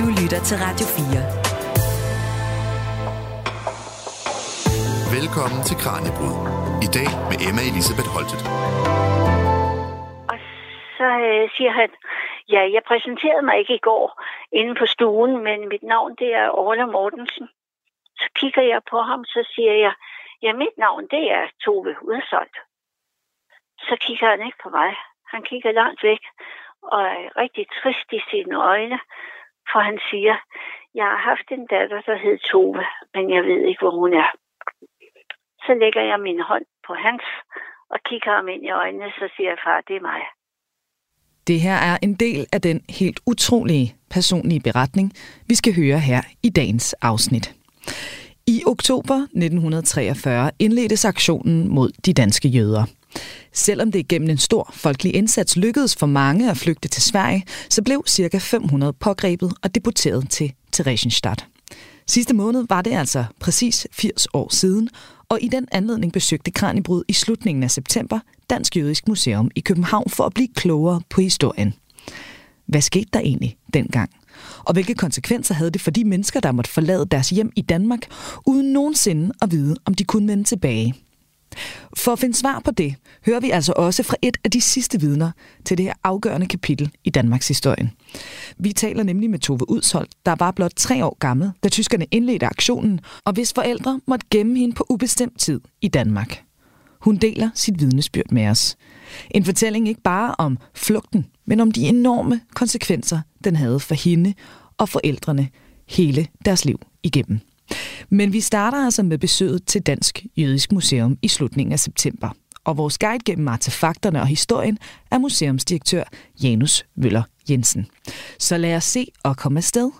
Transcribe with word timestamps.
Du 0.00 0.06
lytter 0.20 0.40
til 0.48 0.56
Radio 0.66 0.86
4. 0.96 1.20
Velkommen 5.16 5.60
til 5.68 5.76
Kranjebrud. 5.82 6.36
I 6.86 6.88
dag 6.98 7.10
med 7.30 7.36
Emma 7.46 7.62
Elisabeth 7.70 8.10
Holtet. 8.14 8.42
Og 10.32 10.38
så 10.98 11.08
øh, 11.28 11.44
siger 11.56 11.72
han, 11.80 11.90
ja, 12.54 12.62
jeg 12.74 12.82
præsenterede 12.90 13.44
mig 13.48 13.56
ikke 13.58 13.74
i 13.80 13.84
går 13.88 14.06
inde 14.60 14.74
på 14.80 14.86
stuen, 14.94 15.32
men 15.46 15.58
mit 15.72 15.84
navn 15.92 16.12
det 16.20 16.30
er 16.42 16.48
Orla 16.62 16.86
Mortensen. 16.94 17.46
Så 18.20 18.26
kigger 18.38 18.62
jeg 18.72 18.80
på 18.90 18.98
ham, 19.08 19.20
så 19.34 19.40
siger 19.54 19.74
jeg, 19.84 19.94
ja, 20.44 20.50
mit 20.62 20.76
navn 20.84 21.04
det 21.14 21.24
er 21.38 21.44
Tove 21.64 21.94
Udsoldt. 22.10 22.56
Så 23.88 23.94
kigger 24.04 24.28
han 24.32 24.42
ikke 24.46 24.60
på 24.64 24.70
mig. 24.78 24.90
Han 25.32 25.42
kigger 25.50 25.72
langt 25.72 26.02
væk 26.02 26.22
og 26.82 27.00
er 27.02 27.36
rigtig 27.42 27.66
trist 27.78 28.08
i 28.12 28.20
sine 28.30 28.56
øjne, 28.72 28.98
for 29.70 29.80
han 29.88 29.98
siger, 30.10 30.36
jeg 30.94 31.06
har 31.12 31.20
haft 31.30 31.48
en 31.50 31.66
datter, 31.74 32.00
der 32.08 32.16
hed 32.24 32.38
Tove, 32.50 32.84
men 33.14 33.24
jeg 33.34 33.42
ved 33.50 33.60
ikke, 33.68 33.82
hvor 33.82 33.94
hun 34.00 34.12
er. 34.14 34.30
Så 35.66 35.72
lægger 35.82 36.02
jeg 36.10 36.20
min 36.20 36.40
hånd 36.40 36.66
på 36.86 36.92
hans 36.94 37.24
og 37.92 37.98
kigger 38.08 38.32
ham 38.36 38.48
ind 38.48 38.62
i 38.64 38.70
øjnene, 38.70 39.10
så 39.18 39.26
siger 39.36 39.48
jeg, 39.48 39.58
far, 39.64 39.80
det 39.88 39.96
er 39.96 40.08
mig. 40.10 40.22
Det 41.46 41.60
her 41.60 41.78
er 41.90 41.96
en 42.02 42.14
del 42.14 42.46
af 42.52 42.60
den 42.60 42.78
helt 42.98 43.20
utrolige 43.26 43.94
personlige 44.10 44.62
beretning, 44.68 45.12
vi 45.48 45.54
skal 45.54 45.72
høre 45.80 45.98
her 46.10 46.20
i 46.42 46.50
dagens 46.50 46.94
afsnit. 46.94 47.46
I 48.46 48.62
oktober 48.66 49.14
1943 49.14 50.50
indledtes 50.58 51.04
aktionen 51.04 51.68
mod 51.68 51.90
de 52.06 52.12
danske 52.12 52.48
jøder. 52.48 52.84
Selvom 53.52 53.92
det 53.92 54.08
gennem 54.08 54.30
en 54.30 54.38
stor 54.38 54.70
folkelig 54.74 55.14
indsats 55.14 55.56
lykkedes 55.56 55.96
for 55.96 56.06
mange 56.06 56.50
at 56.50 56.56
flygte 56.56 56.88
til 56.88 57.02
Sverige, 57.02 57.44
så 57.68 57.82
blev 57.82 58.04
ca. 58.08 58.38
500 58.38 58.92
pågrebet 58.92 59.52
og 59.62 59.74
deporteret 59.74 60.30
til 60.30 60.52
Theresienstadt. 60.72 61.46
Sidste 62.06 62.34
måned 62.34 62.66
var 62.68 62.82
det 62.82 62.92
altså 62.92 63.24
præcis 63.40 63.86
80 63.92 64.26
år 64.34 64.54
siden, 64.54 64.88
og 65.28 65.38
i 65.42 65.48
den 65.48 65.68
anledning 65.72 66.12
besøgte 66.12 66.50
Kranjebrud 66.50 67.02
i 67.08 67.12
slutningen 67.12 67.62
af 67.62 67.70
september 67.70 68.18
Dansk 68.50 68.76
Jødisk 68.76 69.08
Museum 69.08 69.50
i 69.54 69.60
København 69.60 70.10
for 70.10 70.24
at 70.24 70.34
blive 70.34 70.48
klogere 70.54 71.00
på 71.10 71.20
historien. 71.20 71.74
Hvad 72.66 72.80
skete 72.80 73.08
der 73.12 73.20
egentlig 73.20 73.56
dengang? 73.74 74.10
Og 74.58 74.72
hvilke 74.72 74.94
konsekvenser 74.94 75.54
havde 75.54 75.70
det 75.70 75.80
for 75.80 75.90
de 75.90 76.04
mennesker, 76.04 76.40
der 76.40 76.52
måtte 76.52 76.70
forlade 76.70 77.06
deres 77.06 77.30
hjem 77.30 77.52
i 77.56 77.62
Danmark, 77.62 78.00
uden 78.46 78.72
nogensinde 78.72 79.32
at 79.42 79.50
vide, 79.50 79.76
om 79.84 79.94
de 79.94 80.04
kunne 80.04 80.28
vende 80.28 80.44
tilbage? 80.44 80.94
For 81.96 82.12
at 82.12 82.18
finde 82.18 82.36
svar 82.36 82.60
på 82.64 82.70
det, 82.70 82.94
hører 83.26 83.40
vi 83.40 83.50
altså 83.50 83.72
også 83.76 84.02
fra 84.02 84.16
et 84.22 84.36
af 84.44 84.50
de 84.50 84.60
sidste 84.60 85.00
vidner 85.00 85.30
til 85.64 85.78
det 85.78 85.86
her 85.86 85.94
afgørende 86.04 86.46
kapitel 86.46 86.90
i 87.04 87.10
Danmarks 87.10 87.48
historie. 87.48 87.90
Vi 88.58 88.72
taler 88.72 89.02
nemlig 89.02 89.30
med 89.30 89.38
Tove 89.38 89.70
Udshold, 89.70 90.08
der 90.26 90.34
var 90.38 90.50
blot 90.50 90.72
tre 90.76 91.04
år 91.04 91.16
gammel, 91.20 91.50
da 91.62 91.68
tyskerne 91.68 92.06
indledte 92.10 92.46
aktionen, 92.46 93.00
og 93.24 93.32
hvis 93.32 93.52
forældre 93.52 94.00
måtte 94.06 94.26
gemme 94.30 94.58
hende 94.58 94.74
på 94.74 94.86
ubestemt 94.90 95.40
tid 95.40 95.60
i 95.80 95.88
Danmark. 95.88 96.42
Hun 97.02 97.16
deler 97.16 97.50
sit 97.54 97.80
vidnesbyrd 97.80 98.30
med 98.32 98.46
os. 98.46 98.76
En 99.30 99.44
fortælling 99.44 99.88
ikke 99.88 100.02
bare 100.02 100.34
om 100.38 100.58
flugten, 100.74 101.26
men 101.46 101.60
om 101.60 101.70
de 101.70 101.86
enorme 101.86 102.40
konsekvenser, 102.54 103.20
den 103.44 103.56
havde 103.56 103.80
for 103.80 103.94
hende 103.94 104.34
og 104.78 104.88
forældrene 104.88 105.48
hele 105.88 106.26
deres 106.44 106.64
liv 106.64 106.80
igennem. 107.02 107.40
Men 108.10 108.32
vi 108.32 108.40
starter 108.40 108.84
altså 108.84 109.02
med 109.02 109.18
besøget 109.18 109.66
til 109.66 109.82
Dansk 109.82 110.26
Jødisk 110.36 110.72
Museum 110.72 111.18
i 111.22 111.28
slutningen 111.28 111.72
af 111.72 111.80
september. 111.80 112.28
Og 112.64 112.76
vores 112.76 112.98
guide 112.98 113.24
gennem 113.24 113.48
artefakterne 113.48 114.20
og 114.20 114.26
historien 114.26 114.78
er 115.10 115.18
museumsdirektør 115.18 116.04
Janus 116.42 116.84
Møller 116.96 117.22
Jensen. 117.50 117.86
Så 118.38 118.56
lad 118.56 118.76
os 118.76 118.84
se 118.84 119.06
og 119.22 119.36
komme 119.36 119.58
afsted. 119.58 119.90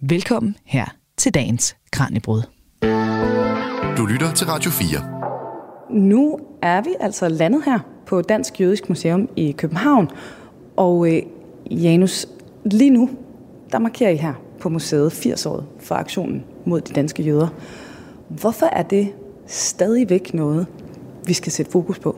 Velkommen 0.00 0.56
her 0.64 0.86
til 1.16 1.34
dagens 1.34 1.76
Kranjebrud. 1.92 2.42
Du 3.96 4.06
lytter 4.06 4.32
til 4.34 4.46
Radio 4.46 4.70
4. 4.70 5.17
Nu 5.90 6.38
er 6.62 6.80
vi 6.80 6.90
altså 7.00 7.28
landet 7.28 7.64
her 7.64 7.78
på 8.06 8.22
Dansk 8.22 8.60
Jødisk 8.60 8.88
Museum 8.88 9.28
i 9.36 9.52
København. 9.52 10.10
Og 10.76 11.14
øh, 11.14 11.22
Janus, 11.70 12.26
lige 12.64 12.90
nu, 12.90 13.10
der 13.72 13.78
markerer 13.78 14.10
I 14.10 14.16
her 14.16 14.32
på 14.60 14.68
museet 14.68 15.12
80 15.12 15.46
år 15.46 15.64
for 15.78 15.94
aktionen 15.94 16.44
mod 16.64 16.80
de 16.80 16.92
danske 16.92 17.22
jøder. 17.22 17.48
Hvorfor 18.28 18.66
er 18.66 18.82
det 18.82 19.08
stadigvæk 19.46 20.34
noget, 20.34 20.66
vi 21.26 21.32
skal 21.32 21.52
sætte 21.52 21.72
fokus 21.72 21.98
på? 21.98 22.16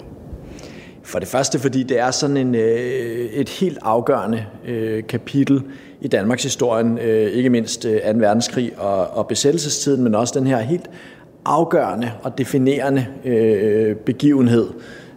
For 1.03 1.19
det 1.19 1.29
første, 1.29 1.59
fordi 1.59 1.83
det 1.83 1.99
er 1.99 2.11
sådan 2.11 2.37
en, 2.37 2.55
øh, 2.55 3.31
et 3.33 3.49
helt 3.49 3.79
afgørende 3.83 4.47
øh, 4.67 5.07
kapitel 5.07 5.63
i 6.01 6.09
Danmarks 6.09 6.43
historien, 6.43 6.99
øh, 6.99 7.31
ikke 7.33 7.51
mindst 7.51 7.85
øh, 7.85 8.01
2. 8.01 8.09
verdenskrig 8.15 8.79
og, 8.79 9.07
og 9.07 9.27
besættelsestiden, 9.27 10.05
men 10.05 10.15
også 10.15 10.39
den 10.39 10.47
her 10.47 10.59
helt 10.59 10.91
afgørende 11.45 12.13
og 12.23 12.39
definerende 12.39 13.07
øh, 13.25 13.97
begivenhed 13.97 14.69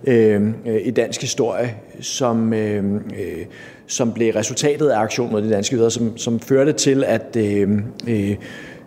øh, 0.08 0.42
øh 0.66 0.82
i 0.84 0.92
dansk 0.92 1.22
historie, 1.22 1.76
som, 2.02 2.54
øh, 2.54 2.94
øh, 2.96 3.46
som 3.88 4.14
blev 4.14 4.34
resultatet 4.34 4.90
af 4.90 5.00
aktionen 5.00 5.32
mod 5.32 5.42
de 5.42 5.50
danske 5.50 5.76
jøder, 5.76 5.90
som, 5.90 6.18
som 6.18 6.40
førte 6.40 6.74
til, 6.74 7.04
at 7.04 7.36
øh, 7.38 7.70
øh, 8.08 8.36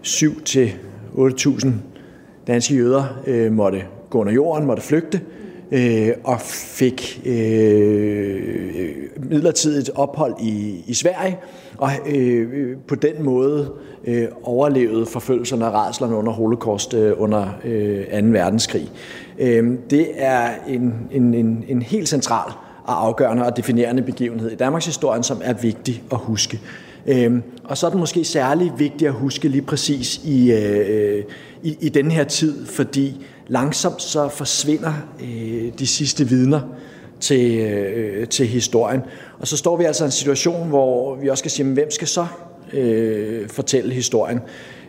7-8.000 0.04 1.68
danske 2.46 2.74
jøder 2.74 3.22
øh, 3.26 3.52
måtte 3.52 3.82
gå 4.10 4.20
under 4.20 4.32
jorden, 4.32 4.66
måtte 4.66 4.82
flygte, 4.82 5.20
øh, 5.72 6.08
og 6.24 6.40
fik 6.40 7.22
øh, 7.26 7.34
øh 8.76 8.88
midlertidigt 9.30 9.90
ophold 9.94 10.34
i, 10.40 10.84
i 10.86 10.94
Sverige, 10.94 11.38
og 11.78 11.90
øh, 12.06 12.76
på 12.88 12.94
den 12.94 13.22
måde 13.22 13.72
øh, 14.04 14.28
overlevede 14.42 15.06
forfølgelserne 15.06 15.66
og 15.66 15.72
rædslerne 15.72 16.16
under 16.16 16.32
holocaust 16.32 16.94
øh, 16.94 17.12
under 17.16 17.48
øh, 17.64 18.04
2. 18.22 18.26
verdenskrig. 18.26 18.90
Øh, 19.38 19.72
det 19.90 20.08
er 20.14 20.50
en, 20.68 20.94
en, 21.10 21.34
en, 21.34 21.64
en 21.68 21.82
helt 21.82 22.08
central 22.08 22.52
og 22.84 23.06
afgørende 23.06 23.46
og 23.46 23.56
definerende 23.56 24.02
begivenhed 24.02 24.50
i 24.50 24.54
Danmarks 24.54 24.86
historie, 24.86 25.22
som 25.22 25.40
er 25.44 25.52
vigtig 25.52 26.02
at 26.12 26.18
huske. 26.18 26.60
Øhm, 27.06 27.42
og 27.64 27.78
så 27.78 27.86
er 27.86 27.90
det 27.90 28.00
måske 28.00 28.24
særlig 28.24 28.72
vigtigt 28.78 29.08
at 29.08 29.14
huske 29.14 29.48
lige 29.48 29.62
præcis 29.62 30.20
i, 30.24 30.52
øh, 30.52 31.24
i, 31.62 31.76
i 31.80 31.88
den 31.88 32.10
her 32.10 32.24
tid, 32.24 32.66
fordi 32.66 33.26
langsomt 33.48 34.02
så 34.02 34.28
forsvinder 34.28 34.92
øh, 35.22 35.72
de 35.78 35.86
sidste 35.86 36.28
vidner 36.28 36.60
til, 37.20 37.58
øh, 37.60 38.28
til 38.28 38.46
historien. 38.46 39.02
Og 39.38 39.48
så 39.48 39.56
står 39.56 39.76
vi 39.76 39.84
altså 39.84 40.04
i 40.04 40.06
en 40.06 40.10
situation, 40.10 40.68
hvor 40.68 41.14
vi 41.14 41.28
også 41.28 41.42
skal 41.42 41.50
sige, 41.50 41.72
hvem 41.72 41.90
skal 41.90 42.08
så 42.08 42.26
øh, 42.72 43.48
fortælle 43.48 43.94
historien? 43.94 44.40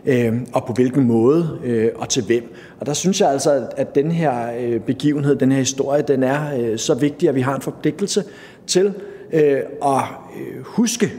Øh, 0.06 0.32
og 0.52 0.64
på 0.66 0.72
hvilken 0.72 1.04
måde 1.04 1.58
øh, 1.64 1.90
og 1.96 2.08
til 2.08 2.22
hvem. 2.22 2.54
Og 2.80 2.86
der 2.86 2.92
synes 2.92 3.20
jeg 3.20 3.30
altså, 3.30 3.66
at 3.76 3.94
den 3.94 4.10
her 4.10 4.52
øh, 4.60 4.80
begivenhed, 4.80 5.36
den 5.36 5.52
her 5.52 5.58
historie, 5.58 6.02
den 6.02 6.22
er 6.22 6.60
øh, 6.60 6.78
så 6.78 6.94
vigtig, 6.94 7.28
at 7.28 7.34
vi 7.34 7.40
har 7.40 7.54
en 7.54 7.62
forpligtelse 7.62 8.24
til 8.66 8.94
øh, 9.32 9.60
at 9.82 10.02
øh, 10.40 10.62
huske 10.64 11.12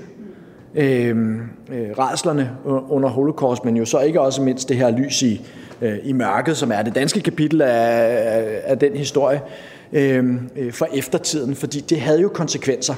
øh, 0.75 1.09
øh 1.09 1.97
rædslerne 1.97 2.51
under 2.89 3.09
holocaust, 3.09 3.65
men 3.65 3.77
jo 3.77 3.85
så 3.85 3.99
ikke 3.99 4.21
også 4.21 4.41
mindst 4.41 4.69
det 4.69 4.77
her 4.77 4.91
lys 4.91 5.21
i, 5.21 5.41
øh, 5.81 5.97
i 6.03 6.13
mørket, 6.13 6.57
som 6.57 6.71
er 6.71 6.81
det 6.81 6.95
danske 6.95 7.21
kapitel 7.21 7.61
af, 7.61 7.67
af, 7.67 8.61
af 8.63 8.79
den 8.79 8.95
historie 8.95 9.41
Øhm, 9.93 10.49
øh, 10.55 10.73
for 10.73 10.87
eftertiden, 10.93 11.55
fordi 11.55 11.79
det 11.79 12.01
havde 12.01 12.21
jo 12.21 12.29
konsekvenser 12.29 12.93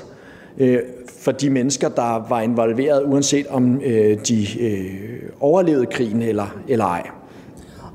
øh, 0.58 0.80
for 1.20 1.32
de 1.32 1.50
mennesker, 1.50 1.90
der 1.90 2.26
var 2.30 2.42
involveret, 2.42 3.04
uanset 3.04 3.48
om 3.48 3.82
øh, 3.86 4.18
de 4.28 4.48
øh, 4.60 5.30
overlevede 5.40 5.86
krigen 5.86 6.22
eller, 6.22 6.62
eller 6.68 6.86
ej. 6.86 7.10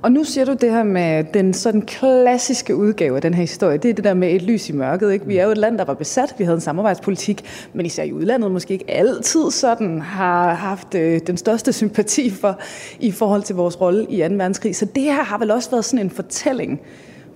Og 0.03 0.13
nu 0.13 0.25
siger 0.25 0.45
du 0.45 0.53
det 0.53 0.71
her 0.71 0.83
med 0.83 1.25
den 1.35 1.55
sådan 1.55 1.83
klassiske 1.83 2.77
udgave 2.77 3.17
af 3.17 3.23
den 3.23 3.35
her 3.35 3.41
historie. 3.41 3.79
Det 3.79 3.91
er 3.91 3.95
det 3.95 4.05
der 4.05 4.15
med 4.15 4.33
et 4.33 4.43
lys 4.43 4.69
i 4.69 4.73
mørket. 4.73 5.13
Ikke? 5.13 5.27
Vi 5.27 5.37
er 5.37 5.45
jo 5.45 5.51
et 5.51 5.59
land, 5.59 5.79
der 5.79 5.85
var 5.85 5.95
besat. 5.95 6.35
Vi 6.39 6.45
havde 6.45 6.55
en 6.55 6.61
samarbejdspolitik. 6.61 7.45
Men 7.73 7.87
især 7.87 8.03
i 8.03 8.13
udlandet 8.13 8.51
måske 8.51 8.73
ikke 8.73 8.91
altid 8.91 9.51
sådan 9.51 10.01
har 10.01 10.55
haft 10.55 10.95
øh, 10.95 11.21
den 11.27 11.37
største 11.37 11.73
sympati 11.73 12.31
for 12.31 12.61
i 13.01 13.11
forhold 13.11 13.43
til 13.43 13.57
vores 13.57 13.81
rolle 13.81 14.05
i 14.05 14.29
2. 14.29 14.35
verdenskrig. 14.35 14.77
Så 14.77 14.85
det 14.85 15.03
her 15.03 15.23
har 15.23 15.39
vel 15.39 15.51
også 15.51 15.71
været 15.71 15.85
sådan 15.85 16.05
en 16.05 16.11
fortælling, 16.11 16.81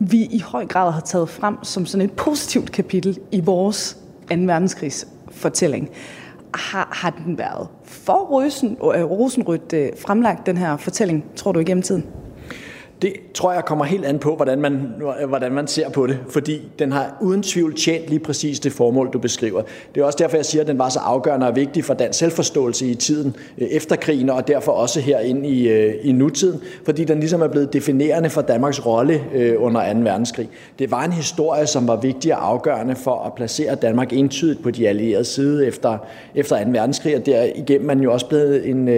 vi 0.01 0.25
i 0.25 0.39
høj 0.39 0.67
grad 0.67 0.93
har 0.93 1.01
taget 1.01 1.29
frem 1.29 1.65
som 1.65 1.87
sådan 1.87 2.05
et 2.05 2.13
positivt 2.13 2.73
kapitel 2.73 3.19
i 3.33 3.41
vores 3.41 3.99
2. 4.31 4.35
verdenskrigs 4.37 5.07
fortælling. 5.31 5.91
Har, 6.55 6.89
har 6.93 7.11
den 7.11 7.39
været 7.39 7.69
for 7.85 8.13
rosen, 8.13 8.73
øh, 8.73 9.05
rosenrødt 9.05 9.73
øh, 9.73 9.91
fremlagt, 9.99 10.47
den 10.47 10.57
her 10.57 10.77
fortælling, 10.77 11.25
tror 11.37 11.53
du, 11.53 11.61
igennem 11.61 11.83
tiden? 11.83 12.07
Det 13.03 13.13
tror 13.35 13.53
jeg 13.53 13.65
kommer 13.65 13.85
helt 13.85 14.05
an 14.05 14.19
på, 14.19 14.37
hvordan 14.37 14.61
man, 14.61 14.93
hvordan 15.29 15.53
man 15.53 15.67
ser 15.67 15.91
på 15.91 16.07
det, 16.07 16.19
fordi 16.29 16.69
den 16.79 16.93
har 16.93 17.17
uden 17.21 17.43
tvivl 17.43 17.75
tjent 17.77 18.09
lige 18.09 18.19
præcis 18.19 18.61
det 18.61 18.73
formål, 18.73 19.11
du 19.13 19.19
beskriver. 19.19 19.63
Det 19.95 20.01
er 20.01 20.05
også 20.05 20.19
derfor, 20.21 20.37
jeg 20.37 20.47
siger, 20.47 20.63
at 20.63 20.69
den 20.69 20.79
var 20.79 20.89
så 20.89 20.99
afgørende 20.99 21.47
og 21.47 21.57
vigtig 21.57 21.85
for 21.85 21.95
dansk 21.95 22.19
selvforståelse 22.19 22.87
i 22.87 22.95
tiden 22.95 23.37
øh, 23.59 23.69
efter 23.69 23.97
krigen, 23.97 24.31
og 24.31 24.49
derfor 24.49 24.73
også 24.73 25.01
herinde 25.01 25.49
i, 25.49 25.69
øh, 25.69 25.95
i 26.03 26.13
nutiden, 26.13 26.61
fordi 26.85 27.05
den 27.05 27.21
ligesom 27.21 27.41
er 27.41 27.49
blevet 27.49 27.73
definerende 27.73 28.31
for 28.31 28.41
Danmarks 28.41 28.87
rolle 28.87 29.23
øh, 29.35 29.55
under 29.59 29.93
2. 29.93 30.01
verdenskrig. 30.01 30.49
Det 30.79 30.91
var 30.91 31.05
en 31.05 31.13
historie, 31.13 31.67
som 31.67 31.89
var 31.89 31.97
vigtig 31.97 32.35
og 32.35 32.49
afgørende 32.49 32.97
for 32.97 33.23
at 33.27 33.35
placere 33.35 33.75
Danmark 33.75 34.13
entydigt 34.13 34.63
på 34.63 34.71
de 34.71 34.89
allierede 34.89 35.25
side 35.25 35.67
efter, 35.67 35.99
efter 36.35 36.65
2. 36.65 36.71
verdenskrig, 36.71 37.17
og 37.17 37.27
derigennem 37.27 37.91
er 37.91 37.95
man 37.95 38.03
jo 38.03 38.13
også 38.13 38.27
blevet 38.27 38.69
en, 38.69 38.89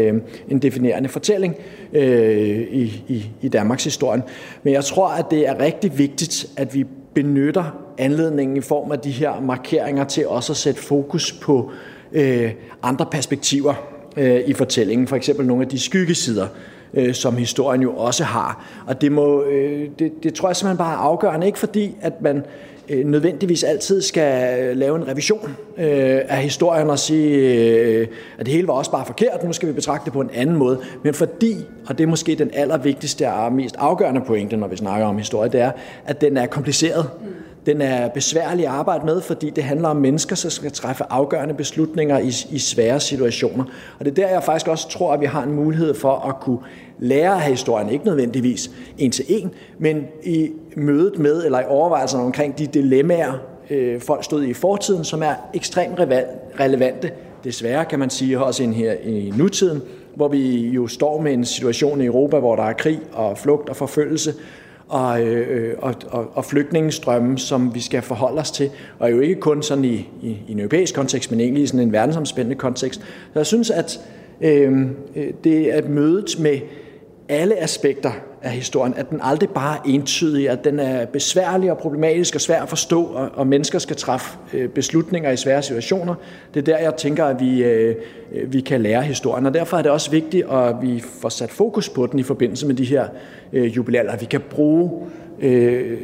en 0.48 0.58
definerende 0.62 1.08
fortælling 1.08 1.56
øh, 1.92 2.60
i, 2.70 3.04
i, 3.08 3.26
i 3.42 3.48
Danmarks 3.48 3.91
historien. 3.92 4.22
Men 4.62 4.72
jeg 4.72 4.84
tror, 4.84 5.08
at 5.08 5.30
det 5.30 5.48
er 5.48 5.60
rigtig 5.60 5.98
vigtigt, 5.98 6.46
at 6.56 6.74
vi 6.74 6.84
benytter 7.14 7.64
anledningen 7.98 8.56
i 8.56 8.60
form 8.60 8.92
af 8.92 8.98
de 8.98 9.10
her 9.10 9.40
markeringer 9.40 10.04
til 10.04 10.28
også 10.28 10.52
at 10.52 10.56
sætte 10.56 10.80
fokus 10.80 11.32
på 11.32 11.70
øh, 12.12 12.52
andre 12.82 13.06
perspektiver 13.10 13.74
øh, 14.16 14.40
i 14.46 14.52
fortællingen. 14.52 15.08
For 15.08 15.16
eksempel 15.16 15.46
nogle 15.46 15.62
af 15.62 15.68
de 15.68 15.78
skyggesider, 15.78 16.46
øh, 16.94 17.14
som 17.14 17.36
historien 17.36 17.82
jo 17.82 17.96
også 17.96 18.24
har. 18.24 18.82
Og 18.86 19.00
det, 19.00 19.12
må, 19.12 19.42
øh, 19.42 19.88
det, 19.98 20.12
det 20.22 20.34
tror 20.34 20.48
jeg 20.48 20.56
simpelthen 20.56 20.78
bare 20.78 20.92
er 20.92 20.98
afgørende, 20.98 21.46
ikke 21.46 21.58
fordi 21.58 21.96
at 22.00 22.22
man 22.22 22.44
Øh, 22.88 23.06
nødvendigvis 23.06 23.62
altid 23.62 24.02
skal 24.02 24.60
øh, 24.60 24.76
lave 24.76 24.96
en 24.96 25.08
revision 25.08 25.56
øh, 25.78 26.20
af 26.28 26.36
historien 26.36 26.90
og 26.90 26.98
sige, 26.98 27.36
øh, 27.36 28.06
at 28.38 28.46
det 28.46 28.54
hele 28.54 28.68
var 28.68 28.74
også 28.74 28.90
bare 28.90 29.06
forkert, 29.06 29.44
nu 29.44 29.52
skal 29.52 29.68
vi 29.68 29.72
betragte 29.72 30.04
det 30.04 30.12
på 30.12 30.20
en 30.20 30.30
anden 30.34 30.56
måde. 30.56 30.80
Men 31.02 31.14
fordi, 31.14 31.56
og 31.86 31.98
det 31.98 32.04
er 32.04 32.08
måske 32.08 32.34
den 32.34 32.50
allervigtigste 32.54 33.28
og 33.32 33.52
mest 33.52 33.76
afgørende 33.78 34.20
pointe, 34.20 34.56
når 34.56 34.68
vi 34.68 34.76
snakker 34.76 35.06
om 35.06 35.18
historie, 35.18 35.50
det 35.50 35.60
er, 35.60 35.72
at 36.06 36.20
den 36.20 36.36
er 36.36 36.46
kompliceret. 36.46 37.10
Den 37.66 37.80
er 37.80 38.08
besværlig 38.08 38.66
at 38.66 38.72
arbejde 38.72 39.06
med, 39.06 39.20
fordi 39.20 39.50
det 39.50 39.64
handler 39.64 39.88
om 39.88 39.96
mennesker, 39.96 40.36
som 40.36 40.50
skal 40.50 40.72
træffe 40.72 41.04
afgørende 41.10 41.54
beslutninger 41.54 42.18
i, 42.18 42.32
i 42.50 42.58
svære 42.58 43.00
situationer. 43.00 43.64
Og 43.98 44.04
det 44.04 44.10
er 44.10 44.14
der, 44.14 44.28
jeg 44.28 44.44
faktisk 44.44 44.68
også 44.68 44.88
tror, 44.88 45.12
at 45.12 45.20
vi 45.20 45.26
har 45.26 45.42
en 45.42 45.52
mulighed 45.52 45.94
for 45.94 46.28
at 46.28 46.40
kunne 46.40 46.58
lære 46.98 47.34
af 47.34 47.40
historien, 47.40 47.88
ikke 47.88 48.04
nødvendigvis 48.04 48.70
en 48.98 49.10
til 49.10 49.24
en, 49.28 49.50
men 49.78 50.04
i 50.22 50.50
mødet 50.76 51.18
med, 51.18 51.44
eller 51.44 51.60
i 51.60 51.64
overvejelserne 51.68 52.24
omkring 52.24 52.58
de 52.58 52.66
dilemmaer, 52.66 53.32
øh, 53.70 54.00
folk 54.00 54.24
stod 54.24 54.42
i 54.42 54.50
i 54.50 54.54
fortiden, 54.54 55.04
som 55.04 55.22
er 55.22 55.34
ekstremt 55.54 56.00
relevante, 56.60 57.10
desværre 57.44 57.84
kan 57.84 57.98
man 57.98 58.10
sige, 58.10 58.40
også 58.40 58.62
ind 58.62 58.74
her 58.74 58.92
i 59.04 59.32
nutiden, 59.36 59.82
hvor 60.14 60.28
vi 60.28 60.68
jo 60.68 60.86
står 60.86 61.20
med 61.20 61.32
en 61.32 61.44
situation 61.44 62.00
i 62.00 62.06
Europa, 62.06 62.38
hvor 62.38 62.56
der 62.56 62.62
er 62.62 62.72
krig 62.72 63.00
og 63.12 63.38
flugt 63.38 63.68
og 63.68 63.76
forfølgelse, 63.76 64.34
og, 64.92 65.22
øh, 65.22 65.46
øh, 65.50 65.74
og, 65.78 65.94
og, 66.10 66.30
og 66.34 66.44
flygtningestrømme, 66.44 67.38
som 67.38 67.74
vi 67.74 67.80
skal 67.80 68.02
forholde 68.02 68.40
os 68.40 68.50
til, 68.50 68.70
og 68.98 69.10
jo 69.10 69.20
ikke 69.20 69.40
kun 69.40 69.62
sådan 69.62 69.84
i, 69.84 70.08
i, 70.22 70.38
i 70.48 70.52
en 70.52 70.58
europæisk 70.58 70.94
kontekst, 70.94 71.30
men 71.30 71.40
egentlig 71.40 71.62
i 71.62 71.66
sådan 71.66 71.80
en 71.80 71.92
verdensomspændende 71.92 72.56
kontekst. 72.56 73.00
Så 73.00 73.38
jeg 73.38 73.46
synes, 73.46 73.70
at 73.70 74.00
øh, 74.40 74.86
øh 75.16 75.32
det 75.44 75.76
er 75.76 75.88
mødet 75.88 76.38
med 76.38 76.58
alle 77.28 77.62
aspekter 77.62 78.12
af 78.42 78.50
historien, 78.50 78.94
at 78.96 79.10
den 79.10 79.20
aldrig 79.22 79.50
bare 79.50 79.76
er 79.76 79.80
entydig, 79.86 80.50
at 80.50 80.64
den 80.64 80.80
er 80.80 81.06
besværlig 81.06 81.70
og 81.70 81.78
problematisk 81.78 82.34
og 82.34 82.40
svær 82.40 82.62
at 82.62 82.68
forstå, 82.68 83.04
og, 83.04 83.30
og 83.34 83.46
mennesker 83.46 83.78
skal 83.78 83.96
træffe 83.96 84.38
øh, 84.52 84.68
beslutninger 84.68 85.30
i 85.30 85.36
svære 85.36 85.62
situationer. 85.62 86.14
Det 86.54 86.60
er 86.60 86.64
der, 86.64 86.78
jeg 86.78 86.96
tænker, 86.96 87.24
at 87.24 87.40
vi, 87.40 87.64
øh, 87.64 87.96
vi 88.46 88.60
kan 88.60 88.82
lære 88.82 89.02
historien, 89.02 89.46
og 89.46 89.54
derfor 89.54 89.76
er 89.76 89.82
det 89.82 89.90
også 89.90 90.10
vigtigt, 90.10 90.46
at 90.50 90.74
vi 90.82 91.04
får 91.20 91.28
sat 91.28 91.50
fokus 91.50 91.88
på 91.88 92.06
den 92.06 92.18
i 92.18 92.22
forbindelse 92.22 92.66
med 92.66 92.74
de 92.74 92.84
her 92.84 93.08
øh, 93.52 93.76
jubilæer, 93.76 94.16
vi 94.16 94.26
kan 94.26 94.40
bruge 94.50 94.90
øh, 95.40 95.98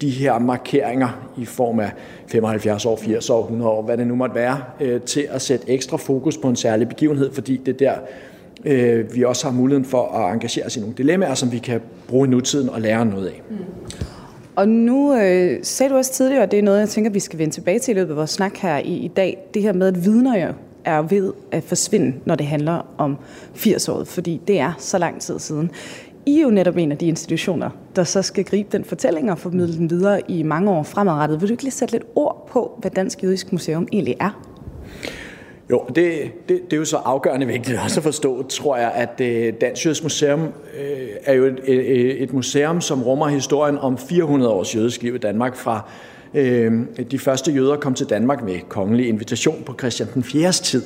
de 0.00 0.10
her 0.10 0.38
markeringer 0.38 1.30
i 1.38 1.44
form 1.44 1.80
af 1.80 1.90
75 2.26 2.86
år, 2.86 2.96
80 2.96 3.30
år, 3.30 3.42
100 3.42 3.70
år, 3.70 3.82
hvad 3.82 3.96
det 3.96 4.06
nu 4.06 4.14
måtte 4.14 4.34
være, 4.34 4.62
øh, 4.80 5.00
til 5.00 5.26
at 5.30 5.42
sætte 5.42 5.70
ekstra 5.70 5.96
fokus 5.96 6.36
på 6.36 6.48
en 6.48 6.56
særlig 6.56 6.88
begivenhed, 6.88 7.32
fordi 7.32 7.56
det 7.56 7.74
er 7.74 7.78
der, 7.78 8.00
øh, 8.64 9.14
vi 9.14 9.24
også 9.24 9.46
har 9.46 9.54
muligheden 9.54 9.84
for 9.84 10.14
at 10.14 10.34
engagere 10.34 10.66
os 10.66 10.76
i 10.76 10.80
nogle 10.80 10.94
dilemmaer, 10.94 11.34
som 11.34 11.52
vi 11.52 11.58
kan 11.58 11.80
bruge 12.08 12.28
i 12.28 12.30
nutiden 12.30 12.68
og 12.68 12.80
lære 12.80 13.06
noget 13.06 13.26
af. 13.26 13.42
Mm. 13.50 13.56
Og 14.56 14.68
nu 14.68 15.14
øh, 15.14 15.58
sagde 15.62 15.92
du 15.92 15.96
også 15.96 16.12
tidligere, 16.12 16.42
og 16.42 16.50
det 16.50 16.58
er 16.58 16.62
noget, 16.62 16.80
jeg 16.80 16.88
tænker, 16.88 17.10
vi 17.10 17.20
skal 17.20 17.38
vende 17.38 17.54
tilbage 17.54 17.78
til 17.78 17.92
i 17.92 17.94
løbet 17.94 18.10
af 18.10 18.16
vores 18.16 18.30
snak 18.30 18.56
her 18.56 18.78
i, 18.78 18.94
i 18.94 19.08
dag, 19.08 19.38
det 19.54 19.62
her 19.62 19.72
med, 19.72 19.86
at 19.86 20.04
vidner 20.04 20.46
jo 20.46 20.52
er 20.84 21.02
ved 21.02 21.32
at 21.52 21.62
forsvinde, 21.62 22.12
når 22.24 22.34
det 22.34 22.46
handler 22.46 22.94
om 22.98 23.16
80-året, 23.54 24.08
fordi 24.08 24.40
det 24.46 24.60
er 24.60 24.72
så 24.78 24.98
lang 24.98 25.20
tid 25.20 25.38
siden. 25.38 25.70
I 26.26 26.38
er 26.38 26.42
jo 26.42 26.50
netop 26.50 26.76
en 26.76 26.92
af 26.92 26.98
de 26.98 27.06
institutioner, 27.06 27.70
der 27.96 28.04
så 28.04 28.22
skal 28.22 28.44
gribe 28.44 28.68
den 28.72 28.84
fortælling 28.84 29.30
og 29.30 29.38
formidle 29.38 29.76
den 29.76 29.90
videre 29.90 30.30
i 30.30 30.42
mange 30.42 30.70
år 30.70 30.82
fremadrettet. 30.82 31.40
Vil 31.40 31.48
du 31.48 31.52
ikke 31.52 31.62
lige 31.62 31.72
sætte 31.72 31.92
lidt 31.94 32.04
ord 32.14 32.48
på, 32.50 32.78
hvad 32.80 32.90
Dansk 32.90 33.22
Jødisk 33.22 33.52
Museum 33.52 33.88
egentlig 33.92 34.16
er? 34.20 34.49
Jo, 35.70 35.84
det, 35.88 36.32
det, 36.48 36.60
det 36.64 36.72
er 36.72 36.76
jo 36.76 36.84
så 36.84 36.96
afgørende 36.96 37.46
vigtigt 37.46 37.78
også 37.84 38.00
at 38.00 38.04
forstå, 38.04 38.42
tror 38.42 38.76
jeg, 38.76 38.92
at 38.94 39.20
øh, 39.20 39.54
Dansk 39.60 39.84
Jødisk 39.86 40.02
Museum 40.02 40.40
øh, 40.80 41.08
er 41.24 41.32
jo 41.32 41.44
et, 41.44 41.60
et, 41.64 42.22
et 42.22 42.32
museum, 42.32 42.80
som 42.80 43.02
rummer 43.02 43.28
historien 43.28 43.78
om 43.78 43.98
400 43.98 44.52
års 44.52 44.74
jødisk 44.74 45.02
liv 45.02 45.14
i 45.14 45.18
Danmark 45.18 45.56
fra 45.56 45.90
Øh, 46.34 46.72
de 47.10 47.18
første 47.18 47.52
jøder 47.52 47.76
kom 47.76 47.94
til 47.94 48.06
Danmark 48.06 48.44
med 48.44 48.58
kongelig 48.68 49.08
invitation 49.08 49.62
på 49.66 49.74
Christian 49.78 50.08
den 50.14 50.22
4. 50.22 50.52
tid 50.52 50.82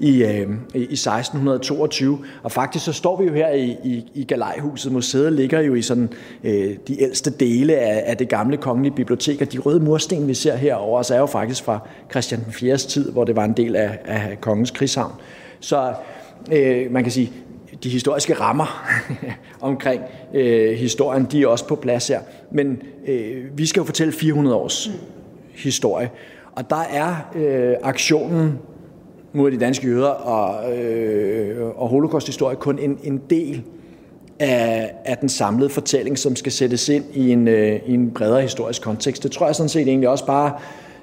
i, 0.00 0.22
øh, 0.24 0.48
i 0.74 0.96
1622. 0.96 2.18
Og 2.42 2.52
faktisk 2.52 2.84
så 2.84 2.92
står 2.92 3.20
vi 3.20 3.28
jo 3.28 3.34
her 3.34 3.48
i, 3.48 3.76
i, 3.84 4.10
i 4.14 4.24
Galejhuset. 4.24 4.92
Museet 4.92 5.32
ligger 5.32 5.60
jo 5.60 5.74
i 5.74 5.82
sådan 5.82 6.08
øh, 6.44 6.76
de 6.88 7.02
ældste 7.02 7.30
dele 7.30 7.76
af, 7.76 8.02
af 8.06 8.16
det 8.16 8.28
gamle 8.28 8.56
kongelige 8.56 8.94
bibliotek. 8.94 9.40
Og 9.40 9.52
de 9.52 9.58
røde 9.58 9.80
mursten, 9.80 10.28
vi 10.28 10.34
ser 10.34 10.56
herover, 10.56 11.02
så 11.02 11.14
er 11.14 11.18
jo 11.18 11.26
faktisk 11.26 11.64
fra 11.64 11.88
Christian 12.10 12.44
den 12.44 12.52
4. 12.52 12.76
tid, 12.76 13.12
hvor 13.12 13.24
det 13.24 13.36
var 13.36 13.44
en 13.44 13.52
del 13.52 13.76
af, 13.76 13.98
af 14.04 14.40
kongens 14.40 14.70
krigshavn. 14.70 15.12
Så 15.60 15.92
øh, 16.52 16.92
man 16.92 17.02
kan 17.02 17.12
sige, 17.12 17.32
de 17.82 17.88
historiske 17.88 18.34
rammer 18.34 18.88
omkring 19.60 20.02
øh, 20.34 20.72
historien, 20.78 21.24
de 21.24 21.42
er 21.42 21.46
også 21.46 21.66
på 21.66 21.74
plads 21.74 22.08
her. 22.08 22.20
Men 22.50 22.82
øh, 23.06 23.58
vi 23.58 23.66
skal 23.66 23.80
jo 23.80 23.84
fortælle 23.84 24.12
400 24.12 24.56
års 24.56 24.90
historie, 25.54 26.10
og 26.52 26.70
der 26.70 26.82
er 26.92 27.30
øh, 27.34 27.76
aktionen 27.82 28.58
mod 29.32 29.50
de 29.50 29.58
danske 29.58 29.86
jøder 29.86 30.08
og, 30.08 30.78
øh, 30.78 31.66
og 31.76 31.88
holocaust-historie 31.88 32.56
kun 32.56 32.78
en, 32.78 32.98
en 33.04 33.22
del 33.30 33.62
af, 34.38 34.94
af 35.04 35.18
den 35.18 35.28
samlede 35.28 35.70
fortælling, 35.70 36.18
som 36.18 36.36
skal 36.36 36.52
sættes 36.52 36.88
ind 36.88 37.04
i 37.14 37.32
en, 37.32 37.48
øh, 37.48 37.80
i 37.86 37.94
en 37.94 38.10
bredere 38.10 38.42
historisk 38.42 38.82
kontekst. 38.82 39.22
Det 39.22 39.32
tror 39.32 39.46
jeg 39.46 39.54
sådan 39.54 39.68
set 39.68 39.88
egentlig 39.88 40.08
også 40.08 40.26
bare 40.26 40.52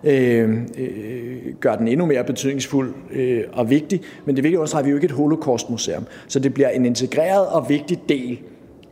øh, 0.06 0.58
øh, 0.78 1.54
gør 1.60 1.76
den 1.76 1.88
endnu 1.88 2.06
mere 2.06 2.24
betydningsfuld 2.24 2.94
øh, 3.12 3.44
og 3.54 3.70
vigtig. 3.70 4.02
Men 4.26 4.36
det 4.36 4.42
er 4.42 4.44
vigtigt 4.44 4.62
også, 4.62 4.78
at 4.78 4.86
vi 4.86 4.90
jo 4.90 4.96
ikke 4.96 5.06
et 5.06 5.12
holocaustmuseum. 5.12 6.04
Så 6.28 6.40
det 6.40 6.54
bliver 6.54 6.70
en 6.70 6.86
integreret 6.86 7.48
og 7.48 7.70
vigtig 7.70 8.00
del 8.10 8.40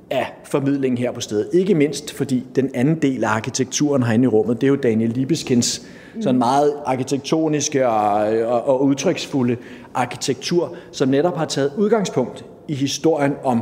af 0.10 0.33
formidlingen 0.44 0.98
her 0.98 1.12
på 1.12 1.21
stedet. 1.21 1.50
Ikke 1.54 1.75
mindst 1.75 2.13
fordi 2.13 2.44
den 2.56 2.71
anden 2.74 2.95
del 3.01 3.24
af 3.24 3.30
arkitekturen 3.30 4.04
herinde 4.04 4.24
i 4.24 4.27
rummet, 4.27 4.62
det 4.62 4.68
er 4.68 4.69
jo 4.69 4.75
Daniel 4.75 5.10
Libeskins 5.10 5.88
sådan 6.21 6.38
meget 6.38 6.74
arkitektoniske 6.86 7.88
og, 7.88 8.12
og, 8.45 8.68
og 8.68 8.83
udtryksfulde 8.83 9.57
arkitektur, 9.94 10.75
som 10.92 11.10
netop 11.10 11.38
har 11.38 11.45
taget 11.45 11.72
udgangspunkt 11.77 12.46
i 12.67 12.74
historien 12.74 13.34
om 13.43 13.62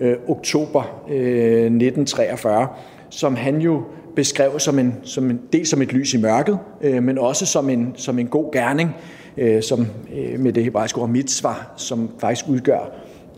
øh, 0.00 0.16
oktober 0.28 1.02
øh, 1.10 1.16
1943, 1.16 2.68
som 3.10 3.36
han 3.36 3.60
jo 3.60 3.82
beskrev 4.16 4.58
som 4.58 4.78
en, 4.78 4.94
som 5.02 5.30
en, 5.30 5.40
dels 5.52 5.68
som 5.68 5.82
et 5.82 5.92
lys 5.92 6.14
i 6.14 6.18
mørket, 6.18 6.58
øh, 6.82 7.02
men 7.02 7.18
også 7.18 7.46
som 7.46 7.70
en, 7.70 7.92
som 7.96 8.18
en 8.18 8.26
god 8.26 8.52
gerning, 8.52 8.90
øh, 9.36 9.62
som 9.62 9.86
øh, 10.16 10.40
med 10.40 10.52
det 10.52 10.64
hebraiske 10.64 10.98
ord 10.98 11.08
mitzvah, 11.08 11.56
som 11.76 12.10
faktisk 12.18 12.48
udgør 12.48 12.92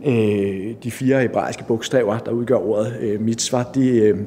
øh, 0.06 0.74
de 0.84 0.90
fire 0.90 1.20
hebraiske 1.20 1.64
bogstaver, 1.68 2.18
der 2.18 2.30
udgør 2.30 2.56
ordet 2.56 2.96
øh, 3.00 3.20
mitzvah, 3.20 3.64
de, 3.74 3.88
øh, 3.88 4.18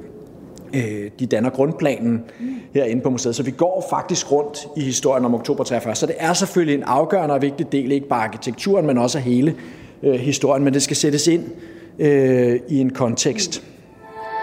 øh 0.73 1.09
de 1.19 1.25
danner 1.25 1.49
grundplanen 1.49 2.23
herinde 2.73 3.01
på 3.01 3.09
museet. 3.09 3.35
Så 3.35 3.43
vi 3.43 3.51
går 3.51 3.87
faktisk 3.89 4.31
rundt 4.31 4.67
i 4.77 4.81
historien 4.81 5.25
om 5.25 5.35
oktober 5.35 5.63
43. 5.63 5.95
Så 5.95 6.05
det 6.05 6.15
er 6.19 6.33
selvfølgelig 6.33 6.75
en 6.75 6.83
afgørende 6.83 7.35
og 7.35 7.41
vigtig 7.41 7.71
del, 7.71 7.91
ikke 7.91 8.07
bare 8.07 8.23
arkitekturen, 8.23 8.85
men 8.85 8.97
også 8.97 9.19
hele 9.19 9.55
øh, 10.03 10.13
historien, 10.13 10.63
men 10.63 10.73
det 10.73 10.81
skal 10.81 10.95
sættes 10.95 11.27
ind 11.27 11.43
øh, 11.99 12.59
i 12.69 12.79
en 12.79 12.89
kontekst. 12.89 13.63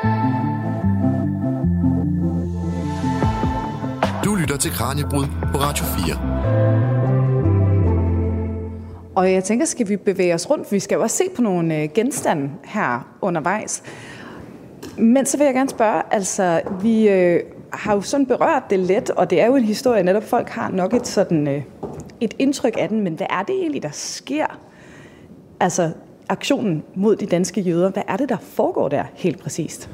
Mm. 0.04 0.51
Til 4.62 4.70
Kranjebrud 4.70 5.26
på 5.52 5.58
Radio 5.58 5.84
4. 5.84 6.16
Og 9.14 9.32
jeg 9.32 9.44
tænker, 9.44 9.66
skal 9.66 9.88
vi 9.88 9.96
bevæge 9.96 10.34
os 10.34 10.50
rundt? 10.50 10.72
Vi 10.72 10.80
skal 10.80 10.94
jo 10.94 11.02
også 11.02 11.16
se 11.16 11.24
på 11.36 11.42
nogle 11.42 11.82
øh, 11.82 11.88
genstande 11.94 12.50
her 12.64 13.16
undervejs. 13.20 13.82
Men 14.98 15.26
så 15.26 15.38
vil 15.38 15.44
jeg 15.44 15.54
gerne 15.54 15.70
spørge, 15.70 16.02
altså 16.10 16.60
vi 16.82 17.08
øh, 17.08 17.40
har 17.72 17.94
jo 17.94 18.00
sådan 18.00 18.26
berørt 18.26 18.62
det 18.70 18.78
lidt, 18.78 19.10
og 19.10 19.30
det 19.30 19.40
er 19.40 19.46
jo 19.46 19.56
en 19.56 19.64
historie, 19.64 20.02
netop 20.02 20.24
folk 20.24 20.48
har 20.48 20.70
nok 20.70 20.94
et 20.94 21.06
sådan 21.06 21.48
øh, 21.48 21.62
et 22.20 22.34
indtryk 22.38 22.74
af 22.78 22.88
den, 22.88 23.00
men 23.00 23.14
hvad 23.14 23.26
er 23.30 23.42
det 23.42 23.54
egentlig, 23.54 23.82
der 23.82 23.92
sker? 23.92 24.46
Altså, 25.60 25.90
aktionen 26.28 26.82
mod 26.94 27.16
de 27.16 27.26
danske 27.26 27.60
jøder. 27.60 27.90
Hvad 27.90 28.02
er 28.08 28.16
det, 28.16 28.28
der 28.28 28.38
foregår 28.40 28.88
der 28.88 29.04
helt 29.14 29.38
præcist? 29.42 29.90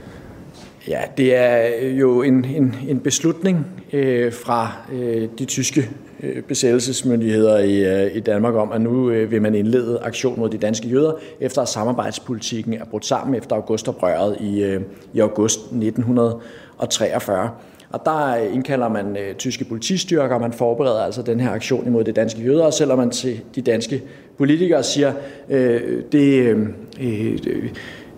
Ja, 0.88 1.00
det 1.16 1.34
er 1.36 1.70
øh, 1.80 2.00
jo 2.00 2.22
en, 2.22 2.44
en, 2.44 2.76
en 2.88 3.00
beslutning 3.00 3.66
øh, 3.92 4.32
fra 4.32 4.72
øh, 4.92 5.28
de 5.38 5.44
tyske 5.44 5.90
øh, 6.22 6.42
besættelsesmyndigheder 6.42 7.58
i, 7.58 8.04
øh, 8.04 8.16
i 8.16 8.20
Danmark 8.20 8.54
om, 8.54 8.72
at 8.72 8.80
nu 8.80 9.10
øh, 9.10 9.30
vil 9.30 9.42
man 9.42 9.54
indlede 9.54 10.00
aktion 10.02 10.38
mod 10.38 10.50
de 10.50 10.58
danske 10.58 10.88
jøder, 10.88 11.12
efter 11.40 11.62
at 11.62 11.68
samarbejdspolitikken 11.68 12.74
er 12.74 12.84
brudt 12.84 13.06
sammen 13.06 13.34
efter 13.34 13.56
augustoprøret 13.56 14.36
i, 14.40 14.62
øh, 14.62 14.80
i 15.14 15.20
august 15.20 15.60
1943. 15.60 17.50
Og 17.90 18.00
der 18.04 18.36
øh, 18.36 18.54
indkalder 18.54 18.88
man 18.88 19.16
øh, 19.16 19.34
tyske 19.34 19.64
politistyrker, 19.64 20.34
og 20.34 20.40
man 20.40 20.52
forbereder 20.52 21.00
altså 21.00 21.22
den 21.22 21.40
her 21.40 21.50
aktion 21.50 21.86
imod 21.86 22.04
de 22.04 22.12
danske 22.12 22.40
jøder, 22.42 22.64
og 22.64 22.72
selvom 22.72 22.98
man 22.98 23.10
til 23.10 23.40
de 23.54 23.62
danske 23.62 24.02
politikere 24.38 24.82
siger, 24.82 25.12
øh, 25.48 26.02
det, 26.12 26.42
øh, 26.42 26.68
øh, 27.00 27.38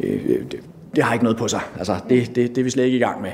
øh 0.01 0.43
det 0.97 1.05
har 1.05 1.13
ikke 1.13 1.25
noget 1.25 1.39
på 1.39 1.49
sig. 1.49 1.61
Altså, 1.79 1.97
det, 2.09 2.37
det, 2.37 2.49
det 2.49 2.59
er 2.59 2.63
vi 2.63 2.71
slet 2.71 2.85
ikke 2.85 2.97
i 2.97 3.01
gang 3.01 3.23
med. 3.23 3.31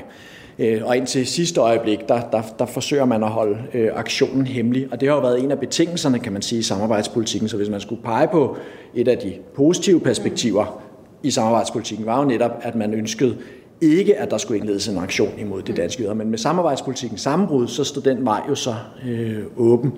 Øh, 0.59 0.81
og 0.85 0.97
indtil 0.97 1.27
sidste 1.27 1.61
øjeblik, 1.61 1.99
der, 2.09 2.21
der, 2.21 2.41
der 2.59 2.65
forsøger 2.65 3.05
man 3.05 3.23
at 3.23 3.29
holde 3.29 3.57
øh, 3.73 3.89
aktionen 3.95 4.47
hemmelig. 4.47 4.87
Og 4.91 5.01
det 5.01 5.09
har 5.09 5.15
jo 5.15 5.21
været 5.21 5.43
en 5.43 5.51
af 5.51 5.59
betingelserne, 5.59 6.19
kan 6.19 6.33
man 6.33 6.41
sige, 6.41 6.59
i 6.59 6.63
samarbejdspolitikken. 6.63 7.49
Så 7.49 7.57
hvis 7.57 7.69
man 7.69 7.81
skulle 7.81 8.03
pege 8.03 8.27
på 8.27 8.57
et 8.95 9.07
af 9.07 9.17
de 9.17 9.33
positive 9.55 9.99
perspektiver 9.99 10.81
i 11.23 11.31
samarbejdspolitikken, 11.31 12.05
var 12.05 12.19
jo 12.19 12.27
netop, 12.27 12.51
at 12.61 12.75
man 12.75 12.93
ønskede 12.93 13.37
ikke, 13.81 14.17
at 14.17 14.31
der 14.31 14.37
skulle 14.37 14.59
indledes 14.59 14.87
en 14.87 14.97
aktion 14.97 15.39
imod 15.39 15.61
de 15.61 15.73
danske 15.73 16.03
yder. 16.03 16.13
Men 16.13 16.29
med 16.29 16.37
samarbejdspolitikken 16.37 17.17
sammenbrud, 17.17 17.67
så 17.67 17.83
stod 17.83 18.03
den 18.03 18.25
vej 18.25 18.41
jo 18.49 18.55
så 18.55 18.75
øh, 19.07 19.43
åben. 19.57 19.93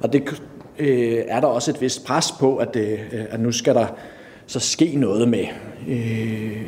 Og 0.00 0.12
det 0.12 0.42
øh, 0.78 1.18
er 1.28 1.40
der 1.40 1.46
også 1.46 1.70
et 1.70 1.80
vist 1.80 2.06
pres 2.06 2.32
på, 2.40 2.56
at, 2.56 2.76
øh, 2.76 2.98
at 3.30 3.40
nu 3.40 3.52
skal 3.52 3.74
der 3.74 3.86
så 4.46 4.60
ske 4.60 4.96
noget 4.96 5.28
med 5.28 5.44
øh, 5.88 6.62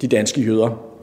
de 0.00 0.08
danske 0.08 0.40
jøder. 0.40 0.94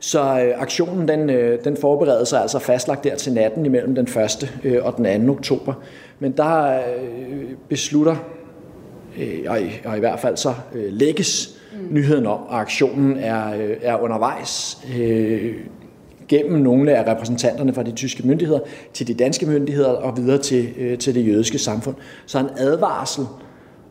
Så 0.00 0.20
øh, 0.20 0.62
aktionen 0.62 1.08
den, 1.08 1.30
øh, 1.30 1.64
den 1.64 1.76
forbereder 1.76 2.24
sig 2.24 2.40
altså 2.40 2.58
fastlagt 2.58 3.04
der 3.04 3.16
til 3.16 3.32
natten 3.32 3.66
imellem 3.66 3.94
den 3.94 4.04
1. 4.04 4.60
Øh, 4.64 4.84
og 4.84 4.96
den 4.96 5.26
2. 5.26 5.32
oktober. 5.32 5.74
Men 6.18 6.32
der 6.32 6.74
øh, 6.74 7.44
beslutter, 7.68 8.16
øh, 9.18 9.38
og, 9.46 9.62
i, 9.62 9.70
og 9.84 9.96
i 9.96 10.00
hvert 10.00 10.20
fald 10.20 10.36
så 10.36 10.54
øh, 10.74 10.92
lægges 10.92 11.58
mm. 11.72 11.94
nyheden 11.94 12.26
om, 12.26 12.40
at 12.50 12.56
aktionen 12.56 13.16
er, 13.16 13.54
øh, 13.54 13.76
er 13.82 13.96
undervejs 13.96 14.78
øh, 14.98 15.54
gennem 16.28 16.60
nogle 16.60 16.96
af 16.96 17.12
repræsentanterne 17.12 17.74
fra 17.74 17.82
de 17.82 17.92
tyske 17.92 18.26
myndigheder 18.26 18.60
til 18.92 19.06
de 19.06 19.14
danske 19.14 19.46
myndigheder 19.46 19.90
og 19.90 20.16
videre 20.16 20.38
til, 20.38 20.68
øh, 20.78 20.98
til 20.98 21.14
det 21.14 21.26
jødiske 21.26 21.58
samfund. 21.58 21.94
Så 22.26 22.38
en 22.38 22.48
advarsel 22.56 23.24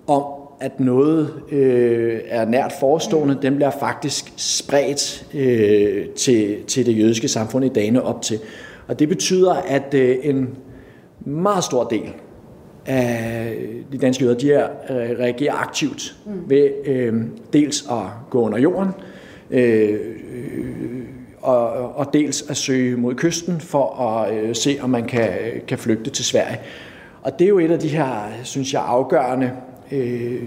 om, 0.08 0.24
at 0.60 0.80
noget 0.80 1.34
øh, 1.52 2.20
er 2.28 2.46
nært 2.46 2.74
forestående, 2.80 3.38
den 3.42 3.56
bliver 3.56 3.72
faktisk 3.80 4.34
spredt 4.38 5.28
øh, 5.34 6.06
til, 6.08 6.64
til 6.68 6.86
det 6.86 6.98
jødiske 6.98 7.28
samfund 7.28 7.66
i 7.66 7.70
dagene 7.70 8.04
op 8.04 8.22
til. 8.22 8.40
Og 8.88 9.00
det 9.00 9.10
betyder, 9.10 9.54
at 9.54 9.94
øh, 9.94 10.18
en 10.24 10.50
meget 11.26 11.64
stor 11.64 11.84
del 11.84 12.14
af 12.86 13.56
de 13.92 13.98
danske 13.98 14.24
jøder, 14.24 14.38
de 14.38 14.54
er, 14.54 14.68
øh, 14.90 15.20
reagerer 15.20 15.54
aktivt 15.54 16.16
mm. 16.26 16.50
ved 16.50 16.70
øh, 16.86 17.14
dels 17.54 17.86
at 17.92 18.30
gå 18.30 18.42
under 18.42 18.58
jorden, 18.58 18.90
øh, 19.52 20.00
og, 21.42 21.70
og 21.96 22.14
dels 22.14 22.50
at 22.50 22.58
søge 22.58 22.98
mod 22.98 23.16
kysten 23.16 23.62
for 23.62 24.02
at 24.02 24.34
øh, 24.34 24.56
se, 24.56 24.78
om 24.82 24.90
man 24.90 25.06
kan, 25.06 25.30
kan 25.68 25.78
flygte 25.78 26.10
til 26.10 26.26
Sverige. 26.26 26.60
Og 27.22 27.40
det 27.40 27.46
er 27.46 27.50
jo 27.50 27.60
et 27.60 27.72
af 27.72 27.80
de 27.80 27.88
her, 27.88 28.10
synes 28.44 28.74
jeg, 28.74 28.82
afgørende 28.86 29.52
øh, 29.92 30.44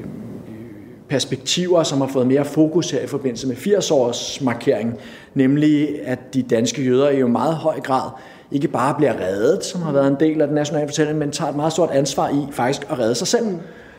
perspektiver, 1.09 1.83
som 1.83 2.01
har 2.01 2.09
fået 2.09 2.27
mere 2.27 2.45
fokus 2.45 2.91
her 2.91 3.01
i 3.01 3.07
forbindelse 3.07 3.49
med 3.49 3.57
80-års 3.57 4.41
markering, 4.41 4.99
nemlig 5.35 5.89
at 6.05 6.35
de 6.35 6.43
danske 6.43 6.85
jøder 6.85 7.11
i 7.11 7.19
jo 7.19 7.29
meget 7.29 7.57
høj 7.57 7.81
grad 7.81 8.11
ikke 8.53 8.69
bare 8.69 8.95
bliver 8.95 9.21
reddet, 9.21 9.65
som 9.65 9.83
har 9.83 9.93
været 9.93 10.09
en 10.09 10.17
del 10.21 10.41
af 10.41 10.47
den 10.47 10.55
nationale 10.55 10.89
fortælling, 10.89 11.19
men 11.19 11.31
tager 11.31 11.51
et 11.51 11.57
meget 11.57 11.73
stort 11.73 11.91
ansvar 11.91 12.29
i 12.29 12.47
faktisk 12.51 12.83
at 12.91 12.99
redde 12.99 13.15
sig 13.15 13.27
selv. 13.27 13.47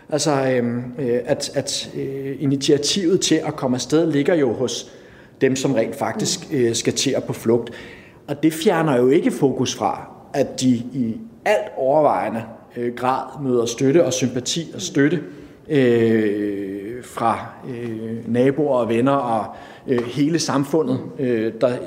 Altså, 0.10 0.32
øhm, 0.32 0.84
øh, 1.00 1.20
at, 1.26 1.52
at 1.56 1.92
øh, 1.96 2.36
initiativet 2.40 3.22
til 3.22 3.36
at 3.36 3.56
komme 3.56 3.78
afsted 3.78 4.12
ligger 4.12 4.36
jo 4.36 4.54
hos 4.54 4.92
dem, 5.42 5.56
som 5.56 5.74
rent 5.74 5.96
faktisk 5.96 6.40
øh, 6.52 6.76
skal 6.76 6.94
til 6.94 7.12
at 7.12 7.24
på 7.24 7.34
flugt. 7.34 7.70
Og 8.28 8.44
det 8.44 8.54
fjerner 8.54 8.98
jo 8.98 9.10
ikke 9.10 9.32
fokus 9.32 9.76
fra, 9.76 10.08
at 10.34 10.62
de 10.62 10.70
i 10.70 11.18
alt 11.46 11.68
overvejende 11.78 12.44
øh, 12.78 12.94
grad 12.96 13.44
møder 13.44 13.66
støtte 13.66 14.06
og 14.06 14.14
sympati 14.14 14.72
og 14.76 14.82
støtte 14.82 15.20
øh, 15.70 17.04
fra 17.04 17.46
øh, 17.70 18.34
naboer 18.34 18.78
og 18.78 18.90
venner 18.90 19.12
og 19.12 19.46
øh, 19.88 20.04
hele 20.04 20.40
samfundet, 20.40 21.00
øh, 21.20 21.54
der 21.62 21.78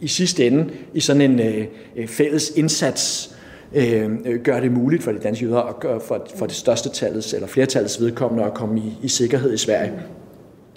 i 0.00 0.08
sidste 0.08 0.46
ende 0.46 0.70
i 0.94 1.00
sådan 1.00 1.22
en 1.22 1.40
øh, 1.40 1.66
øh 1.96 2.08
fælles 2.08 2.52
indsats 2.56 3.36
øh, 3.74 4.10
øh, 4.24 4.40
gør 4.40 4.60
det 4.60 4.72
muligt 4.72 5.02
for 5.02 5.12
de 5.12 5.18
danske 5.18 5.44
jøder 5.44 5.58
og 5.58 5.80
gør 5.80 5.98
for, 5.98 6.26
for 6.36 6.46
det 6.46 6.54
største 6.54 6.88
tallets 6.88 7.34
eller 7.34 7.48
flertallets 7.48 8.00
vedkommende 8.00 8.44
at 8.44 8.54
komme 8.54 8.78
i, 8.80 8.98
i 9.02 9.08
sikkerhed 9.08 9.54
i 9.54 9.56
Sverige. 9.56 9.92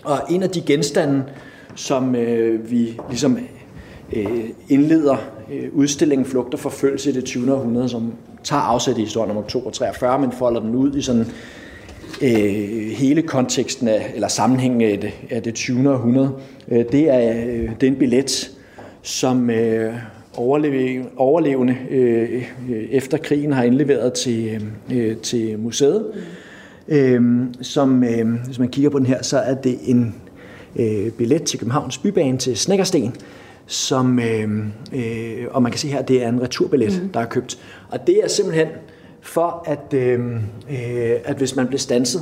Og 0.03 0.19
en 0.29 0.43
af 0.43 0.49
de 0.49 0.61
genstande, 0.61 1.23
som 1.75 2.15
øh, 2.15 2.71
vi 2.71 2.99
ligesom 3.09 3.37
øh, 4.15 4.49
indleder 4.69 5.17
øh, 5.51 5.69
udstillingen 5.73 6.25
Flugt 6.25 6.53
og 6.53 6.59
forfølgelse 6.59 7.09
i 7.09 7.13
det 7.13 7.25
20. 7.25 7.53
århundrede, 7.53 7.89
som 7.89 8.13
tager 8.43 8.61
afsæt 8.61 8.97
i 8.97 9.01
historien 9.01 9.31
om 9.31 9.37
oktober 9.37 9.71
43, 9.71 10.19
men 10.19 10.31
folder 10.31 10.61
den 10.61 10.75
ud 10.75 10.95
i 10.95 11.01
sådan 11.01 11.25
øh, 12.21 12.89
hele 12.97 13.21
konteksten 13.21 13.87
af, 13.87 14.11
eller 14.15 14.27
sammenhængen 14.27 14.81
af 14.81 14.99
det, 14.99 15.11
af 15.29 15.43
det 15.43 15.53
20. 15.53 15.89
århundrede. 15.93 16.31
Øh, 16.67 16.85
det, 16.91 17.09
er, 17.09 17.45
øh, 17.45 17.69
det 17.81 17.87
er 17.87 17.91
en 17.91 17.95
billet, 17.95 18.51
som 19.01 19.49
øh, 19.49 19.93
overlevende, 20.37 21.09
overlevende 21.17 21.77
øh, 21.89 22.43
efter 22.91 23.17
krigen 23.17 23.53
har 23.53 23.63
indleveret 23.63 24.13
til, 24.13 24.61
øh, 24.91 24.97
øh, 24.97 25.17
til 25.17 25.59
museet. 25.59 26.05
Øh, 26.87 27.21
som, 27.61 28.03
øh, 28.03 28.27
hvis 28.45 28.59
man 28.59 28.69
kigger 28.69 28.89
på 28.89 28.99
den 28.99 29.05
her, 29.05 29.23
så 29.23 29.37
er 29.37 29.53
det 29.53 29.77
en 29.85 30.15
øh, 30.75 31.11
billet 31.11 31.43
til 31.43 31.59
Københavns 31.59 31.97
Bybane 31.97 32.37
til 32.37 32.57
Snækkersten, 32.57 33.15
som, 33.67 34.19
øh, 34.19 34.59
øh, 34.93 35.45
og 35.51 35.61
man 35.61 35.71
kan 35.71 35.79
se 35.79 35.87
her, 35.87 36.01
det 36.01 36.23
er 36.23 36.29
en 36.29 36.41
returbillet, 36.41 37.01
mm. 37.03 37.09
der 37.09 37.19
er 37.19 37.25
købt. 37.25 37.59
Og 37.89 38.07
det 38.07 38.23
er 38.23 38.27
simpelthen 38.27 38.67
for, 39.21 39.63
at, 39.67 39.93
øh, 39.93 40.19
øh, 40.69 41.11
at 41.25 41.37
hvis 41.37 41.55
man 41.55 41.67
blev 41.67 41.79
stanset, 41.79 42.21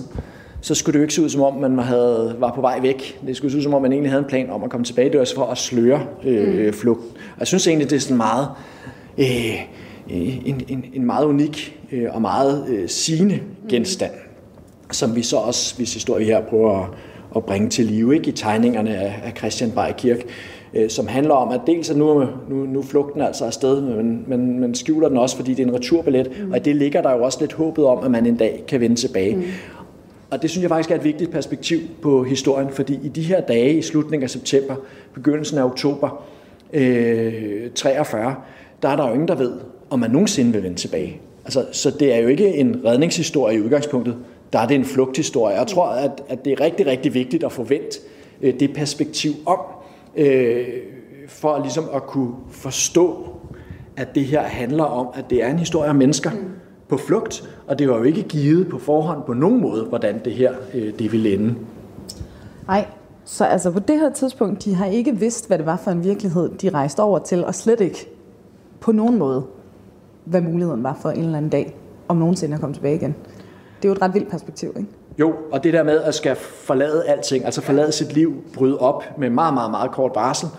så 0.62 0.76
skulle 0.76 0.94
det 0.94 1.00
jo 1.00 1.04
ikke 1.04 1.14
se 1.14 1.22
ud 1.22 1.30
som 1.30 1.42
om, 1.42 1.54
man 1.54 1.80
havde, 1.80 2.36
var 2.40 2.54
på 2.56 2.62
vej 2.62 2.80
væk. 2.82 3.20
Det 3.28 3.38
skulle 3.38 3.52
se 3.52 3.58
ud 3.58 3.64
som 3.64 3.74
om, 3.74 3.82
man 3.82 3.92
egentlig 3.92 4.12
havde 4.12 4.24
en 4.24 4.30
plan 4.30 4.50
om 4.50 4.64
at 4.64 4.70
komme 4.70 4.86
tilbage. 4.86 5.10
Det 5.10 5.20
var 5.20 5.32
for 5.36 5.46
at 5.46 5.58
sløre 5.58 6.06
øh, 6.26 6.66
mm. 6.66 6.74
flugt. 6.74 7.02
Og 7.14 7.40
jeg 7.40 7.48
synes 7.48 7.68
egentlig, 7.68 7.90
det 7.90 7.96
er 7.96 8.00
sådan 8.00 8.18
meget, 8.18 8.48
øh, 9.18 9.62
en, 10.10 10.62
en, 10.68 10.86
en 10.94 11.06
meget 11.06 11.26
unik 11.26 11.80
øh, 11.92 12.08
og 12.12 12.22
meget 12.22 12.66
øh, 12.70 12.90
sigende 12.90 13.40
genstand, 13.70 14.12
mm. 14.12 14.92
som 14.92 15.16
vi 15.16 15.22
så 15.22 15.38
også, 15.38 15.76
hvis 15.76 15.94
historie 15.94 16.26
her 16.26 16.42
prøver 16.42 16.84
at, 16.84 16.90
at 17.36 17.46
bringe 17.46 17.70
til 17.70 17.86
live 17.86 18.16
ikke, 18.16 18.30
i 18.30 18.32
tegningerne 18.32 18.96
af, 18.96 19.22
af 19.24 19.34
Christian 19.38 19.72
Bay 19.72 19.90
Kirk, 19.98 20.18
øh, 20.74 20.90
som 20.90 21.08
handler 21.08 21.34
om, 21.34 21.52
at 21.52 21.62
dels 21.68 21.90
at 21.90 21.98
nu, 21.98 22.26
nu, 22.50 22.56
nu 22.56 22.82
flugten 22.82 23.22
altså 23.22 23.46
afsted, 23.46 23.82
men, 23.82 24.24
men 24.28 24.60
man 24.60 24.76
skjuler 24.76 25.08
den 25.08 25.18
også, 25.18 25.36
fordi 25.36 25.54
det 25.54 25.64
er 25.64 25.68
en 25.68 25.76
returbillet, 25.76 26.32
mm. 26.46 26.52
og 26.52 26.66
det 26.66 26.76
ligger 26.76 27.02
der 27.02 27.12
jo 27.12 27.24
også 27.24 27.38
lidt 27.42 27.54
håbet 27.54 27.86
om, 27.86 28.04
at 28.04 28.12
man 28.12 28.26
en 28.26 28.36
dag 28.36 28.64
kan 28.68 28.80
vende 28.80 28.96
tilbage. 28.96 29.36
Mm. 29.36 29.44
Og 30.30 30.42
det 30.42 30.50
synes 30.50 30.62
jeg 30.62 30.70
faktisk 30.70 30.92
er 30.92 30.96
et 30.96 31.04
vigtigt 31.04 31.32
perspektiv 31.32 31.80
på 32.02 32.24
historien, 32.24 32.70
fordi 32.70 33.00
i 33.04 33.08
de 33.08 33.22
her 33.22 33.42
dage 33.42 33.74
i 33.74 33.82
slutningen 33.82 34.24
af 34.24 34.30
september, 34.30 34.76
begyndelsen 35.14 35.58
af 35.58 35.64
oktober 35.64 36.24
øh, 36.74 37.70
43, 37.76 38.36
der 38.82 38.90
er 38.90 38.96
der 38.96 39.08
jo 39.08 39.14
ingen, 39.14 39.28
der 39.28 39.36
ved, 39.36 39.52
om 39.90 40.00
man 40.00 40.12
nogensinde 40.12 40.54
vil 40.54 40.64
vende 40.64 40.78
tilbage. 40.78 41.22
Altså, 41.46 41.66
så 41.72 41.92
det 41.92 42.14
er 42.14 42.18
jo 42.18 42.28
ikke 42.28 42.56
en 42.56 42.82
redningshistorie 42.86 43.58
i 43.58 43.62
udgangspunktet, 43.62 44.16
der 44.54 44.60
er 44.60 44.68
det 44.68 44.76
en 44.76 44.86
flugthistorie. 44.86 45.58
Jeg 45.58 45.68
tror, 45.68 45.86
at, 45.86 46.24
at 46.30 46.46
det 46.46 46.54
er 46.54 46.62
rigtig, 46.62 46.88
rigtig 46.88 47.14
vigtigt 47.14 47.44
at 47.44 47.52
få 47.52 47.64
vendt 47.64 48.00
øh, 48.42 48.60
det 48.60 48.74
perspektiv 48.74 49.32
om, 49.46 49.60
øh, 50.16 50.66
for 51.28 51.60
ligesom 51.60 51.86
at 51.94 52.04
kunne 52.04 52.34
forstå, 52.50 53.30
at 53.98 54.16
det 54.16 54.26
her 54.26 54.42
handler 54.42 54.84
om, 54.84 55.08
at 55.14 55.26
det 55.30 55.44
er 55.44 55.50
en 55.50 55.60
historie 55.60 55.90
om 55.90 55.96
mennesker, 55.96 56.32
mm 56.32 56.54
på 56.94 56.98
flugt, 56.98 57.50
og 57.68 57.80
det 57.80 57.90
var 57.90 57.98
jo 57.98 58.04
ikke 58.04 58.24
givet 58.24 58.70
på 58.70 58.80
forhånd 58.80 59.24
på 59.24 59.34
nogen 59.34 59.62
måde, 59.62 59.86
hvordan 59.86 60.22
det 60.26 60.34
her 60.34 60.54
øh, 60.74 61.00
det 61.00 61.12
ville 61.12 61.34
ende. 61.34 61.56
Nej, 62.68 62.86
så 63.26 63.46
altså 63.46 63.72
på 63.72 63.80
det 63.80 64.00
her 64.00 64.10
tidspunkt, 64.10 64.66
de 64.66 64.76
har 64.76 64.86
ikke 64.86 65.20
vidst, 65.20 65.48
hvad 65.48 65.58
det 65.58 65.66
var 65.66 65.78
for 65.78 65.92
en 65.92 66.04
virkelighed, 66.04 66.50
de 66.50 66.70
rejste 66.70 67.00
over 67.04 67.20
til, 67.20 67.46
og 67.46 67.56
slet 67.56 67.82
ikke 67.82 68.10
på 68.80 68.92
nogen 68.92 69.18
måde, 69.18 69.44
hvad 70.26 70.42
muligheden 70.42 70.84
var 70.84 70.98
for 71.02 71.10
en 71.10 71.24
eller 71.24 71.38
anden 71.38 71.52
dag, 71.52 71.76
om 72.08 72.18
nogensinde 72.18 72.56
at 72.56 72.62
komme 72.62 72.74
tilbage 72.74 72.96
igen. 72.96 73.16
Det 73.82 73.86
er 73.86 73.90
jo 73.90 73.94
et 73.94 74.02
ret 74.02 74.14
vildt 74.14 74.30
perspektiv, 74.30 74.74
ikke? 74.78 74.90
Jo, 75.20 75.34
og 75.52 75.64
det 75.64 75.74
der 75.74 75.84
med 75.84 76.02
at 76.02 76.16
skal 76.16 76.36
forlade 76.36 77.06
alting, 77.08 77.46
altså 77.46 77.62
forlade 77.62 77.92
sit 77.92 78.14
liv, 78.14 78.44
bryde 78.54 78.80
op 78.80 79.04
med 79.18 79.30
meget, 79.30 79.54
meget, 79.54 79.72
meget 79.72 79.92
kort 79.92 80.12
varsel, 80.16 80.50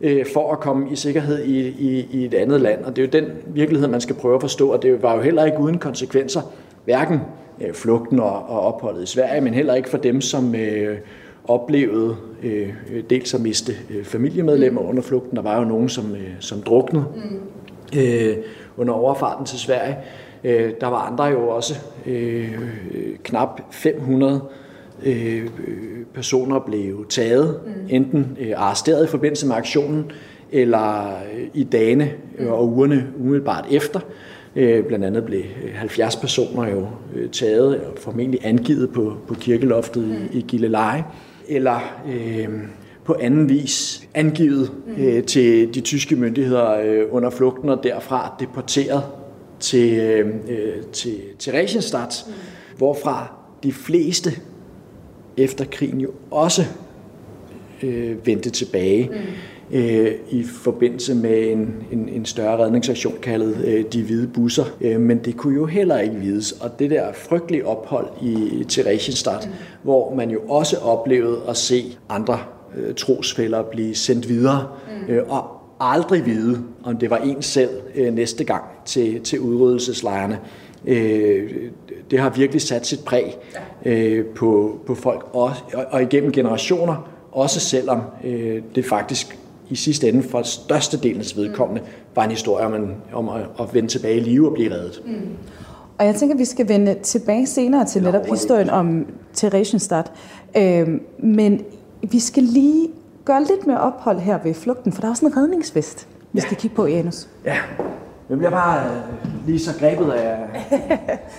øh, 0.00 0.26
for 0.32 0.52
at 0.52 0.60
komme 0.60 0.90
i 0.90 0.96
sikkerhed 0.96 1.44
i, 1.44 1.68
i, 1.68 2.08
i 2.10 2.24
et 2.24 2.34
andet 2.34 2.60
land. 2.60 2.84
Og 2.84 2.96
det 2.96 3.02
er 3.02 3.06
jo 3.06 3.24
den 3.24 3.32
virkelighed, 3.46 3.88
man 3.88 4.00
skal 4.00 4.16
prøve 4.16 4.34
at 4.34 4.40
forstå, 4.40 4.72
og 4.72 4.82
det 4.82 5.02
var 5.02 5.14
jo 5.14 5.20
heller 5.20 5.44
ikke 5.44 5.58
uden 5.58 5.78
konsekvenser 5.78 6.40
hverken 6.84 7.20
øh, 7.60 7.74
flugten 7.74 8.20
og, 8.20 8.48
og 8.48 8.60
opholdet 8.60 9.02
i 9.02 9.06
Sverige, 9.06 9.40
men 9.40 9.54
heller 9.54 9.74
ikke 9.74 9.88
for 9.88 9.98
dem, 9.98 10.20
som 10.20 10.54
øh, 10.54 10.98
oplevede 11.44 12.16
øh, 12.42 12.68
dels 13.10 13.34
at 13.34 13.40
miste 13.40 13.72
øh, 13.90 14.04
familiemedlemmer 14.04 14.80
under 14.80 15.02
flugten. 15.02 15.36
Der 15.36 15.42
var 15.42 15.58
jo 15.58 15.64
nogen, 15.64 15.88
som, 15.88 16.12
øh, 16.12 16.30
som 16.40 16.62
druknede 16.62 17.04
mm. 17.14 17.98
øh, 17.98 18.36
under 18.76 18.94
overfarten 18.94 19.46
til 19.46 19.58
Sverige. 19.58 19.96
Øh, 20.44 20.70
der 20.80 20.86
var 20.86 20.98
andre 20.98 21.24
jo 21.24 21.48
også 21.48 21.74
øh, 22.06 22.58
knap 23.22 23.60
500 23.70 24.40
øh, 25.04 25.46
personer 26.14 26.58
blev 26.58 27.06
taget, 27.08 27.60
mm. 27.66 27.72
enten 27.88 28.36
øh, 28.40 28.52
arresteret 28.56 29.04
i 29.04 29.08
forbindelse 29.08 29.46
med 29.46 29.56
aktionen, 29.56 30.10
eller 30.52 31.06
øh, 31.06 31.46
i 31.54 31.64
dagene 31.64 32.12
og 32.48 32.68
ugerne 32.68 33.06
umiddelbart 33.18 33.64
efter. 33.70 34.00
Øh, 34.56 34.84
blandt 34.84 35.04
andet 35.04 35.24
blev 35.24 35.42
70 35.74 36.16
personer 36.16 36.68
jo 36.68 36.86
øh, 37.14 37.30
taget 37.30 37.80
og 37.80 37.98
formentlig 37.98 38.40
angivet 38.42 38.90
på, 38.90 39.16
på 39.26 39.34
kirkeloftet 39.34 40.28
i, 40.32 40.38
i 40.38 40.44
Gilleleje, 40.48 41.04
eller 41.48 41.80
øh, 42.08 42.48
på 43.04 43.16
anden 43.20 43.48
vis 43.48 44.08
angivet 44.14 44.72
øh, 44.98 45.24
til 45.24 45.74
de 45.74 45.80
tyske 45.80 46.16
myndigheder 46.16 46.80
øh, 46.84 47.06
under 47.10 47.30
flugten 47.30 47.68
og 47.68 47.80
derfra 47.82 48.34
deporteret 48.40 49.02
til, 49.62 49.98
øh, 50.48 50.82
til, 50.92 51.20
til 51.38 51.52
Regenstadt, 51.52 52.24
mm. 52.26 52.32
hvorfra 52.76 53.34
de 53.62 53.72
fleste 53.72 54.30
efter 55.36 55.64
krigen 55.64 56.00
jo 56.00 56.10
også 56.30 56.62
øh, 57.82 58.26
vendte 58.26 58.50
tilbage. 58.50 59.08
Mm 59.08 59.16
øh, 59.72 60.12
i 60.30 60.42
forbindelse 60.42 61.14
med 61.14 61.52
en, 61.52 61.74
en, 61.92 62.08
en 62.08 62.24
større 62.24 62.64
redningsaktion 62.64 63.14
kaldet 63.22 63.64
øh, 63.64 63.84
De 63.92 64.02
Hvide 64.02 64.28
Busser. 64.28 64.64
Øh, 64.80 65.00
men 65.00 65.18
det 65.18 65.36
kunne 65.36 65.54
jo 65.54 65.66
heller 65.66 65.98
ikke 65.98 66.16
vides. 66.16 66.52
Og 66.52 66.78
det 66.78 66.90
der 66.90 67.12
frygtelige 67.12 67.66
ophold 67.66 68.06
i 68.22 68.64
Theresienstadt, 68.68 69.46
mm. 69.46 69.52
hvor 69.82 70.14
man 70.14 70.30
jo 70.30 70.40
også 70.48 70.76
oplevede 70.78 71.40
at 71.48 71.56
se 71.56 71.98
andre 72.08 72.38
øh, 72.76 72.94
trosfælder 72.94 73.62
blive 73.62 73.94
sendt 73.94 74.28
videre, 74.28 74.68
mm. 75.08 75.14
øh, 75.14 75.22
og 75.28 75.61
aldrig 75.82 76.26
vide, 76.26 76.62
om 76.84 76.96
det 76.96 77.10
var 77.10 77.16
en 77.16 77.42
selv 77.42 77.70
øh, 77.94 78.14
næste 78.14 78.44
gang 78.44 78.64
til, 78.84 79.20
til 79.20 79.40
udryddelseslejrene. 79.40 80.38
Øh, 80.86 81.50
det 82.10 82.18
har 82.18 82.30
virkelig 82.30 82.62
sat 82.62 82.86
sit 82.86 83.00
præg 83.04 83.36
øh, 83.84 84.26
på, 84.26 84.78
på 84.86 84.94
folk, 84.94 85.28
og, 85.32 85.52
og, 85.74 85.84
og 85.90 86.02
igennem 86.02 86.32
generationer, 86.32 87.08
også 87.32 87.60
selvom 87.60 88.00
øh, 88.24 88.62
det 88.74 88.84
faktisk 88.84 89.38
i 89.70 89.76
sidste 89.76 90.08
ende 90.08 90.22
for 90.22 90.42
størstedelens 90.42 91.36
vedkommende 91.36 91.82
var 92.14 92.24
en 92.24 92.30
historie 92.30 92.66
om, 92.66 92.74
en, 92.74 92.94
om 93.12 93.28
at, 93.28 93.42
at 93.60 93.74
vende 93.74 93.88
tilbage 93.88 94.16
i 94.16 94.20
live 94.20 94.48
og 94.48 94.54
blive 94.54 94.74
reddet. 94.74 95.02
Mm. 95.06 95.12
Og 95.98 96.06
jeg 96.06 96.14
tænker, 96.14 96.34
at 96.34 96.38
vi 96.38 96.44
skal 96.44 96.68
vende 96.68 96.96
tilbage 97.02 97.46
senere 97.46 97.86
til 97.86 98.02
netop 98.02 98.26
historien 98.26 98.70
om 98.70 99.06
Theresienstadt. 99.34 100.12
Øh, 100.56 100.88
men 101.18 101.60
vi 102.02 102.18
skal 102.18 102.42
lige 102.42 102.88
gøre 103.24 103.40
lidt 103.40 103.66
mere 103.66 103.80
ophold 103.80 104.18
her 104.18 104.38
ved 104.42 104.54
flugten, 104.54 104.92
for 104.92 105.00
der 105.00 105.08
er 105.08 105.10
også 105.10 105.26
en 105.26 105.36
redningsvest, 105.36 106.08
vi 106.32 106.40
ja. 106.40 106.46
skal 106.46 106.56
kigge 106.56 106.76
på, 106.76 106.86
Janus. 106.86 107.28
Ja, 107.44 107.56
jeg 108.28 108.38
bliver 108.38 108.50
bare 108.50 108.86
øh, 108.86 109.46
lige 109.46 109.58
så 109.58 109.70
grebet 109.78 110.10
af, 110.10 110.36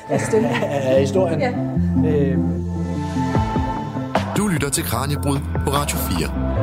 af, 0.10 0.20
af, 0.34 0.96
af 0.96 1.00
historien. 1.00 1.40
Ja. 1.40 1.52
Øh. 2.10 2.38
Du 4.38 4.48
lytter 4.48 4.70
til 4.70 4.84
Kranjebrud 4.84 5.38
på 5.66 5.72
Radio 5.72 5.98
4. 5.98 6.54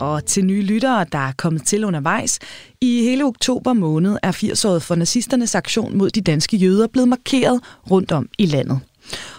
Og 0.00 0.24
til 0.24 0.44
nye 0.44 0.62
lyttere, 0.62 1.06
der 1.12 1.18
er 1.18 1.32
kommet 1.38 1.66
til 1.66 1.84
undervejs, 1.84 2.38
i 2.80 3.02
hele 3.02 3.24
oktober 3.24 3.72
måned 3.72 4.18
er 4.22 4.32
80-året 4.32 4.82
for 4.82 4.94
nazisternes 4.94 5.54
aktion 5.54 5.98
mod 5.98 6.10
de 6.10 6.20
danske 6.20 6.56
jøder 6.56 6.86
blevet 6.86 7.08
markeret 7.08 7.60
rundt 7.90 8.12
om 8.12 8.28
i 8.38 8.46
landet. 8.46 8.80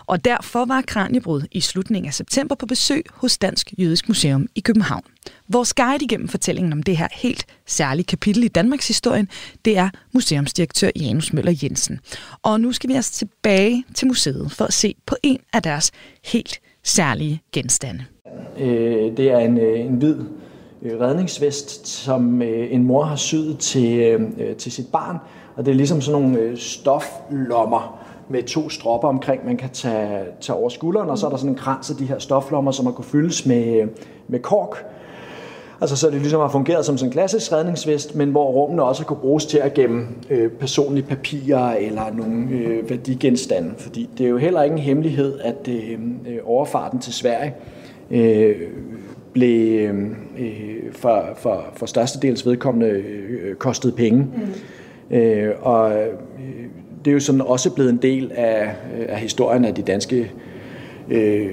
Og 0.06 0.26
derfor 0.26 0.66
var 0.66 0.82
Kranjebrud 0.82 1.42
i 1.52 1.62
slutningen 1.62 2.08
af 2.08 2.14
september 2.14 2.56
på 2.56 2.66
besøg 2.66 3.06
hos 3.14 3.38
Dansk 3.38 3.74
Jødisk 3.80 4.08
Museum 4.08 4.48
i 4.56 4.60
København. 4.60 5.04
Vores 5.48 5.74
guide 5.74 6.06
igennem 6.06 6.28
fortællingen 6.28 6.74
om 6.74 6.84
det 6.84 6.98
her 6.98 7.08
helt 7.12 7.46
særlige 7.66 8.06
kapitel 8.06 8.44
i 8.44 8.48
Danmarks 8.48 8.88
historie, 8.88 9.28
det 9.66 9.78
er 9.78 9.90
museumsdirektør 10.14 10.90
Janus 10.96 11.34
Møller 11.34 11.54
Jensen. 11.64 12.00
Og 12.44 12.62
nu 12.62 12.72
skal 12.72 12.90
vi 12.90 12.94
altså 12.94 13.14
tilbage 13.14 13.86
til 13.96 14.08
museet 14.08 14.52
for 14.52 14.66
at 14.66 14.74
se 14.74 14.96
på 15.06 15.16
en 15.24 15.40
af 15.54 15.64
deres 15.64 15.92
helt 16.24 16.60
særlige 16.84 17.42
genstande. 17.52 18.06
Øh, 18.60 19.18
det 19.18 19.32
er 19.32 19.38
en, 19.38 19.58
øh, 19.58 19.80
en 19.80 19.96
hvid 19.96 20.16
øh, 20.82 21.00
redningsvest, 21.00 21.88
som 21.88 22.42
øh, 22.42 22.74
en 22.74 22.84
mor 22.84 23.04
har 23.04 23.16
syet 23.16 23.60
til, 23.60 24.20
til 24.58 24.72
sit 24.72 24.88
barn. 24.88 25.18
Og 25.56 25.66
det 25.66 25.72
er 25.72 25.76
ligesom 25.76 26.02
sådan 26.02 26.22
nogle 26.22 26.58
stoflommer 26.60 28.05
med 28.30 28.44
to 28.44 28.70
stropper 28.70 29.08
omkring, 29.08 29.46
man 29.46 29.58
kan 29.58 29.70
tage, 29.70 30.24
tage 30.42 30.58
over 30.58 30.70
skulderen, 30.70 31.10
og 31.10 31.18
så 31.18 31.26
er 31.26 31.30
der 31.30 31.38
sådan 31.38 31.52
en 31.52 31.58
krans 31.58 31.90
af 31.90 31.96
de 31.96 32.06
her 32.06 32.20
stoflommer, 32.20 32.72
som 32.72 32.86
man 32.86 32.94
kunne 32.94 33.06
fyldes 33.06 33.46
med, 33.46 33.88
med 34.28 34.40
kork. 34.40 34.86
Altså 35.82 35.96
så 35.96 36.10
det 36.10 36.22
ligesom 36.22 36.42
har 36.42 36.48
fungeret 36.48 36.86
som 36.86 36.98
sådan 36.98 37.08
en 37.08 37.12
klassisk 37.12 37.52
redningsvest, 37.52 38.16
men 38.16 38.30
hvor 38.30 38.52
rummene 38.52 38.84
også 38.84 39.06
kunne 39.06 39.20
bruges 39.20 39.46
til 39.46 39.58
at 39.58 39.74
gemme 39.74 40.08
øh, 40.30 40.52
personlige 40.52 41.06
papirer 41.06 41.72
eller 41.72 42.14
nogle 42.14 42.50
øh, 42.50 42.90
værdigenstande. 42.90 43.74
Fordi 43.78 44.10
det 44.18 44.26
er 44.26 44.30
jo 44.30 44.38
heller 44.38 44.64
ikke 44.64 44.74
en 44.74 44.80
hemmelighed, 44.82 45.40
at 45.40 45.68
øh, 45.68 46.00
overfarten 46.46 47.00
til 47.00 47.14
Sverige 47.14 47.54
øh, 48.12 48.56
blev 49.34 49.90
øh, 50.38 50.92
for, 50.92 51.24
for, 51.36 51.66
for 51.74 51.86
størstedels 51.86 52.46
vedkommende 52.46 52.88
øh, 52.88 53.56
kostet 53.56 53.96
penge. 53.96 54.20
Mm. 54.20 55.16
Øh, 55.16 55.54
og 55.62 55.92
øh, 55.92 56.08
det 57.06 57.12
er 57.12 57.14
jo 57.14 57.20
sådan 57.20 57.42
også 57.42 57.72
blevet 57.72 57.90
en 57.90 57.98
del 57.98 58.32
af, 58.36 58.76
af 59.08 59.20
historien 59.20 59.66
af 59.66 59.76
de 59.76 59.82
danske 59.82 60.32
øh, 61.10 61.50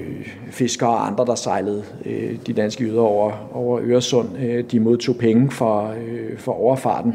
fiskere 0.51 0.89
og 0.89 1.07
andre, 1.07 1.25
der 1.25 1.35
sejlede 1.35 1.83
øh, 2.05 2.35
de 2.47 2.53
danske 2.53 2.83
yder 2.83 3.01
over, 3.01 3.49
over 3.53 3.79
Øresund. 3.83 4.27
Øh, 4.43 4.63
de 4.71 4.79
modtog 4.79 5.15
penge 5.15 5.51
for, 5.51 5.93
øh, 6.07 6.37
for 6.37 6.51
overfarten. 6.51 7.13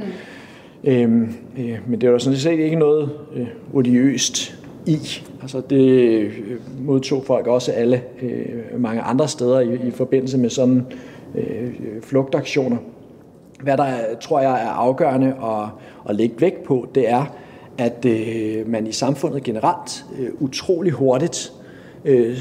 Mm. 0.83 0.91
Øh, 0.91 1.29
øh, 1.59 1.79
men 1.87 2.01
det 2.01 2.13
var 2.13 2.19
sådan 2.19 2.39
set 2.39 2.59
ikke 2.59 2.77
noget 2.77 3.11
øh, 3.37 3.47
odiøst 3.73 4.59
i. 4.87 4.99
Altså 5.43 5.63
det 5.71 5.91
øh, 5.91 6.33
modtog 6.81 7.25
folk 7.25 7.47
også 7.47 7.73
alle 7.73 8.03
øh, 8.23 8.81
mange 8.81 9.01
andre 9.01 9.29
steder 9.29 9.61
i, 9.61 9.89
i 9.89 9.91
forbindelse 9.91 10.39
med 10.39 10.51
sådan 10.51 10.87
øh, 11.35 11.71
flugtaktioner. 12.03 12.77
Hvad 13.63 13.77
der 13.77 13.87
tror 14.21 14.41
jeg 14.41 14.53
er 14.53 14.69
afgørende 14.69 15.27
at, 15.27 15.69
at 16.09 16.17
lægge 16.17 16.35
vægt 16.41 16.63
på, 16.63 16.89
det 16.95 17.11
er, 17.11 17.25
at 17.79 18.05
øh, 18.05 18.69
man 18.69 18.87
i 18.87 18.93
samfundet 18.93 19.43
generelt 19.43 20.05
øh, 20.19 20.29
utrolig 20.41 20.93
hurtigt 20.93 21.53
øh, 22.05 22.39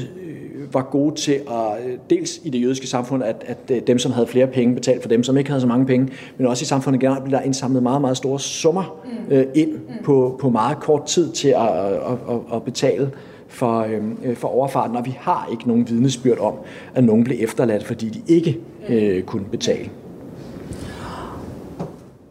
var 0.72 0.82
gode 0.82 1.14
til 1.14 1.32
at, 1.32 1.86
øh, 1.86 1.98
dels 2.10 2.40
i 2.44 2.50
det 2.50 2.62
jødiske 2.62 2.86
samfund, 2.86 3.22
at, 3.22 3.44
at 3.46 3.58
øh, 3.70 3.82
dem, 3.86 3.98
som 3.98 4.12
havde 4.12 4.26
flere 4.26 4.46
penge, 4.46 4.74
betalte 4.74 5.02
for 5.02 5.08
dem, 5.08 5.22
som 5.22 5.36
ikke 5.36 5.50
havde 5.50 5.60
så 5.60 5.66
mange 5.66 5.86
penge, 5.86 6.08
men 6.38 6.46
også 6.46 6.62
i 6.62 6.66
samfundet 6.66 7.00
generelt 7.00 7.24
blev 7.24 7.38
der 7.38 7.44
indsamlet 7.44 7.82
meget, 7.82 8.00
meget 8.00 8.16
store 8.16 8.40
summer 8.40 9.00
mm. 9.04 9.34
øh, 9.34 9.46
ind 9.54 9.72
mm. 9.72 10.04
på, 10.04 10.36
på 10.40 10.50
meget 10.50 10.80
kort 10.80 11.06
tid 11.06 11.32
til 11.32 11.48
at, 11.48 11.68
at, 11.68 12.18
at, 12.30 12.40
at 12.54 12.62
betale 12.62 13.10
for, 13.48 13.86
øh, 14.24 14.36
for 14.36 14.48
overfarten, 14.48 14.96
og 14.96 15.06
vi 15.06 15.16
har 15.20 15.48
ikke 15.50 15.68
nogen 15.68 15.88
vidnesbyrd 15.88 16.38
om, 16.38 16.54
at 16.94 17.04
nogen 17.04 17.24
blev 17.24 17.36
efterladt, 17.40 17.84
fordi 17.84 18.08
de 18.08 18.22
ikke 18.26 18.58
øh, 18.88 19.22
kunne 19.22 19.44
betale. 19.44 19.90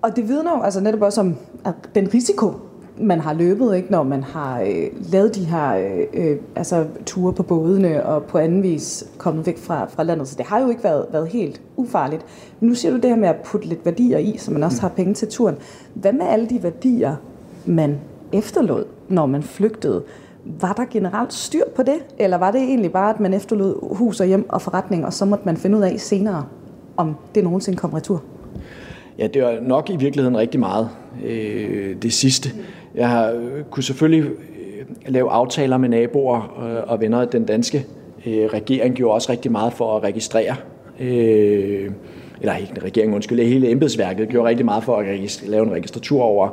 Og 0.02 0.16
det 0.16 0.28
vidner 0.28 0.58
jo 0.58 0.64
altså 0.64 0.80
netop 0.80 1.02
også 1.02 1.22
om 1.22 1.36
at 1.66 1.74
den 1.96 2.14
risiko, 2.14 2.54
man 3.00 3.20
har 3.20 3.34
løbet, 3.34 3.76
ikke, 3.76 3.92
når 3.92 4.04
man 4.04 4.24
har 4.24 4.62
øh, 4.62 5.12
lavet 5.12 5.36
de 5.36 5.46
her 5.46 5.76
øh, 5.76 6.08
øh, 6.14 6.38
altså, 6.56 6.86
ture 7.06 7.34
på 7.34 7.44
bådene 7.44 8.06
og 8.06 8.24
på 8.24 8.38
anden 8.38 8.64
vis 8.64 9.08
kommet 9.18 9.46
væk 9.46 9.58
fra, 9.58 9.86
fra 9.86 10.04
landet. 10.04 10.28
Så 10.28 10.36
det 10.38 10.46
har 10.46 10.62
jo 10.62 10.70
ikke 10.70 10.84
været, 10.84 11.06
været 11.12 11.28
helt 11.28 11.62
ufarligt. 11.76 12.26
Men 12.60 12.70
nu 12.70 12.76
siger 12.76 12.92
du 12.92 12.98
det 12.98 13.10
her 13.10 13.18
med 13.18 13.30
at 13.30 13.36
putte 13.36 13.68
lidt 13.68 13.86
værdier 13.86 14.18
i, 14.18 14.36
så 14.38 14.52
man 14.52 14.64
også 14.64 14.82
har 14.82 14.90
penge 14.90 15.14
til 15.14 15.28
turen. 15.28 15.56
Hvad 15.94 16.14
med 16.14 16.26
alle 16.26 16.50
de 16.50 16.64
værdier, 16.64 17.16
man 17.66 18.00
efterlod, 18.34 18.86
når 19.10 19.26
man 19.26 19.44
flygtede? 19.44 20.04
Var 20.46 20.74
der 20.74 20.86
generelt 20.92 21.34
styr 21.34 21.64
på 21.76 21.84
det, 21.84 22.00
eller 22.20 22.38
var 22.38 22.52
det 22.52 22.62
egentlig 22.62 22.92
bare, 22.92 23.14
at 23.14 23.20
man 23.20 23.34
efterlod 23.34 23.96
hus 23.96 24.20
og 24.20 24.28
hjem 24.28 24.50
og 24.50 24.62
forretning, 24.62 25.06
og 25.06 25.14
så 25.14 25.26
måtte 25.26 25.46
man 25.46 25.58
finde 25.58 25.78
ud 25.78 25.84
af 25.84 26.00
senere, 26.00 26.46
om 26.98 27.16
det 27.36 27.44
nogensinde 27.44 27.78
kom 27.78 27.94
retur? 27.94 28.22
Ja, 29.18 29.28
det 29.28 29.44
var 29.44 29.60
nok 29.62 29.90
i 29.90 29.96
virkeligheden 29.96 30.38
rigtig 30.38 30.60
meget 30.60 30.90
øh, 31.26 31.96
det 32.02 32.14
sidste. 32.14 32.50
Jeg 32.96 33.10
har, 33.10 33.32
øh, 33.32 33.64
kunne 33.72 33.84
selvfølgelig 33.84 34.24
øh, 34.32 34.86
lave 35.08 35.30
aftaler 35.30 35.78
med 35.78 35.90
naboer 35.90 36.64
øh, 36.64 36.92
og 36.92 37.02
venner. 37.02 37.26
Den 37.26 37.46
danske 37.46 37.86
øh, 38.26 38.46
regering 38.46 38.96
gjorde 38.96 39.14
også 39.14 39.32
rigtig 39.32 39.52
meget 39.52 39.74
for 39.74 39.98
at 39.98 40.04
registrere 40.04 40.56
øh, 41.00 41.92
eller 42.42 42.56
ikke 42.56 42.82
regeringen, 42.84 43.16
undskyld, 43.16 43.40
hele 43.40 43.72
embedsværket 43.72 44.30
gjorde 44.30 44.50
rigtig 44.50 44.66
meget 44.66 44.84
for 44.84 44.96
at 44.96 45.42
lave 45.48 45.66
en 45.66 45.72
registratur 45.72 46.22
over 46.22 46.50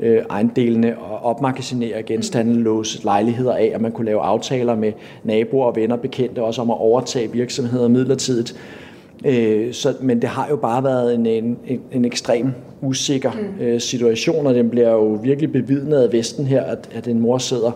øh, 0.00 0.22
ejendelene 0.30 0.98
og 0.98 1.24
opmagasinere 1.24 2.02
genstande, 2.02 2.54
låse 2.54 3.04
lejligheder 3.04 3.54
af, 3.54 3.72
og 3.74 3.80
man 3.80 3.92
kunne 3.92 4.04
lave 4.04 4.20
aftaler 4.20 4.76
med 4.76 4.92
naboer 5.24 5.66
og 5.66 5.76
venner 5.76 5.96
bekendte 5.96 6.42
også 6.42 6.62
om 6.62 6.70
at 6.70 6.78
overtage 6.78 7.32
virksomheder 7.32 7.88
midlertidigt. 7.88 8.56
Øh, 9.24 9.72
så, 9.72 9.94
men 10.00 10.22
det 10.22 10.28
har 10.28 10.48
jo 10.50 10.56
bare 10.56 10.84
været 10.84 11.14
en, 11.14 11.26
en, 11.26 11.58
en 11.92 12.04
ekstrem 12.04 12.52
usikker 12.80 13.30
mm. 13.32 13.64
øh, 13.64 13.80
situation, 13.80 14.46
og 14.46 14.54
den 14.54 14.70
bliver 14.70 14.90
jo 14.90 15.18
virkelig 15.22 15.52
bevidnet 15.52 15.96
af 16.02 16.12
Vesten 16.12 16.46
her, 16.46 16.62
at, 16.62 16.88
at 16.92 17.08
en 17.08 17.20
mor 17.20 17.38
sidder 17.38 17.72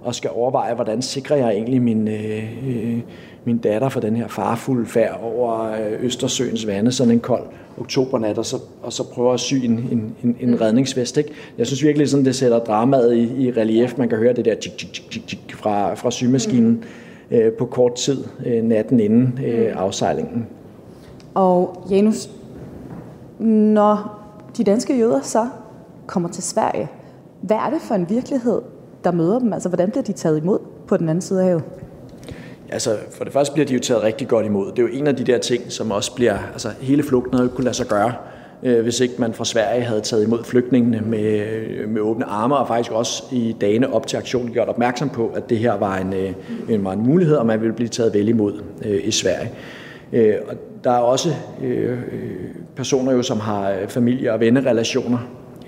og 0.00 0.14
skal 0.14 0.30
overveje, 0.34 0.74
hvordan 0.74 1.02
sikrer 1.02 1.36
jeg 1.36 1.48
egentlig 1.48 1.82
min, 1.82 2.08
øh, 2.08 2.44
øh, 2.68 2.98
min 3.44 3.58
datter 3.58 3.88
for 3.88 4.00
den 4.00 4.16
her 4.16 4.28
farfulde 4.28 4.86
færd 4.86 5.20
over 5.22 5.72
øh, 5.72 6.04
Østersøens 6.04 6.66
vande, 6.66 6.92
sådan 6.92 7.12
en 7.12 7.20
kold 7.20 7.44
oktobernat, 7.78 8.38
og 8.38 8.46
så, 8.46 8.56
og 8.82 8.92
så 8.92 9.10
prøver 9.10 9.32
at 9.32 9.40
sy 9.40 9.54
en, 9.54 9.70
en, 9.70 10.14
en, 10.22 10.36
en 10.40 10.50
mm. 10.50 10.56
redningsvest. 10.56 11.16
Ikke? 11.16 11.30
Jeg 11.58 11.66
synes 11.66 11.84
virkelig, 11.84 12.08
sådan, 12.08 12.24
det 12.24 12.34
sætter 12.34 12.58
dramaet 12.58 13.16
i, 13.16 13.46
i 13.46 13.50
relief. 13.50 13.98
Man 13.98 14.08
kan 14.08 14.18
høre 14.18 14.32
det 14.32 14.44
der 14.44 14.54
tjik, 14.54 14.78
tjik, 14.78 15.10
tjik, 15.10 15.26
tjik 15.26 15.54
fra, 15.54 15.94
fra 15.94 16.10
symaskinen 16.10 16.84
mm. 17.30 17.36
øh, 17.36 17.52
på 17.52 17.66
kort 17.66 17.94
tid, 17.94 18.24
øh, 18.46 18.62
natten 18.62 19.00
inden 19.00 19.38
øh, 19.46 19.66
mm. 19.66 19.78
afsejlingen. 19.78 20.46
Og 21.34 21.86
Janus, 21.90 22.30
når 23.38 24.20
de 24.56 24.64
danske 24.64 24.98
jøder 24.98 25.20
så 25.22 25.48
kommer 26.06 26.28
til 26.28 26.42
Sverige, 26.42 26.88
hvad 27.40 27.56
er 27.56 27.70
det 27.70 27.80
for 27.80 27.94
en 27.94 28.10
virkelighed, 28.10 28.62
der 29.04 29.12
møder 29.12 29.38
dem? 29.38 29.52
Altså, 29.52 29.68
hvordan 29.68 29.90
bliver 29.90 30.02
de 30.02 30.12
taget 30.12 30.42
imod 30.42 30.58
på 30.86 30.96
den 30.96 31.08
anden 31.08 31.22
side 31.22 31.40
af 31.40 31.46
havet? 31.46 31.62
Altså, 32.68 32.96
for 33.10 33.24
det 33.24 33.32
første 33.32 33.52
bliver 33.52 33.66
de 33.66 33.74
jo 33.74 33.80
taget 33.80 34.02
rigtig 34.02 34.28
godt 34.28 34.46
imod. 34.46 34.70
Det 34.70 34.78
er 34.78 34.82
jo 34.82 34.88
en 34.92 35.06
af 35.06 35.16
de 35.16 35.24
der 35.24 35.38
ting, 35.38 35.72
som 35.72 35.90
også 35.90 36.14
bliver... 36.14 36.38
Altså, 36.52 36.68
hele 36.80 37.02
flugten 37.02 37.34
havde 37.34 37.48
kunne 37.48 37.64
lade 37.64 37.76
sig 37.76 37.86
gøre, 37.86 38.12
øh, 38.62 38.82
hvis 38.82 39.00
ikke 39.00 39.14
man 39.18 39.34
fra 39.34 39.44
Sverige 39.44 39.82
havde 39.82 40.00
taget 40.00 40.26
imod 40.26 40.44
flygtningene 40.44 41.00
med, 41.00 41.46
øh, 41.46 41.88
med 41.88 42.00
åbne 42.00 42.24
arme, 42.24 42.56
og 42.56 42.68
faktisk 42.68 42.92
også 42.92 43.22
i 43.32 43.56
dagene 43.60 43.94
op 43.94 44.06
til 44.06 44.16
aktionen 44.16 44.52
gjort 44.52 44.68
opmærksom 44.68 45.08
på, 45.08 45.32
at 45.34 45.50
det 45.50 45.58
her 45.58 45.72
var 45.78 45.96
en, 45.96 46.12
øh, 46.12 46.32
en, 46.68 46.84
var 46.84 46.92
en 46.92 47.06
mulighed, 47.06 47.36
og 47.36 47.46
man 47.46 47.60
ville 47.60 47.74
blive 47.74 47.88
taget 47.88 48.14
vel 48.14 48.28
imod 48.28 48.62
øh, 48.84 49.00
i 49.04 49.10
Sverige. 49.10 49.50
Øh, 50.12 50.34
og 50.48 50.56
der 50.84 50.90
er 50.90 50.98
også 50.98 51.28
øh, 51.62 51.98
personer, 52.76 53.12
jo, 53.12 53.22
som 53.22 53.40
har 53.40 53.74
familie- 53.88 54.32
og 54.32 54.40
vennerelationer 54.40 55.18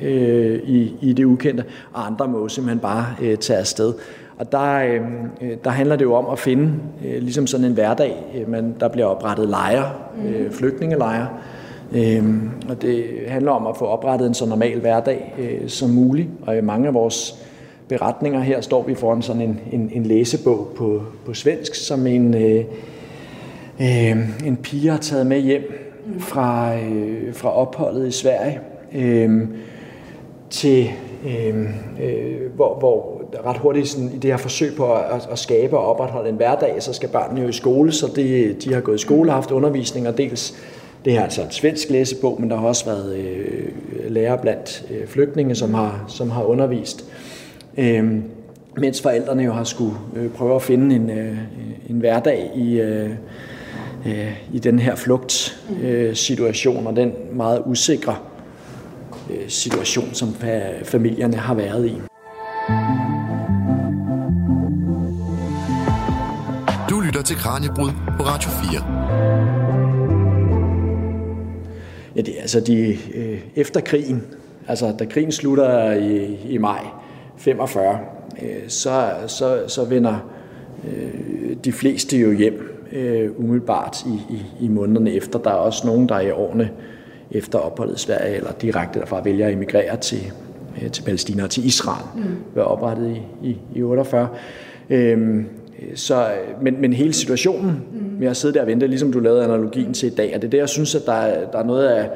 øh, 0.03 0.61
i, 0.65 0.97
i 1.01 1.13
det 1.13 1.25
ukendte, 1.25 1.65
og 1.93 2.07
andre 2.07 2.29
må 2.29 2.49
simpelthen 2.49 2.79
bare 2.79 3.07
øh, 3.23 3.37
tage 3.37 3.59
afsted. 3.59 3.95
Og 4.39 4.53
der, 4.53 4.79
øh, 4.79 5.01
der 5.65 5.71
handler 5.71 5.97
det 5.97 6.05
jo 6.05 6.15
om 6.15 6.27
at 6.33 6.39
finde 6.39 6.73
øh, 7.05 7.23
ligesom 7.23 7.47
sådan 7.47 7.67
en 7.67 7.73
hverdag. 7.73 8.17
Øh, 8.35 8.51
man, 8.51 8.75
der 8.81 8.89
bliver 8.89 9.07
oprettet 9.07 9.49
lejre, 9.49 9.91
øh, 10.27 10.51
flygtningelejre, 10.51 11.29
øh, 11.93 12.25
og 12.69 12.83
det 12.83 13.05
handler 13.29 13.51
om 13.53 13.67
at 13.67 13.77
få 13.77 13.85
oprettet 13.85 14.27
en 14.27 14.35
så 14.35 14.47
normal 14.47 14.81
hverdag 14.81 15.35
øh, 15.39 15.69
som 15.69 15.91
muligt. 15.91 16.29
Og 16.43 16.57
i 16.57 16.61
mange 16.61 16.89
af 16.89 16.95
vores 16.95 17.47
beretninger 17.89 18.41
her 18.41 18.61
står 18.61 18.83
vi 18.83 18.95
foran 18.95 19.23
sådan 19.23 19.43
en, 19.43 19.61
en, 19.73 19.91
en 19.93 20.07
læsebog 20.07 20.73
på, 20.77 21.03
på 21.27 21.35
svensk, 21.35 21.75
som 21.75 22.07
en... 22.07 22.35
Øh, 22.35 22.65
øh, 23.81 24.47
en 24.47 24.57
pige 24.57 24.91
har 24.91 24.99
taget 24.99 25.27
med 25.27 25.41
hjem 25.41 25.63
fra, 26.19 26.77
øh, 26.79 27.35
fra 27.35 27.57
opholdet 27.57 28.09
i 28.09 28.13
Sverige 28.13 28.61
øh, 28.95 29.49
til 30.51 30.91
øh, 31.27 31.65
øh, 32.03 32.55
hvor, 32.55 32.79
hvor 32.79 33.23
ret 33.47 33.57
hurtigt 33.57 33.89
sådan, 33.89 34.11
i 34.15 34.19
det 34.19 34.31
her 34.31 34.37
forsøg 34.37 34.77
på 34.77 34.95
at, 34.95 35.29
at 35.33 35.39
skabe 35.39 35.79
og 35.79 35.87
opretholde 35.87 36.29
en 36.29 36.37
hverdag, 36.37 36.83
så 36.83 36.93
skal 36.93 37.09
børnene 37.09 37.41
jo 37.41 37.49
i 37.49 37.53
skole, 37.53 37.93
så 37.93 38.13
det, 38.17 38.65
de 38.65 38.75
har 38.75 38.81
gået 38.81 38.97
i 38.97 38.99
skole 38.99 39.31
og 39.31 39.35
haft 39.35 39.51
undervisning, 39.51 40.09
og 40.09 40.19
dels 40.19 40.55
det 41.05 41.13
her 41.13 41.23
altså 41.23 41.43
en 41.43 41.51
svensk 41.51 41.91
læsebog, 41.91 42.41
men 42.41 42.51
der 42.51 42.57
har 42.57 42.67
også 42.67 42.85
været 42.85 43.17
øh, 43.17 43.69
lærere 44.09 44.39
blandt 44.39 44.87
øh, 44.91 45.07
flygtninge, 45.07 45.55
som 45.55 45.75
har, 45.75 46.05
som 46.09 46.31
har 46.31 46.43
undervist. 46.43 47.05
Øh, 47.79 48.15
mens 48.77 49.03
forældrene 49.03 49.43
jo 49.43 49.53
har 49.53 49.65
skulle 49.65 49.95
øh, 50.17 50.31
prøve 50.31 50.55
at 50.55 50.63
finde 50.63 50.97
en, 50.97 51.11
øh, 51.11 51.39
en 51.91 51.97
hverdag 51.97 52.51
i, 52.55 52.81
øh, 52.81 53.11
øh, 54.07 54.37
i 54.53 54.59
den 54.59 54.79
her 54.79 54.97
flugtsituation 54.97 56.81
øh, 56.83 56.87
og 56.87 56.97
den 56.97 57.13
meget 57.33 57.63
usikre 57.67 58.17
øh, 59.31 59.49
situation, 59.49 60.15
som 60.15 60.35
familierne 60.85 61.37
har 61.37 61.55
været 61.55 61.87
i. 61.87 61.95
Du 66.91 67.01
lytter 67.01 67.23
til 67.23 67.37
Kranjebrud 67.37 67.91
på 68.17 68.23
Radio 68.23 68.51
4. 68.51 68.97
Ja, 72.17 72.21
det 72.21 72.37
er 72.37 72.41
altså 72.41 72.61
de, 72.61 72.99
øh, 73.15 73.41
efter 73.57 73.81
krigen, 73.81 74.23
altså 74.69 74.95
da 74.99 75.05
krigen 75.05 75.33
slutter 75.33 75.93
i, 75.93 76.37
i 76.49 76.59
maj 76.59 76.87
45, 77.37 77.99
øh, 78.43 78.49
så, 78.69 79.11
så, 79.27 79.65
så 79.69 79.85
vender 79.85 80.31
øh, 80.89 81.57
de 81.65 81.73
fleste 81.73 82.19
jo 82.19 82.33
hjem 82.33 82.76
øh, 82.93 83.31
umiddelbart 83.37 84.05
i, 84.07 84.35
i, 84.35 84.65
i 84.65 84.69
månederne 84.69 85.13
efter. 85.13 85.39
Der 85.39 85.51
er 85.51 85.55
også 85.55 85.87
nogen, 85.87 86.09
der 86.09 86.21
i 86.21 86.31
årene 86.31 86.71
efter 87.31 87.59
opholdet 87.59 87.97
i 87.97 87.99
Sverige, 87.99 88.37
eller 88.37 88.53
direkte 88.53 89.01
derfra 89.01 89.23
vælger 89.23 89.47
at 89.47 89.53
emigrere 89.53 89.97
til, 89.97 90.33
øh, 90.83 90.91
til 90.91 91.03
Palæstina 91.03 91.45
og 91.45 91.51
til 91.51 91.67
Israel, 91.67 92.05
mm. 92.17 92.23
var 92.55 92.63
oprettet 92.63 93.17
i, 93.43 93.49
i, 93.49 93.59
i 93.75 93.83
48. 93.83 94.29
Øhm, 94.91 95.47
så, 95.95 96.29
men, 96.63 96.81
men 96.81 96.93
hele 96.93 97.13
situationen 97.13 97.71
mm. 97.93 98.19
med 98.19 98.29
at 98.29 98.37
sidde 98.37 98.55
der 98.55 98.61
og 98.61 98.67
vente, 98.67 98.87
ligesom 98.87 99.13
du 99.13 99.21
lavede 99.21 99.45
analogien 99.45 99.95
til 99.95 100.13
i 100.13 100.15
dag, 100.15 100.35
og 100.35 100.43
det 100.43 100.49
er 100.49 100.51
det, 100.51 100.59
jeg 100.59 100.69
synes, 100.69 100.95
at 100.95 101.03
der 101.07 101.13
er, 101.13 101.51
der 101.51 101.59
er 101.59 101.65
noget 101.65 101.87
af 101.87 102.11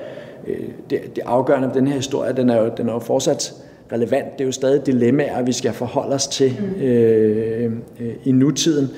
øh, 0.47 0.69
det, 0.91 1.17
det 1.17 1.23
afgørende 1.27 1.69
ved 1.69 1.75
den 1.75 1.87
her 1.87 1.97
historie, 1.97 2.33
den 2.33 2.51
er 2.51 2.63
jo, 2.63 2.71
den 2.77 2.89
er 2.89 2.93
jo 2.93 2.99
fortsat 2.99 3.55
relevant. 3.93 4.33
Det 4.33 4.41
er 4.41 4.47
jo 4.47 4.53
stadig 4.53 4.87
dilemmaer, 4.87 5.43
vi 5.43 5.53
skal 5.53 5.73
forholde 5.73 6.15
os 6.15 6.27
til 6.27 6.57
mm. 6.61 6.83
øh, 6.83 7.73
øh, 8.01 8.15
i 8.25 8.33
nutiden 8.33 8.89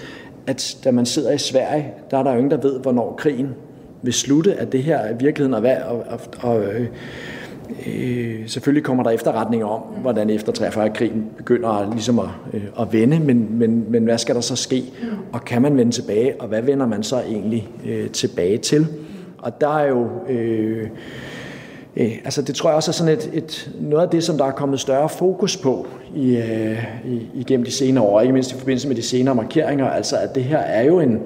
at 0.46 0.76
da 0.84 0.90
man 0.90 1.06
sidder 1.06 1.32
i 1.32 1.38
Sverige, 1.38 1.92
der 2.10 2.18
er 2.18 2.22
der 2.22 2.30
jo 2.30 2.36
ingen, 2.36 2.50
der 2.50 2.56
ved, 2.56 2.80
hvornår 2.80 3.14
krigen 3.18 3.48
vil 4.02 4.12
slutte, 4.12 4.54
at 4.54 4.72
det 4.72 4.82
her 4.82 4.98
er 4.98 5.14
virkeligheden 5.14 5.54
og 5.54 5.60
hvad, 5.60 5.76
og, 5.76 6.04
og, 6.08 6.20
og 6.40 6.62
øh, 6.64 6.86
øh, 7.86 8.48
selvfølgelig 8.48 8.84
kommer 8.84 9.02
der 9.02 9.10
efterretninger 9.10 9.66
om, 9.66 9.80
hvordan 9.80 10.30
efter 10.30 10.52
43 10.52 10.90
krigen 10.90 11.26
begynder 11.36 11.90
ligesom 11.92 12.18
at, 12.18 12.28
øh, 12.52 12.62
at 12.80 12.92
vende, 12.92 13.20
men, 13.20 13.58
men, 13.58 13.84
men 13.88 14.04
hvad 14.04 14.18
skal 14.18 14.34
der 14.34 14.40
så 14.40 14.56
ske, 14.56 14.84
og 15.32 15.44
kan 15.44 15.62
man 15.62 15.76
vende 15.76 15.92
tilbage, 15.92 16.40
og 16.40 16.48
hvad 16.48 16.62
vender 16.62 16.86
man 16.86 17.02
så 17.02 17.20
egentlig 17.20 17.68
øh, 17.86 18.10
tilbage 18.10 18.58
til? 18.58 18.86
Og 19.38 19.60
der 19.60 19.78
er 19.78 19.88
jo... 19.88 20.08
Øh, 20.28 20.88
Øh, 21.96 22.12
altså 22.24 22.42
det 22.42 22.54
tror 22.54 22.70
jeg 22.70 22.76
også 22.76 22.90
er 22.90 22.92
sådan 22.92 23.12
et, 23.12 23.30
et, 23.32 23.70
noget 23.80 24.04
af 24.04 24.10
det, 24.10 24.24
som 24.24 24.38
der 24.38 24.44
er 24.44 24.50
kommet 24.50 24.80
større 24.80 25.08
fokus 25.08 25.56
på 25.56 25.86
i, 26.14 26.36
øh, 26.36 26.84
i, 27.06 27.26
igennem 27.34 27.64
de 27.64 27.72
senere 27.72 28.04
år, 28.04 28.20
ikke 28.20 28.32
mindst 28.32 28.52
i 28.52 28.54
forbindelse 28.54 28.88
med 28.88 28.96
de 28.96 29.02
senere 29.02 29.34
markeringer, 29.34 29.90
altså 29.90 30.16
at 30.16 30.34
det 30.34 30.44
her 30.44 30.58
er 30.58 30.82
jo 30.82 31.00
en, 31.00 31.20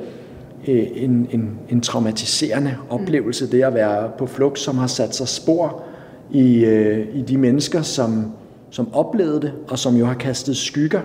øh, 0.68 0.86
en, 0.94 1.28
en, 1.32 1.58
en 1.68 1.80
traumatiserende 1.80 2.76
oplevelse, 2.90 3.50
det 3.50 3.62
at 3.62 3.74
være 3.74 4.10
på 4.18 4.26
flugt, 4.26 4.58
som 4.58 4.78
har 4.78 4.86
sat 4.86 5.14
sig 5.14 5.28
spor 5.28 5.82
i, 6.30 6.64
øh, 6.64 7.06
i 7.14 7.22
de 7.22 7.38
mennesker, 7.38 7.82
som, 7.82 8.32
som 8.70 8.94
oplevede 8.94 9.40
det, 9.40 9.52
og 9.68 9.78
som 9.78 9.96
jo 9.96 10.06
har 10.06 10.14
kastet 10.14 10.56
skygger, 10.56 11.00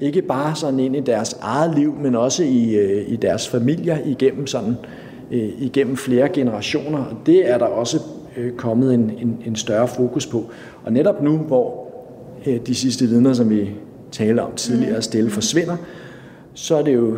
ikke 0.00 0.22
bare 0.22 0.56
sådan 0.56 0.80
ind 0.80 0.96
i 0.96 1.00
deres 1.00 1.36
eget 1.40 1.74
liv, 1.74 1.94
men 2.00 2.14
også 2.14 2.44
i, 2.44 2.74
øh, 2.74 3.12
i 3.12 3.16
deres 3.16 3.48
familier 3.48 3.98
igennem 4.04 4.46
sådan 4.46 4.76
øh, 5.30 5.48
igennem 5.58 5.96
flere 5.96 6.28
generationer. 6.28 6.98
Og 6.98 7.16
det 7.26 7.50
er 7.50 7.58
der 7.58 7.66
også 7.66 8.00
øh, 8.36 8.52
kommet 8.52 8.94
en, 8.94 9.00
en, 9.00 9.38
en 9.46 9.56
større 9.56 9.88
fokus 9.88 10.26
på. 10.26 10.44
Og 10.84 10.92
netop 10.92 11.22
nu, 11.22 11.36
hvor 11.36 11.86
øh, 12.46 12.60
de 12.66 12.74
sidste 12.74 13.06
vidner, 13.06 13.32
som 13.32 13.50
vi 13.50 13.70
talte 14.12 14.40
om 14.40 14.52
tidligere, 14.56 15.02
stille 15.02 15.30
forsvinder, 15.30 15.76
så 16.54 16.76
er 16.76 16.82
det 16.82 16.94
jo 16.94 17.16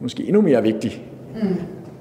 måske 0.00 0.26
endnu 0.26 0.40
mere 0.40 0.62
vigtigt 0.62 1.00
mm. 1.42 1.56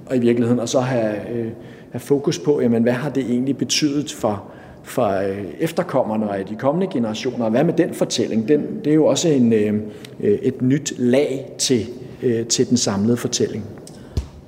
og 0.05 0.15
i 0.15 0.19
virkeligheden 0.19 0.59
at 0.59 0.69
så 0.69 0.79
have, 0.79 1.15
øh, 1.31 1.47
have 1.91 1.99
fokus 1.99 2.39
på, 2.39 2.61
jamen, 2.61 2.83
hvad 2.83 2.93
har 2.93 3.09
det 3.09 3.23
egentlig 3.23 3.57
betydet 3.57 4.11
for, 4.11 4.43
for 4.83 5.07
øh, 5.07 5.45
efterkommerne 5.59 6.29
og 6.29 6.49
de 6.49 6.55
kommende 6.55 6.87
generationer, 6.93 7.45
og 7.45 7.51
hvad 7.51 7.63
med 7.63 7.73
den 7.73 7.93
fortælling? 7.93 8.47
Den, 8.47 8.65
det 8.83 8.91
er 8.91 8.95
jo 8.95 9.05
også 9.05 9.29
en, 9.29 9.53
øh, 9.53 9.73
et 10.19 10.61
nyt 10.61 10.93
lag 10.97 11.55
til, 11.57 11.85
øh, 12.23 12.45
til 12.45 12.69
den 12.69 12.77
samlede 12.77 13.17
fortælling. 13.17 13.63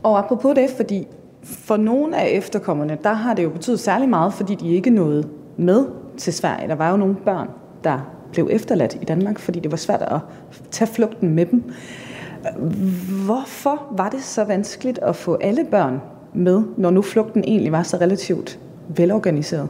Og 0.04 0.20
apropos 0.20 0.56
det, 0.56 0.70
fordi 0.70 1.08
for 1.48 1.78
nogle 1.78 2.18
af 2.18 2.30
efterkommerne, 2.30 2.98
der 3.04 3.14
har 3.14 3.34
det 3.34 3.44
jo 3.44 3.50
betydet 3.50 3.80
særlig 3.80 4.10
meget, 4.10 4.34
fordi 4.34 4.56
de 4.56 4.76
ikke 4.76 4.90
nåede 4.90 5.28
med 5.58 5.86
til 6.18 6.34
Sverige. 6.34 6.68
Der 6.68 6.76
var 6.76 6.92
jo 6.92 6.98
nogle 6.98 7.16
børn, 7.26 7.48
der 7.84 8.00
blev 8.32 8.48
efterladt 8.52 8.98
i 9.02 9.06
Danmark, 9.06 9.40
fordi 9.40 9.60
det 9.60 9.72
var 9.72 9.78
svært 9.78 10.02
at 10.02 10.20
tage 10.72 10.88
flugten 10.88 11.30
med 11.30 11.46
dem. 11.46 11.64
Hvorfor 13.26 13.84
var 13.98 14.10
det 14.10 14.24
så 14.24 14.44
vanskeligt 14.44 15.00
at 15.00 15.16
få 15.16 15.38
alle 15.42 15.66
børn 15.72 16.02
med, 16.34 16.62
når 16.78 16.90
nu 16.90 17.02
flugten 17.02 17.44
egentlig 17.48 17.72
var 17.72 17.84
så 17.84 17.98
relativt 17.98 18.60
velorganiseret? 18.88 19.70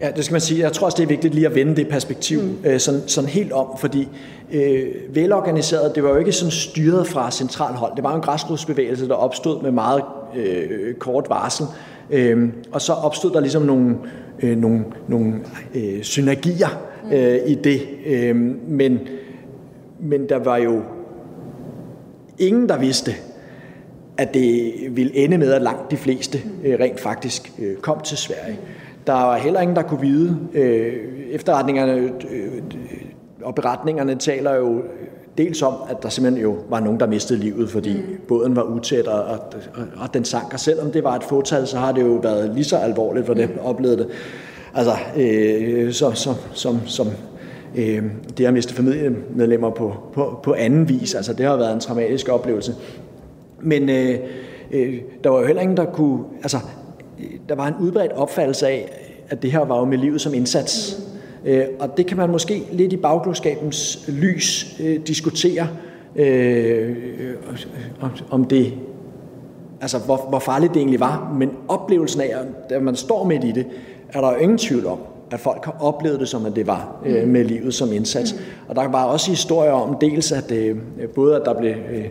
Ja, 0.00 0.10
det 0.16 0.24
skal 0.24 0.34
man 0.34 0.40
sige. 0.40 0.60
Jeg 0.60 0.72
tror 0.72 0.84
også, 0.84 0.96
det 0.96 1.02
er 1.02 1.08
vigtigt 1.08 1.34
lige 1.34 1.46
at 1.46 1.54
vende 1.54 1.76
det 1.76 1.88
perspektiv 1.88 2.40
mm. 2.40 2.56
øh, 2.64 2.80
sådan, 2.80 3.00
sådan 3.06 3.30
helt 3.30 3.52
om, 3.52 3.66
fordi 3.78 4.08
øh, 4.52 4.84
velorganiseret, 5.10 5.94
det 5.94 6.02
var 6.02 6.10
jo 6.10 6.16
ikke 6.16 6.32
sådan 6.32 6.50
styret 6.50 7.06
fra 7.06 7.30
central 7.30 7.74
hold. 7.74 7.96
Det 7.96 8.04
var 8.04 8.10
jo 8.10 8.16
en 8.16 8.22
græsrodsbevægelse, 8.22 9.08
der 9.08 9.14
opstod 9.14 9.62
med 9.62 9.70
meget 9.70 10.02
øh, 10.36 10.94
kort 10.94 11.26
varsel. 11.28 11.66
Øh, 12.10 12.48
og 12.72 12.80
så 12.80 12.92
opstod 12.92 13.30
der 13.30 13.40
ligesom 13.40 13.62
nogle, 13.62 13.96
øh, 14.42 14.56
nogle, 14.56 14.84
nogle 15.08 15.34
øh, 15.74 16.02
synergier 16.02 16.80
øh, 17.12 17.38
i 17.46 17.54
det. 17.54 17.80
Øh, 18.06 18.36
men, 18.68 18.98
men 20.00 20.28
der 20.28 20.38
var 20.38 20.56
jo 20.56 20.82
ingen, 22.38 22.68
der 22.68 22.78
vidste, 22.78 23.12
at 24.18 24.34
det 24.34 24.72
ville 24.90 25.16
ende 25.16 25.38
med, 25.38 25.52
at 25.52 25.62
langt 25.62 25.90
de 25.90 25.96
fleste 25.96 26.38
øh, 26.64 26.80
rent 26.80 27.00
faktisk 27.00 27.52
øh, 27.58 27.76
kom 27.76 28.00
til 28.00 28.16
Sverige. 28.16 28.58
Der 29.06 29.12
var 29.12 29.36
heller 29.36 29.60
ingen, 29.60 29.76
der 29.76 29.82
kunne 29.82 30.00
vide. 30.00 30.38
Øh, 30.54 30.92
efterretningerne 31.30 31.92
øh, 32.30 32.62
og 33.42 33.54
beretningerne 33.54 34.14
taler 34.14 34.54
jo 34.54 34.82
dels 35.38 35.62
om, 35.62 35.74
at 35.88 36.02
der 36.02 36.08
simpelthen 36.08 36.42
jo 36.42 36.56
var 36.68 36.80
nogen, 36.80 37.00
der 37.00 37.06
mistede 37.06 37.38
livet, 37.38 37.70
fordi 37.70 37.92
mm. 37.92 38.20
båden 38.28 38.56
var 38.56 38.62
utæt, 38.62 39.06
og, 39.06 39.22
og, 39.24 39.38
og 39.96 40.14
den 40.14 40.24
sank. 40.24 40.52
Og 40.52 40.60
selvom 40.60 40.90
det 40.90 41.04
var 41.04 41.16
et 41.16 41.24
fåtal, 41.24 41.66
så 41.66 41.78
har 41.78 41.92
det 41.92 42.02
jo 42.02 42.12
været 42.22 42.54
lige 42.54 42.64
så 42.64 42.76
alvorligt, 42.76 43.26
for 43.26 43.34
dem 43.34 43.48
mm. 43.48 43.58
oplevede 43.64 43.98
det. 43.98 44.06
Altså, 44.74 44.92
øh, 45.16 45.92
så, 45.92 46.10
så, 46.10 46.34
som, 46.52 46.80
som 46.86 47.06
øh, 47.76 48.02
det 48.38 48.46
at 48.46 48.52
miste 48.52 48.74
familiemedlemmer 48.74 49.70
på, 49.70 49.94
på, 50.12 50.40
på 50.42 50.54
anden 50.54 50.88
vis, 50.88 51.14
altså 51.14 51.32
det 51.32 51.46
har 51.46 51.56
været 51.56 51.72
en 51.74 51.80
traumatisk 51.80 52.28
oplevelse. 52.28 52.74
Men 53.60 53.88
øh, 53.88 54.18
øh, 54.70 54.94
der 55.24 55.30
var 55.30 55.40
jo 55.40 55.46
heller 55.46 55.62
ingen, 55.62 55.76
der 55.76 55.84
kunne... 55.84 56.24
Altså, 56.42 56.58
der 57.48 57.54
var 57.54 57.66
en 57.66 57.74
udbredt 57.80 58.12
opfattelse 58.12 58.66
af, 58.66 58.92
at 59.28 59.42
det 59.42 59.52
her 59.52 59.64
var 59.64 59.78
jo 59.78 59.84
med 59.84 59.98
livet 59.98 60.20
som 60.20 60.34
indsats. 60.34 60.98
Mm. 60.98 61.13
Øh, 61.44 61.64
og 61.78 61.96
det 61.96 62.06
kan 62.06 62.16
man 62.16 62.30
måske 62.30 62.62
lidt 62.72 62.92
i 62.92 62.96
bagklodskabens 62.96 64.04
lys 64.08 64.76
øh, 64.80 65.00
diskutere, 65.06 65.68
øh, 66.16 66.96
om 68.30 68.44
det 68.44 68.72
altså 69.80 69.98
hvor, 69.98 70.16
hvor 70.28 70.38
farligt 70.38 70.74
det 70.74 70.80
egentlig 70.80 71.00
var, 71.00 71.34
men 71.38 71.50
oplevelsen 71.68 72.20
af, 72.20 72.34
at 72.70 72.82
man 72.82 72.96
står 72.96 73.24
midt 73.24 73.44
i 73.44 73.52
det, 73.52 73.66
er 74.08 74.20
der 74.20 74.32
jo 74.32 74.36
ingen 74.36 74.58
tvivl 74.58 74.86
om, 74.86 74.98
at 75.30 75.40
folk 75.40 75.64
har 75.64 75.76
oplevet 75.80 76.20
det 76.20 76.28
som, 76.28 76.46
at 76.46 76.56
det 76.56 76.66
var 76.66 76.96
øh, 77.06 77.28
med 77.28 77.44
livet 77.44 77.74
som 77.74 77.92
indsats. 77.92 78.34
Mm. 78.34 78.40
Og 78.68 78.76
der 78.76 78.88
var 78.88 79.04
også 79.04 79.30
historier 79.30 79.72
om 79.72 79.96
dels, 80.00 80.32
at 80.32 80.52
øh, 80.52 80.76
både 81.14 81.36
at 81.36 81.42
der 81.44 81.58
blev 81.58 81.70
øh, 81.70 82.04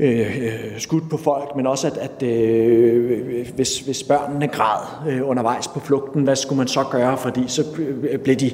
Øh, 0.00 0.38
øh, 0.42 0.78
skudt 0.78 1.10
på 1.10 1.16
folk, 1.16 1.56
men 1.56 1.66
også 1.66 1.86
at, 1.86 1.96
at 1.96 2.22
øh, 2.22 3.46
hvis, 3.54 3.80
hvis 3.80 4.02
børnene 4.02 4.48
græd 4.48 5.10
øh, 5.10 5.28
undervejs 5.28 5.68
på 5.68 5.80
flugten, 5.80 6.22
hvad 6.22 6.36
skulle 6.36 6.56
man 6.56 6.68
så 6.68 6.84
gøre, 6.90 7.16
fordi 7.16 7.44
så 7.46 7.64
øh, 7.78 8.18
blev 8.18 8.36
de 8.36 8.50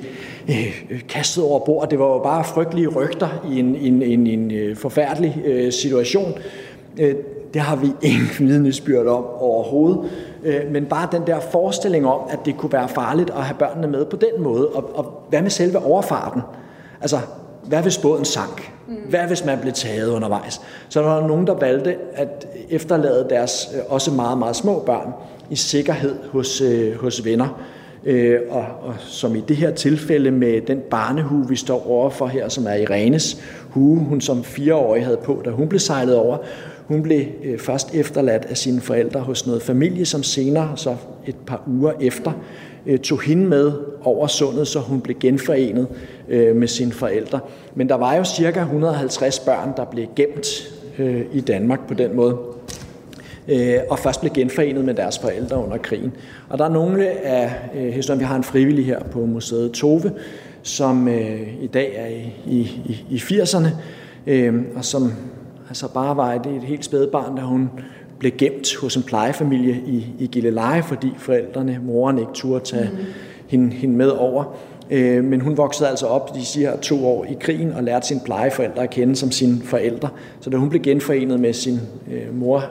øh, 0.48 1.00
kastet 1.08 1.44
over 1.44 1.64
bord. 1.64 1.90
Det 1.90 1.98
var 1.98 2.06
jo 2.06 2.18
bare 2.18 2.44
frygtelige 2.44 2.88
rygter 2.88 3.28
i 3.50 3.58
en, 3.58 3.76
en, 3.76 4.02
en, 4.02 4.26
en 4.26 4.50
øh, 4.50 4.76
forfærdelig 4.76 5.42
øh, 5.44 5.72
situation. 5.72 6.32
Øh, 6.98 7.14
det 7.54 7.62
har 7.62 7.76
vi 7.76 7.86
ingen 8.08 8.28
vidnesbyrd 8.38 9.06
om 9.06 9.24
overhovedet. 9.24 10.10
Øh, 10.44 10.70
men 10.70 10.84
bare 10.84 11.08
den 11.12 11.22
der 11.26 11.40
forestilling 11.40 12.06
om, 12.06 12.20
at 12.30 12.38
det 12.44 12.56
kunne 12.56 12.72
være 12.72 12.88
farligt 12.88 13.30
at 13.30 13.42
have 13.42 13.58
børnene 13.58 13.86
med 13.86 14.04
på 14.04 14.16
den 14.16 14.42
måde. 14.42 14.68
Og, 14.68 14.90
og 14.94 15.22
hvad 15.28 15.42
med 15.42 15.50
selve 15.50 15.78
overfarten? 15.78 16.42
Altså, 17.00 17.18
hvad 17.66 17.82
hvis 17.82 17.98
båden 17.98 18.24
sank? 18.24 18.70
Hvad 19.08 19.26
hvis 19.26 19.44
man 19.44 19.58
blev 19.58 19.72
taget 19.72 20.08
undervejs? 20.08 20.60
Så 20.88 21.00
der 21.00 21.06
var 21.06 21.26
nogen, 21.26 21.46
der 21.46 21.54
valgte 21.54 21.96
at 22.14 22.48
efterlade 22.70 23.26
deres 23.30 23.68
øh, 23.74 23.80
også 23.88 24.10
meget, 24.10 24.38
meget 24.38 24.56
små 24.56 24.82
børn 24.86 25.12
i 25.50 25.56
sikkerhed 25.56 26.14
hos, 26.32 26.60
øh, 26.60 26.96
hos 27.00 27.24
venner. 27.24 27.60
Øh, 28.04 28.40
og, 28.50 28.64
og 28.82 28.94
som 28.98 29.36
i 29.36 29.40
det 29.40 29.56
her 29.56 29.70
tilfælde 29.70 30.30
med 30.30 30.60
den 30.60 30.80
barnehue, 30.90 31.48
vi 31.48 31.56
står 31.56 31.90
overfor 31.90 32.26
her, 32.26 32.48
som 32.48 32.66
er 32.66 32.74
Irenes 32.74 33.42
hue, 33.70 33.98
hun 33.98 34.20
som 34.20 34.44
fireårig 34.44 35.04
havde 35.04 35.18
på, 35.24 35.42
da 35.44 35.50
hun 35.50 35.68
blev 35.68 35.80
sejlet 35.80 36.16
over. 36.16 36.38
Hun 36.86 37.02
blev 37.02 37.26
øh, 37.44 37.58
først 37.58 37.94
efterladt 37.94 38.44
af 38.44 38.56
sine 38.56 38.80
forældre 38.80 39.20
hos 39.20 39.46
noget 39.46 39.62
familie, 39.62 40.06
som 40.06 40.22
senere, 40.22 40.72
så 40.76 40.96
et 41.26 41.36
par 41.46 41.62
uger 41.66 41.92
efter, 42.00 42.32
Øh, 42.86 42.98
tog 42.98 43.22
hende 43.22 43.46
med 43.46 43.72
over 44.02 44.26
sundet, 44.26 44.68
så 44.68 44.78
hun 44.78 45.00
blev 45.00 45.16
genforenet 45.20 45.86
øh, 46.28 46.56
med 46.56 46.68
sine 46.68 46.92
forældre. 46.92 47.40
Men 47.74 47.88
der 47.88 47.94
var 47.94 48.14
jo 48.14 48.24
cirka 48.24 48.60
150 48.60 49.38
børn, 49.38 49.72
der 49.76 49.84
blev 49.84 50.06
gemt 50.16 50.46
øh, 50.98 51.22
i 51.32 51.40
Danmark 51.40 51.88
på 51.88 51.94
den 51.94 52.16
måde 52.16 52.38
og 53.90 53.98
først 53.98 54.20
blev 54.20 54.32
genforenet 54.32 54.84
med 54.84 54.94
deres 54.94 55.18
forældre 55.18 55.64
under 55.64 55.76
krigen. 55.76 56.12
Og 56.48 56.58
der 56.58 56.64
er 56.64 56.68
nogle 56.68 57.08
af 57.08 57.50
historien, 57.92 58.20
vi 58.20 58.24
har 58.24 58.36
en 58.36 58.44
frivillig 58.44 58.86
her 58.86 59.04
på 59.04 59.26
museet 59.26 59.72
Tove, 59.72 60.12
som 60.62 61.08
i 61.60 61.66
dag 61.66 61.92
er 61.96 62.06
i, 62.06 62.60
i, 62.84 63.04
i 63.10 63.16
80'erne, 63.16 63.68
og 64.76 64.84
som 64.84 65.12
altså 65.68 65.88
bare 65.88 66.16
var 66.16 66.32
et, 66.32 66.46
et 66.46 66.62
helt 66.62 66.84
spædbarn, 66.84 67.36
da 67.36 67.42
hun 67.42 67.70
blev 68.24 68.32
gemt 68.38 68.76
hos 68.76 68.96
en 68.96 69.02
plejefamilie 69.02 69.80
i, 69.86 70.06
i 70.18 70.26
Gilleleje, 70.26 70.82
fordi 70.82 71.08
forældrene, 71.18 71.80
moren 71.82 72.18
ikke 72.18 72.30
turde 72.34 72.64
tage 72.64 72.90
mm. 72.92 72.98
hende, 73.46 73.72
hende 73.72 73.96
med 73.96 74.08
over. 74.08 74.56
Øh, 74.90 75.24
men 75.24 75.40
hun 75.40 75.56
voksede 75.56 75.88
altså 75.88 76.06
op 76.06 76.34
de 76.34 76.44
siger 76.44 76.76
to 76.76 77.06
år 77.06 77.24
i 77.24 77.36
krigen 77.40 77.72
og 77.72 77.82
lærte 77.82 78.06
sine 78.06 78.20
plejeforældre 78.24 78.82
at 78.82 78.90
kende 78.90 79.16
som 79.16 79.30
sine 79.30 79.62
forældre. 79.62 80.08
Så 80.40 80.50
da 80.50 80.56
hun 80.56 80.68
blev 80.68 80.82
genforenet 80.82 81.40
med 81.40 81.52
sin 81.52 81.80
øh, 82.12 82.38
mor 82.38 82.64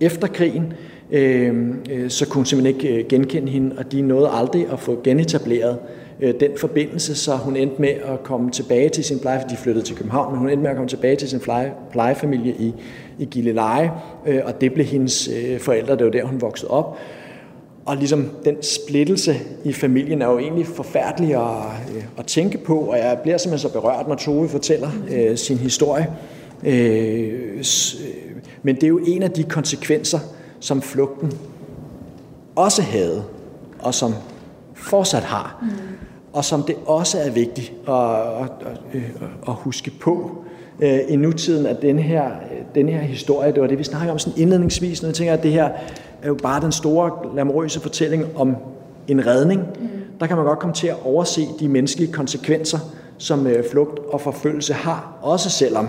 efter 0.00 0.26
krigen, 0.26 0.72
øh, 1.10 1.68
øh, 1.90 2.10
så 2.10 2.28
kunne 2.28 2.38
hun 2.38 2.46
simpelthen 2.46 2.76
ikke 2.76 2.98
øh, 2.98 3.08
genkende 3.08 3.52
hende, 3.52 3.74
og 3.78 3.92
de 3.92 4.02
nåede 4.02 4.28
aldrig 4.32 4.66
at 4.72 4.80
få 4.80 5.00
genetableret 5.04 5.78
øh, 6.20 6.34
den 6.40 6.50
forbindelse, 6.56 7.14
så 7.14 7.36
hun 7.36 7.56
endte 7.56 7.80
med 7.80 7.88
at 8.04 8.22
komme 8.22 8.50
tilbage 8.50 8.88
til 8.88 9.04
sin 9.04 9.18
pleje, 9.18 9.44
de 9.50 9.56
flyttede 9.56 9.86
til 9.86 9.96
København, 9.96 10.32
men 10.32 10.38
hun 10.38 10.48
endte 10.48 10.62
med 10.62 10.70
at 10.70 10.76
komme 10.76 10.88
tilbage 10.88 11.16
til 11.16 11.28
sin 11.28 11.40
pleje, 11.40 11.72
plejefamilie 11.92 12.52
i, 12.52 12.74
i 13.18 13.24
Gilleleje, 13.24 13.92
øh, 14.26 14.40
og 14.44 14.60
det 14.60 14.74
blev 14.74 14.86
hendes 14.86 15.28
øh, 15.28 15.60
forældre, 15.60 15.96
det 15.96 16.04
var 16.04 16.10
der, 16.10 16.24
hun 16.24 16.40
voksede 16.40 16.70
op. 16.70 16.98
Og 17.84 17.96
ligesom 17.96 18.30
den 18.44 18.62
splittelse 18.62 19.36
i 19.64 19.72
familien 19.72 20.22
er 20.22 20.26
jo 20.26 20.38
egentlig 20.38 20.66
forfærdelig 20.66 21.34
at, 21.34 21.96
øh, 21.96 22.02
at 22.18 22.26
tænke 22.26 22.58
på, 22.58 22.78
og 22.78 22.98
jeg 22.98 23.18
bliver 23.22 23.38
simpelthen 23.38 23.68
så 23.68 23.72
berørt, 23.72 24.08
når 24.08 24.14
Tove 24.14 24.48
fortæller 24.48 24.90
øh, 25.10 25.36
sin 25.36 25.58
historie. 25.58 26.06
Øh, 26.64 27.64
men 28.62 28.74
det 28.74 28.84
er 28.84 28.88
jo 28.88 29.00
en 29.06 29.22
af 29.22 29.30
de 29.30 29.42
konsekvenser, 29.42 30.18
som 30.60 30.82
flugten 30.82 31.32
også 32.56 32.82
havde, 32.82 33.24
og 33.78 33.94
som 33.94 34.14
fortsat 34.74 35.22
har. 35.22 35.58
Mm 35.62 35.94
og 36.34 36.44
som 36.44 36.62
det 36.62 36.76
også 36.86 37.18
er 37.18 37.30
vigtigt 37.30 37.72
at, 37.88 37.94
at, 37.94 38.50
at, 38.92 39.00
at 39.48 39.54
huske 39.54 39.90
på 39.90 40.44
øh, 40.80 40.98
i 41.08 41.16
nutiden, 41.16 41.66
at 41.66 41.82
den 41.82 41.98
her, 41.98 42.30
den 42.74 42.88
her 42.88 43.00
historie, 43.00 43.52
det 43.52 43.60
var 43.60 43.66
det, 43.66 43.78
vi 43.78 43.84
snakkede 43.84 44.12
om 44.12 44.18
sådan 44.18 44.40
indledningsvis, 44.40 45.02
når 45.02 45.08
jeg 45.08 45.14
tænker, 45.14 45.32
at 45.32 45.42
det 45.42 45.52
her 45.52 45.68
er 46.22 46.28
jo 46.28 46.34
bare 46.42 46.60
den 46.60 46.72
store 46.72 47.36
lamorøse 47.36 47.80
fortælling 47.80 48.24
om 48.36 48.56
en 49.08 49.26
redning. 49.26 49.60
Mm. 49.60 49.88
Der 50.20 50.26
kan 50.26 50.36
man 50.36 50.46
godt 50.46 50.58
komme 50.58 50.74
til 50.74 50.86
at 50.86 50.96
overse 51.04 51.40
de 51.60 51.68
menneskelige 51.68 52.12
konsekvenser, 52.12 52.78
som 53.18 53.46
øh, 53.46 53.64
flugt 53.70 53.98
og 53.98 54.20
forfølgelse 54.20 54.72
har, 54.72 55.18
også 55.22 55.50
selvom 55.50 55.88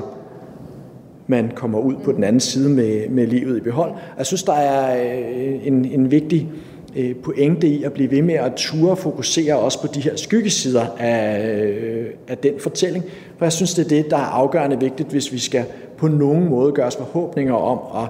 man 1.27 1.51
kommer 1.55 1.79
ud 1.79 1.95
på 2.03 2.11
den 2.11 2.23
anden 2.23 2.39
side 2.39 2.69
med, 2.69 3.09
med 3.09 3.27
livet 3.27 3.57
i 3.57 3.61
behold. 3.61 3.91
Jeg 4.17 4.25
synes, 4.25 4.43
der 4.43 4.53
er 4.53 5.03
øh, 5.03 5.67
en, 5.67 5.85
en 5.85 6.11
vigtig 6.11 6.41
Øh, 6.41 6.74
Øh, 6.95 7.15
pointe 7.15 7.67
i 7.67 7.83
at 7.83 7.93
blive 7.93 8.11
ved 8.11 8.21
med 8.21 8.35
at 8.35 8.53
ture 8.55 8.95
fokusere 8.95 9.59
også 9.59 9.81
på 9.81 9.87
de 9.87 9.99
her 10.01 10.15
skyggesider 10.15 10.85
af, 10.99 11.49
øh, 11.49 12.05
af 12.27 12.37
den 12.37 12.53
fortælling. 12.59 13.05
For 13.37 13.45
jeg 13.45 13.51
synes, 13.53 13.73
det 13.73 13.85
er 13.85 13.89
det, 13.89 14.11
der 14.11 14.17
er 14.17 14.21
afgørende 14.21 14.79
vigtigt, 14.79 15.09
hvis 15.09 15.31
vi 15.31 15.39
skal 15.39 15.65
på 15.97 16.07
nogen 16.07 16.49
måde 16.49 16.71
gøre 16.71 16.87
os 16.87 16.95
forhåbninger 16.95 17.53
om 17.53 18.03
at 18.03 18.09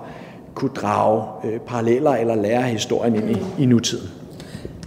kunne 0.56 0.71
drage 0.76 1.24
øh, 1.45 1.60
paralleller 1.60 2.12
eller 2.12 2.36
lære 2.36 2.63
historien 2.63 3.15
ind 3.15 3.32
i, 3.32 3.63
i 3.63 3.65
nutiden. 3.65 4.10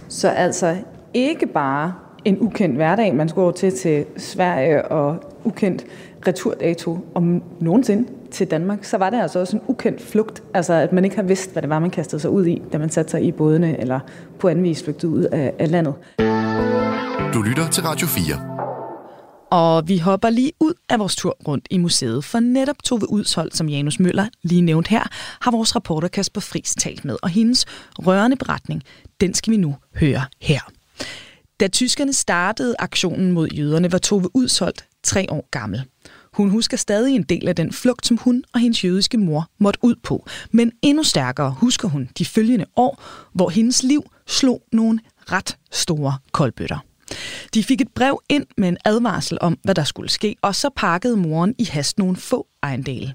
Så 0.07 0.29
altså 0.29 0.75
ikke 1.13 1.47
bare 1.47 1.93
en 2.25 2.37
ukendt 2.39 2.75
hverdag, 2.75 3.15
man 3.15 3.29
skulle 3.29 3.43
over 3.43 3.51
til 3.51 3.71
til 3.71 4.05
Sverige 4.17 4.85
og 4.85 5.17
ukendt 5.43 5.85
returdato 6.27 6.99
om 7.15 7.43
nogensinde, 7.59 8.07
til 8.31 8.47
Danmark, 8.47 8.83
så 8.83 8.97
var 8.97 9.09
det 9.09 9.21
altså 9.21 9.39
også 9.39 9.57
en 9.57 9.61
ukendt 9.67 10.01
flugt. 10.01 10.43
Altså 10.53 10.73
at 10.73 10.93
man 10.93 11.03
ikke 11.03 11.15
har 11.15 11.23
vidst, 11.23 11.51
hvad 11.51 11.61
det 11.61 11.69
var, 11.69 11.79
man 11.79 11.89
kastede 11.89 12.21
sig 12.21 12.29
ud 12.29 12.45
i, 12.45 12.61
da 12.73 12.77
man 12.77 12.89
satte 12.89 13.11
sig 13.11 13.23
i 13.23 13.31
bådene, 13.31 13.79
eller 13.79 13.99
på 14.39 14.47
anden 14.47 14.63
vis 14.63 14.83
flygtede 14.83 15.11
ud 15.11 15.23
af, 15.23 15.53
af 15.59 15.71
landet. 15.71 15.93
Du 17.33 17.41
lytter 17.41 17.69
til 17.71 17.83
Radio 17.83 18.07
4. 18.07 18.59
Og 19.51 19.87
vi 19.87 19.97
hopper 19.97 20.29
lige 20.29 20.51
ud 20.59 20.73
af 20.89 20.99
vores 20.99 21.15
tur 21.15 21.37
rundt 21.47 21.67
i 21.69 21.77
museet, 21.77 22.23
for 22.23 22.39
netop 22.39 22.83
Tove 22.83 23.09
Udshold, 23.09 23.51
som 23.51 23.69
Janus 23.69 23.99
Møller 23.99 24.25
lige 24.43 24.61
nævnt 24.61 24.87
her, 24.87 25.03
har 25.41 25.51
vores 25.51 25.75
reporter 25.75 26.07
Kasper 26.07 26.41
Friis 26.41 26.75
talt 26.75 27.05
med, 27.05 27.17
og 27.23 27.29
hendes 27.29 27.65
rørende 27.97 28.37
beretning, 28.37 28.83
den 29.21 29.33
skal 29.33 29.51
vi 29.51 29.57
nu 29.57 29.75
høre 29.95 30.21
her. 30.41 30.59
Da 31.59 31.67
tyskerne 31.67 32.13
startede 32.13 32.75
aktionen 32.79 33.31
mod 33.31 33.47
jøderne, 33.47 33.91
var 33.91 33.97
Tove 33.97 34.29
Udsholdt 34.33 34.85
tre 35.03 35.25
år 35.29 35.49
gammel. 35.51 35.83
Hun 36.33 36.49
husker 36.49 36.77
stadig 36.77 37.15
en 37.15 37.23
del 37.23 37.47
af 37.47 37.55
den 37.55 37.73
flugt, 37.73 38.07
som 38.07 38.17
hun 38.17 38.43
og 38.53 38.59
hendes 38.59 38.83
jødiske 38.83 39.17
mor 39.17 39.47
måtte 39.59 39.79
ud 39.83 39.95
på. 40.03 40.25
Men 40.51 40.71
endnu 40.81 41.03
stærkere 41.03 41.51
husker 41.51 41.87
hun 41.87 42.09
de 42.17 42.25
følgende 42.25 42.65
år, 42.75 43.03
hvor 43.33 43.49
hendes 43.49 43.83
liv 43.83 44.03
slog 44.27 44.61
nogle 44.71 44.99
ret 45.31 45.57
store 45.71 46.17
koldbøtter. 46.31 46.77
De 47.53 47.63
fik 47.63 47.81
et 47.81 47.91
brev 47.95 48.19
ind 48.29 48.45
med 48.57 48.69
en 48.69 48.77
advarsel 48.85 49.37
om, 49.41 49.57
hvad 49.63 49.75
der 49.75 49.83
skulle 49.83 50.09
ske, 50.09 50.35
og 50.41 50.55
så 50.55 50.69
pakkede 50.75 51.17
moren 51.17 51.55
i 51.57 51.63
hast 51.63 51.99
nogle 51.99 52.15
få 52.15 52.47
ejendele. 52.63 53.13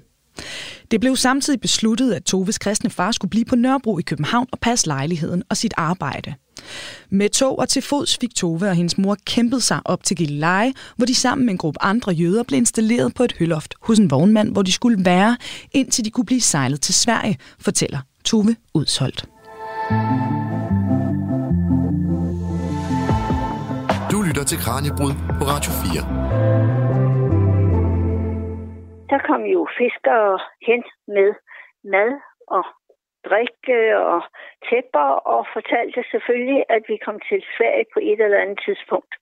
Det 0.91 0.99
blev 0.99 1.15
samtidig 1.15 1.61
besluttet, 1.61 2.13
at 2.13 2.23
Toves 2.23 2.57
kristne 2.57 2.89
far 2.89 3.11
skulle 3.11 3.29
blive 3.29 3.45
på 3.45 3.55
Nørrebro 3.55 3.99
i 3.99 4.01
København 4.01 4.47
og 4.51 4.59
passe 4.59 4.87
lejligheden 4.87 5.43
og 5.49 5.57
sit 5.57 5.73
arbejde. 5.77 6.33
Med 7.09 7.29
tog 7.29 7.59
og 7.59 7.69
til 7.69 7.81
fods 7.81 8.17
fik 8.17 8.35
Tove 8.35 8.67
og 8.67 8.75
hendes 8.75 8.97
mor 8.97 9.17
kæmpet 9.25 9.63
sig 9.63 9.79
op 9.85 10.03
til 10.03 10.17
Gilleleje, 10.17 10.73
hvor 10.95 11.05
de 11.05 11.15
sammen 11.15 11.45
med 11.45 11.53
en 11.53 11.57
gruppe 11.57 11.83
andre 11.83 12.11
jøder 12.11 12.43
blev 12.43 12.57
installeret 12.57 13.13
på 13.15 13.23
et 13.23 13.33
høloft 13.39 13.73
hos 13.81 13.99
en 13.99 14.11
vognmand, 14.11 14.51
hvor 14.51 14.61
de 14.61 14.71
skulle 14.71 15.05
være, 15.05 15.37
indtil 15.71 16.05
de 16.05 16.11
kunne 16.11 16.25
blive 16.25 16.41
sejlet 16.41 16.81
til 16.81 16.93
Sverige, 16.93 17.37
fortæller 17.59 17.99
Tove 18.25 18.55
Udsholdt. 18.73 19.25
Du 24.11 24.21
lytter 24.27 24.43
til 24.51 24.57
Kranjebrud 24.63 25.13
på 25.39 25.43
Radio 25.53 25.71
4. 25.71 26.75
Der 29.11 29.19
kom 29.27 29.41
jo 29.55 29.61
fiskere 29.79 30.39
hen 30.67 30.81
med 31.15 31.29
mad 31.93 32.09
og 32.57 32.63
drikke 33.29 33.97
og 33.97 34.21
tæpper 34.69 35.09
og 35.33 35.47
fortalte 35.53 36.03
selvfølgelig, 36.11 36.63
at 36.69 36.83
vi 36.87 36.97
kom 37.05 37.19
til 37.29 37.39
Sverige 37.57 37.85
på 37.93 37.99
et 38.03 38.21
eller 38.21 38.39
andet 38.43 38.59
tidspunkt. 38.65 39.13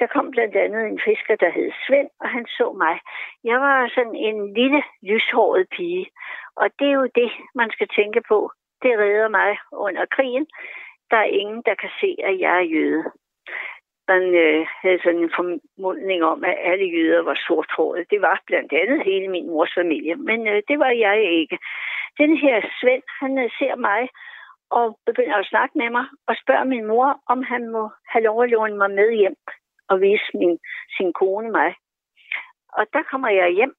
Der 0.00 0.06
kom 0.06 0.30
blandt 0.30 0.56
andet 0.56 0.82
en 0.86 1.00
fisker, 1.06 1.36
der 1.36 1.50
hed 1.50 1.70
Svend, 1.86 2.10
og 2.20 2.28
han 2.28 2.46
så 2.46 2.72
mig. 2.84 2.96
Jeg 3.44 3.60
var 3.60 3.90
sådan 3.94 4.16
en 4.16 4.54
lille 4.54 4.82
lyshåret 5.02 5.66
pige, 5.76 6.06
og 6.56 6.66
det 6.78 6.88
er 6.88 6.98
jo 7.02 7.08
det, 7.14 7.30
man 7.54 7.70
skal 7.70 7.88
tænke 7.88 8.22
på. 8.28 8.50
Det 8.82 8.98
redder 8.98 9.28
mig 9.28 9.58
under 9.72 10.04
krigen. 10.06 10.46
Der 11.10 11.16
er 11.16 11.34
ingen, 11.40 11.62
der 11.66 11.74
kan 11.74 11.90
se, 12.00 12.16
at 12.24 12.40
jeg 12.40 12.56
er 12.56 12.70
jøde. 12.74 13.04
Man 14.08 14.22
øh, 14.44 14.66
havde 14.82 15.00
sådan 15.02 15.22
en 15.22 15.32
formodning 15.36 16.24
om, 16.24 16.44
at 16.44 16.56
alle 16.70 16.86
jøder 16.96 17.22
var 17.22 17.38
sorthårede. 17.46 18.04
Det 18.10 18.20
var 18.20 18.42
blandt 18.46 18.72
andet 18.72 19.02
hele 19.04 19.28
min 19.28 19.46
mors 19.46 19.74
familie, 19.74 20.14
men 20.16 20.48
øh, 20.48 20.62
det 20.68 20.78
var 20.78 20.90
jeg 20.90 21.16
ikke. 21.40 21.58
Den 22.18 22.36
her 22.36 22.56
Svend, 22.80 23.02
han 23.20 23.38
øh, 23.38 23.50
ser 23.58 23.76
mig 23.76 24.08
og 24.70 24.98
begynder 25.06 25.36
at 25.36 25.46
snakke 25.46 25.78
med 25.78 25.90
mig 25.90 26.04
og 26.28 26.34
spørger 26.42 26.64
min 26.64 26.86
mor, 26.86 27.20
om 27.28 27.42
han 27.42 27.70
må 27.70 27.90
have 28.08 28.24
lov 28.24 28.42
at 28.42 28.50
låne 28.50 28.76
mig 28.76 28.90
med 28.90 29.12
hjem 29.12 29.36
og 29.88 30.00
vise 30.00 30.30
min, 30.34 30.58
sin 30.96 31.12
kone 31.12 31.50
mig. 31.50 31.74
Og 32.72 32.86
der 32.92 33.02
kommer 33.02 33.28
jeg 33.28 33.50
hjem, 33.50 33.74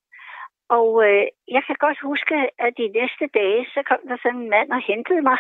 og 0.78 0.90
øh, 1.08 1.26
jeg 1.56 1.64
kan 1.68 1.78
godt 1.86 2.00
huske, 2.10 2.36
at 2.66 2.72
de 2.78 2.88
næste 3.00 3.26
dage, 3.40 3.62
så 3.74 3.80
kom 3.90 4.02
der 4.10 4.18
sådan 4.24 4.42
en 4.42 4.50
mand 4.50 4.70
og 4.78 4.82
hentede 4.92 5.22
mig. 5.30 5.38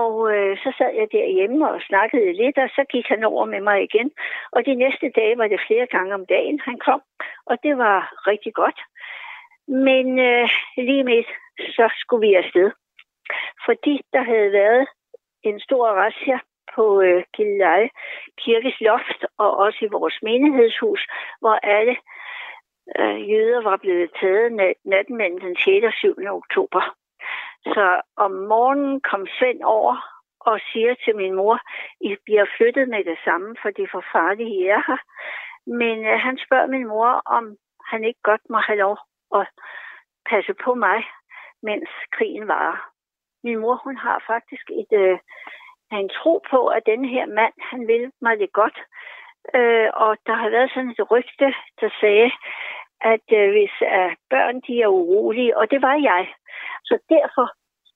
Og 0.00 0.14
øh, 0.34 0.56
så 0.62 0.68
sad 0.78 0.92
jeg 1.00 1.08
derhjemme 1.12 1.70
og 1.70 1.80
snakkede 1.88 2.32
lidt, 2.42 2.58
og 2.58 2.68
så 2.76 2.82
gik 2.92 3.06
han 3.08 3.24
over 3.24 3.44
med 3.44 3.60
mig 3.60 3.78
igen. 3.82 4.10
Og 4.52 4.66
de 4.66 4.74
næste 4.74 5.06
dage 5.18 5.38
var 5.38 5.48
det 5.48 5.60
flere 5.66 5.86
gange 5.86 6.14
om 6.14 6.26
dagen, 6.26 6.60
han 6.68 6.78
kom. 6.86 7.00
Og 7.46 7.56
det 7.62 7.78
var 7.78 7.98
rigtig 8.30 8.54
godt. 8.54 8.78
Men 9.68 10.18
øh, 10.18 10.48
lige 10.76 11.04
med, 11.04 11.24
så 11.58 11.90
skulle 12.00 12.28
vi 12.28 12.34
afsted. 12.34 12.70
Fordi 13.66 14.00
der 14.12 14.22
havde 14.22 14.52
været 14.52 14.86
en 15.42 15.60
stor 15.60 15.86
razzia 15.88 16.38
på 16.74 17.00
øh, 17.00 17.24
Gilleleje 17.36 17.88
Kirkes 18.38 18.80
loft, 18.80 19.24
og 19.38 19.56
også 19.56 19.78
i 19.84 19.92
vores 19.92 20.18
menighedshus, 20.22 21.06
hvor 21.40 21.54
alle 21.62 21.96
øh, 22.98 23.30
jøder 23.30 23.62
var 23.62 23.76
blevet 23.76 24.10
taget 24.20 24.52
natten 24.84 25.16
mellem 25.16 25.40
den 25.40 25.56
6. 25.56 25.86
og 25.86 25.92
7. 25.92 26.14
oktober. 26.30 26.82
Så 27.74 28.00
om 28.16 28.30
morgenen 28.30 29.00
kom 29.00 29.26
Svend 29.26 29.62
over 29.62 29.96
og 30.40 30.60
siger 30.72 30.94
til 31.04 31.16
min 31.16 31.34
mor, 31.34 31.58
I 32.00 32.16
bliver 32.24 32.46
flyttet 32.56 32.88
med 32.88 33.04
det 33.04 33.18
samme, 33.24 33.56
for 33.62 33.70
det 33.70 33.82
er 33.82 33.92
for 33.92 34.04
farligt, 34.12 34.48
I 34.48 34.66
er 34.66 34.82
her. 34.88 35.00
Men 35.66 35.96
øh, 36.06 36.18
han 36.26 36.38
spørger 36.46 36.66
min 36.66 36.86
mor, 36.88 37.22
om 37.26 37.56
han 37.90 38.04
ikke 38.04 38.20
godt 38.22 38.44
må 38.50 38.58
have 38.58 38.78
lov 38.78 38.96
og 39.32 39.46
passe 40.30 40.54
på 40.64 40.74
mig, 40.74 40.98
mens 41.62 41.88
krigen 42.12 42.48
varer. 42.48 42.78
Min 43.44 43.58
mor, 43.58 43.80
hun 43.84 43.96
har 43.96 44.24
faktisk 44.26 44.70
et, 44.80 44.92
øh, 45.02 45.18
en 45.92 46.08
tro 46.08 46.40
på, 46.50 46.66
at 46.66 46.82
den 46.86 47.04
her 47.04 47.26
mand, 47.26 47.54
han 47.70 47.86
vil 47.86 48.12
mig 48.20 48.38
det 48.38 48.52
godt. 48.52 48.78
Øh, 49.54 49.88
og 49.94 50.16
der 50.26 50.34
har 50.34 50.48
været 50.48 50.70
sådan 50.74 50.90
et 50.90 51.10
rygte, 51.10 51.48
der 51.80 51.90
sagde, 52.00 52.30
at 53.00 53.26
øh, 53.38 53.50
hvis 53.50 53.74
øh, 53.82 54.12
børn 54.30 54.60
de 54.66 54.82
er 54.82 54.88
urolige, 54.88 55.56
og 55.58 55.70
det 55.70 55.82
var 55.82 55.96
jeg. 56.10 56.24
Så 56.84 56.98
derfor 57.08 57.46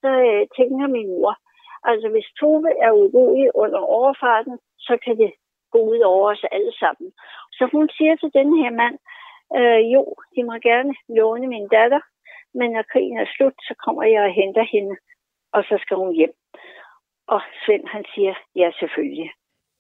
så 0.01 0.11
øh, 0.29 0.47
tænker 0.57 0.87
min 0.87 1.09
mor, 1.09 1.35
altså 1.91 2.09
hvis 2.09 2.29
Tove 2.39 2.71
er 2.87 2.93
urolig 2.93 3.51
under 3.55 3.79
overfarten, 3.79 4.59
så 4.79 4.99
kan 5.05 5.19
det 5.19 5.33
gå 5.73 5.79
ud 5.79 6.01
over 6.01 6.31
os 6.33 6.45
alle 6.53 6.73
sammen. 6.83 7.13
Så 7.53 7.69
hun 7.73 7.89
siger 7.97 8.17
til 8.17 8.31
den 8.39 8.49
her 8.61 8.71
mand, 8.71 8.99
øh, 9.59 9.81
jo, 9.95 10.03
de 10.35 10.41
må 10.49 10.55
gerne 10.71 10.93
låne 11.19 11.47
min 11.55 11.69
datter, 11.77 12.03
men 12.59 12.69
når 12.71 12.85
krigen 12.93 13.19
er 13.19 13.29
slut, 13.37 13.57
så 13.69 13.75
kommer 13.85 14.03
jeg 14.13 14.23
og 14.29 14.33
henter 14.41 14.65
hende, 14.75 14.95
og 15.57 15.63
så 15.69 15.75
skal 15.83 15.97
hun 16.03 16.13
hjem. 16.21 16.35
Og 17.35 17.41
Svend 17.63 17.85
han 17.95 18.05
siger, 18.15 18.35
ja 18.57 18.69
selvfølgelig. 18.81 19.31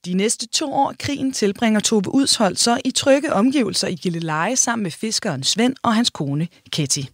De 0.06 0.14
næste 0.14 0.48
to 0.48 0.66
år 0.72 0.88
af 0.88 0.98
krigen 0.98 1.32
tilbringer 1.32 1.80
Tove 1.80 2.08
Udshold 2.14 2.56
så 2.56 2.80
i 2.84 2.90
trygge 2.90 3.32
omgivelser 3.32 3.88
i 3.88 3.94
Gilleleje 3.94 4.56
sammen 4.56 4.82
med 4.82 4.90
fiskeren 4.90 5.42
Svend 5.42 5.76
og 5.84 5.94
hans 5.94 6.10
kone 6.10 6.48
Ketty. 6.72 7.04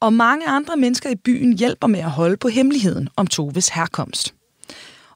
Og 0.00 0.12
mange 0.12 0.46
andre 0.46 0.76
mennesker 0.76 1.10
i 1.10 1.22
byen 1.24 1.58
hjælper 1.58 1.86
med 1.86 2.00
at 2.00 2.10
holde 2.10 2.36
på 2.36 2.48
hemmeligheden 2.48 3.08
om 3.16 3.26
Toves 3.26 3.68
herkomst. 3.68 4.34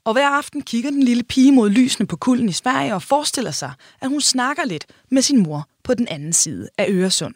Og 0.04 0.12
hver 0.12 0.28
aften 0.28 0.62
kigger 0.62 0.90
den 0.90 1.02
lille 1.02 1.24
pige 1.24 1.52
mod 1.52 1.70
lysene 1.70 2.06
på 2.06 2.16
kulden 2.16 2.48
i 2.48 2.52
Sverige 2.52 2.94
og 2.94 3.02
forestiller 3.02 3.50
sig, 3.50 3.72
at 4.00 4.08
hun 4.08 4.20
snakker 4.20 4.64
lidt 4.64 4.86
med 5.10 5.22
sin 5.22 5.42
mor 5.42 5.62
på 5.84 5.94
den 5.94 6.08
anden 6.10 6.32
side 6.32 6.68
af 6.78 6.86
Øresund. 6.90 7.34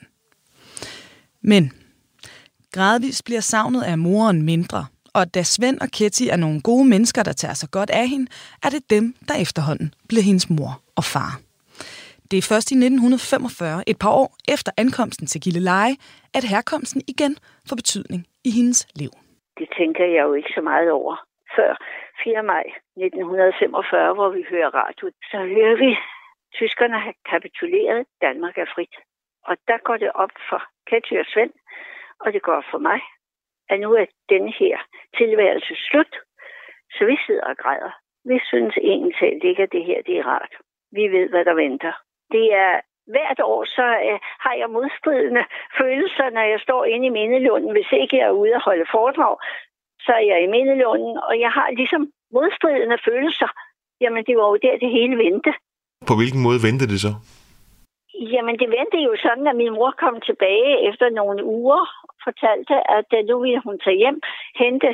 Men 1.43 1.73
gradvist 2.73 3.25
bliver 3.25 3.41
savnet 3.41 3.83
af 3.83 3.99
moren 3.99 4.43
mindre– 4.43 4.87
og 5.19 5.25
da 5.35 5.43
Svend 5.55 5.79
og 5.85 5.89
Ketty 5.97 6.25
er 6.35 6.39
nogle 6.45 6.59
gode 6.71 6.87
mennesker, 6.95 7.23
der 7.29 7.35
tager 7.43 7.57
sig 7.63 7.69
godt 7.79 7.91
af 8.01 8.07
hende, 8.13 8.27
er 8.65 8.71
det 8.75 8.83
dem, 8.95 9.05
der 9.29 9.37
efterhånden 9.45 9.89
bliver 10.09 10.25
hendes 10.31 10.47
mor 10.57 10.73
og 10.99 11.05
far. 11.15 11.33
Det 12.31 12.37
er 12.39 12.49
først 12.53 12.69
i 12.75 12.77
1945, 12.77 13.91
et 13.93 13.99
par 14.03 14.13
år 14.23 14.31
efter 14.55 14.71
ankomsten 14.83 15.27
til 15.33 15.41
Gilleleje, 15.45 15.95
at 16.37 16.45
herkomsten 16.53 17.01
igen 17.13 17.33
får 17.69 17.77
betydning 17.83 18.21
i 18.49 18.51
hendes 18.59 18.81
liv. 19.01 19.13
Det 19.61 19.69
tænker 19.79 20.05
jeg 20.15 20.23
jo 20.29 20.33
ikke 20.39 20.53
så 20.59 20.63
meget 20.71 20.91
over. 21.01 21.15
Før 21.57 21.71
4. 22.25 22.43
maj 22.55 22.65
1945, 22.97 24.15
hvor 24.19 24.31
vi 24.37 24.43
hører 24.53 24.71
radio, 24.81 25.05
så 25.31 25.39
hører 25.55 25.77
vi, 25.85 25.91
tyskerne 26.59 26.99
har 26.99 27.15
kapituleret, 27.33 28.07
Danmark 28.21 28.59
er 28.59 28.69
frit. 28.75 28.95
Og 29.49 29.57
der 29.69 29.79
går 29.79 29.97
det 29.97 30.11
op 30.13 30.35
for 30.49 30.61
Ketty 30.89 31.15
og 31.23 31.27
Svend, 31.33 31.53
og 32.21 32.33
det 32.33 32.43
går 32.43 32.53
op 32.53 32.69
for 32.71 32.79
mig, 32.79 33.01
at 33.71 33.81
nu 33.81 33.93
er 33.93 34.07
denne 34.29 34.53
her 34.53 34.77
tilværelse 35.19 35.75
slut, 35.89 36.13
så 36.95 37.05
vi 37.05 37.17
sidder 37.27 37.47
og 37.51 37.57
græder. 37.57 37.93
Vi 38.25 38.41
synes 38.51 38.77
egentlig 38.77 39.45
ikke, 39.45 39.63
at 39.63 39.73
det 39.73 39.85
her 39.85 40.03
det 40.03 40.19
er 40.19 40.27
rart. 40.27 40.55
Vi 40.93 41.05
ved, 41.09 41.29
hvad 41.29 41.45
der 41.45 41.55
venter. 41.55 41.93
Det 42.33 42.55
er 42.55 42.81
hvert 43.07 43.41
år, 43.41 43.65
så 43.65 43.87
øh, 44.09 44.19
har 44.45 44.55
jeg 44.55 44.71
modstridende 44.71 45.45
følelser, 45.79 46.31
når 46.31 46.45
jeg 46.53 46.61
står 46.61 46.85
inde 46.85 47.07
i 47.07 47.17
Mindelunden. 47.19 47.73
Hvis 47.73 47.93
ikke 47.93 48.17
jeg 48.17 48.27
er 48.27 48.39
ude 48.43 48.55
og 48.55 48.63
holde 48.65 48.87
foredrag, 48.91 49.37
så 50.01 50.13
er 50.13 50.25
jeg 50.33 50.43
i 50.43 50.53
Mindelunden, 50.55 51.19
og 51.29 51.41
jeg 51.41 51.51
har 51.51 51.71
ligesom 51.71 52.13
modstridende 52.33 52.99
følelser. 53.09 53.51
Jamen, 54.01 54.25
det 54.25 54.37
var 54.37 54.47
jo 54.49 54.57
der, 54.57 54.79
det 54.79 54.91
hele 54.91 55.17
vendte. 55.25 55.53
På 56.09 56.15
hvilken 56.19 56.43
måde 56.47 56.59
vendte 56.67 56.87
det 56.93 57.01
så? 57.07 57.13
Jamen, 58.33 58.59
det 58.61 58.69
vendte 58.79 58.99
jo 59.09 59.13
sådan, 59.27 59.47
at 59.47 59.57
min 59.57 59.73
mor 59.79 59.95
kom 60.03 60.21
tilbage 60.29 60.89
efter 60.89 61.07
nogle 61.11 61.45
uger 61.45 61.85
og 62.09 62.15
fortalte, 62.27 62.75
at 62.99 63.09
øh, 63.19 63.25
nu 63.29 63.35
ville 63.45 63.63
hun 63.67 63.79
tage 63.85 64.01
hjem, 64.03 64.21
hente 64.63 64.91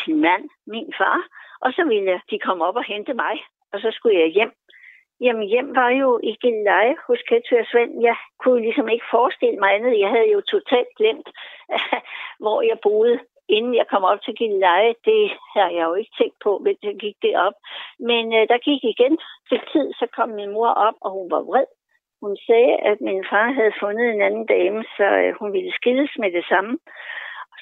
sin 0.00 0.20
mand, 0.20 0.44
min 0.66 0.90
far, 0.98 1.18
og 1.64 1.72
så 1.72 1.82
ville 1.92 2.20
de 2.30 2.38
komme 2.46 2.64
op 2.64 2.76
og 2.76 2.84
hente 2.84 3.14
mig, 3.14 3.34
og 3.72 3.80
så 3.80 3.88
skulle 3.92 4.18
jeg 4.20 4.28
hjem. 4.38 4.52
Jamen, 5.20 5.46
hjem 5.52 5.68
var 5.80 5.90
jo 5.90 6.20
i 6.22 6.32
Gilleleje 6.42 6.94
hos 7.06 7.20
Ketty 7.28 7.54
og 7.62 7.66
Svend. 7.70 7.92
Jeg 8.08 8.16
kunne 8.42 8.60
ligesom 8.66 8.88
ikke 8.88 9.06
forestille 9.10 9.58
mig 9.60 9.74
andet. 9.74 10.00
Jeg 10.04 10.10
havde 10.14 10.30
jo 10.36 10.40
totalt 10.40 10.92
glemt, 10.98 11.28
hvor 12.42 12.58
jeg 12.70 12.78
boede, 12.82 13.18
inden 13.48 13.74
jeg 13.74 13.86
kom 13.92 14.04
op 14.04 14.20
til 14.22 14.34
Gilleleje. 14.34 14.94
Det 15.04 15.22
har 15.54 15.68
jeg 15.76 15.84
jo 15.88 15.94
ikke 15.94 16.14
tænkt 16.18 16.38
på, 16.44 16.58
men 16.64 16.76
jeg 16.82 16.94
gik 17.04 17.16
derop. 17.22 17.56
Men 17.98 18.24
øh, 18.36 18.48
der 18.48 18.58
gik 18.68 18.82
igen 18.84 19.18
til 19.48 19.60
tid, 19.72 19.92
så 19.92 20.06
kom 20.16 20.28
min 20.28 20.50
mor 20.50 20.68
op, 20.68 20.94
og 21.00 21.10
hun 21.10 21.30
var 21.30 21.42
vred 21.42 21.68
hun 22.22 22.36
sagde, 22.46 22.74
at 22.90 23.00
min 23.00 23.24
far 23.30 23.50
havde 23.58 23.78
fundet 23.80 24.06
en 24.10 24.22
anden 24.22 24.46
dame, 24.46 24.84
så 24.96 25.06
øh, 25.22 25.34
hun 25.40 25.52
ville 25.52 25.72
skilles 25.72 26.10
med 26.18 26.30
det 26.32 26.44
samme. 26.48 26.78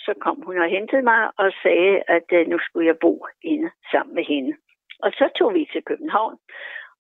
Så 0.05 0.15
kom 0.21 0.43
hun 0.47 0.59
og 0.59 0.69
hentede 0.69 1.03
mig 1.03 1.31
og 1.39 1.53
sagde, 1.63 2.03
at 2.09 2.27
øh, 2.33 2.47
nu 2.49 2.59
skulle 2.59 2.87
jeg 2.87 2.99
bo 2.99 3.27
inde 3.43 3.71
sammen 3.91 4.15
med 4.15 4.25
hende. 4.25 4.53
Og 5.03 5.11
så 5.13 5.29
tog 5.39 5.55
vi 5.55 5.69
til 5.73 5.83
København. 5.83 6.37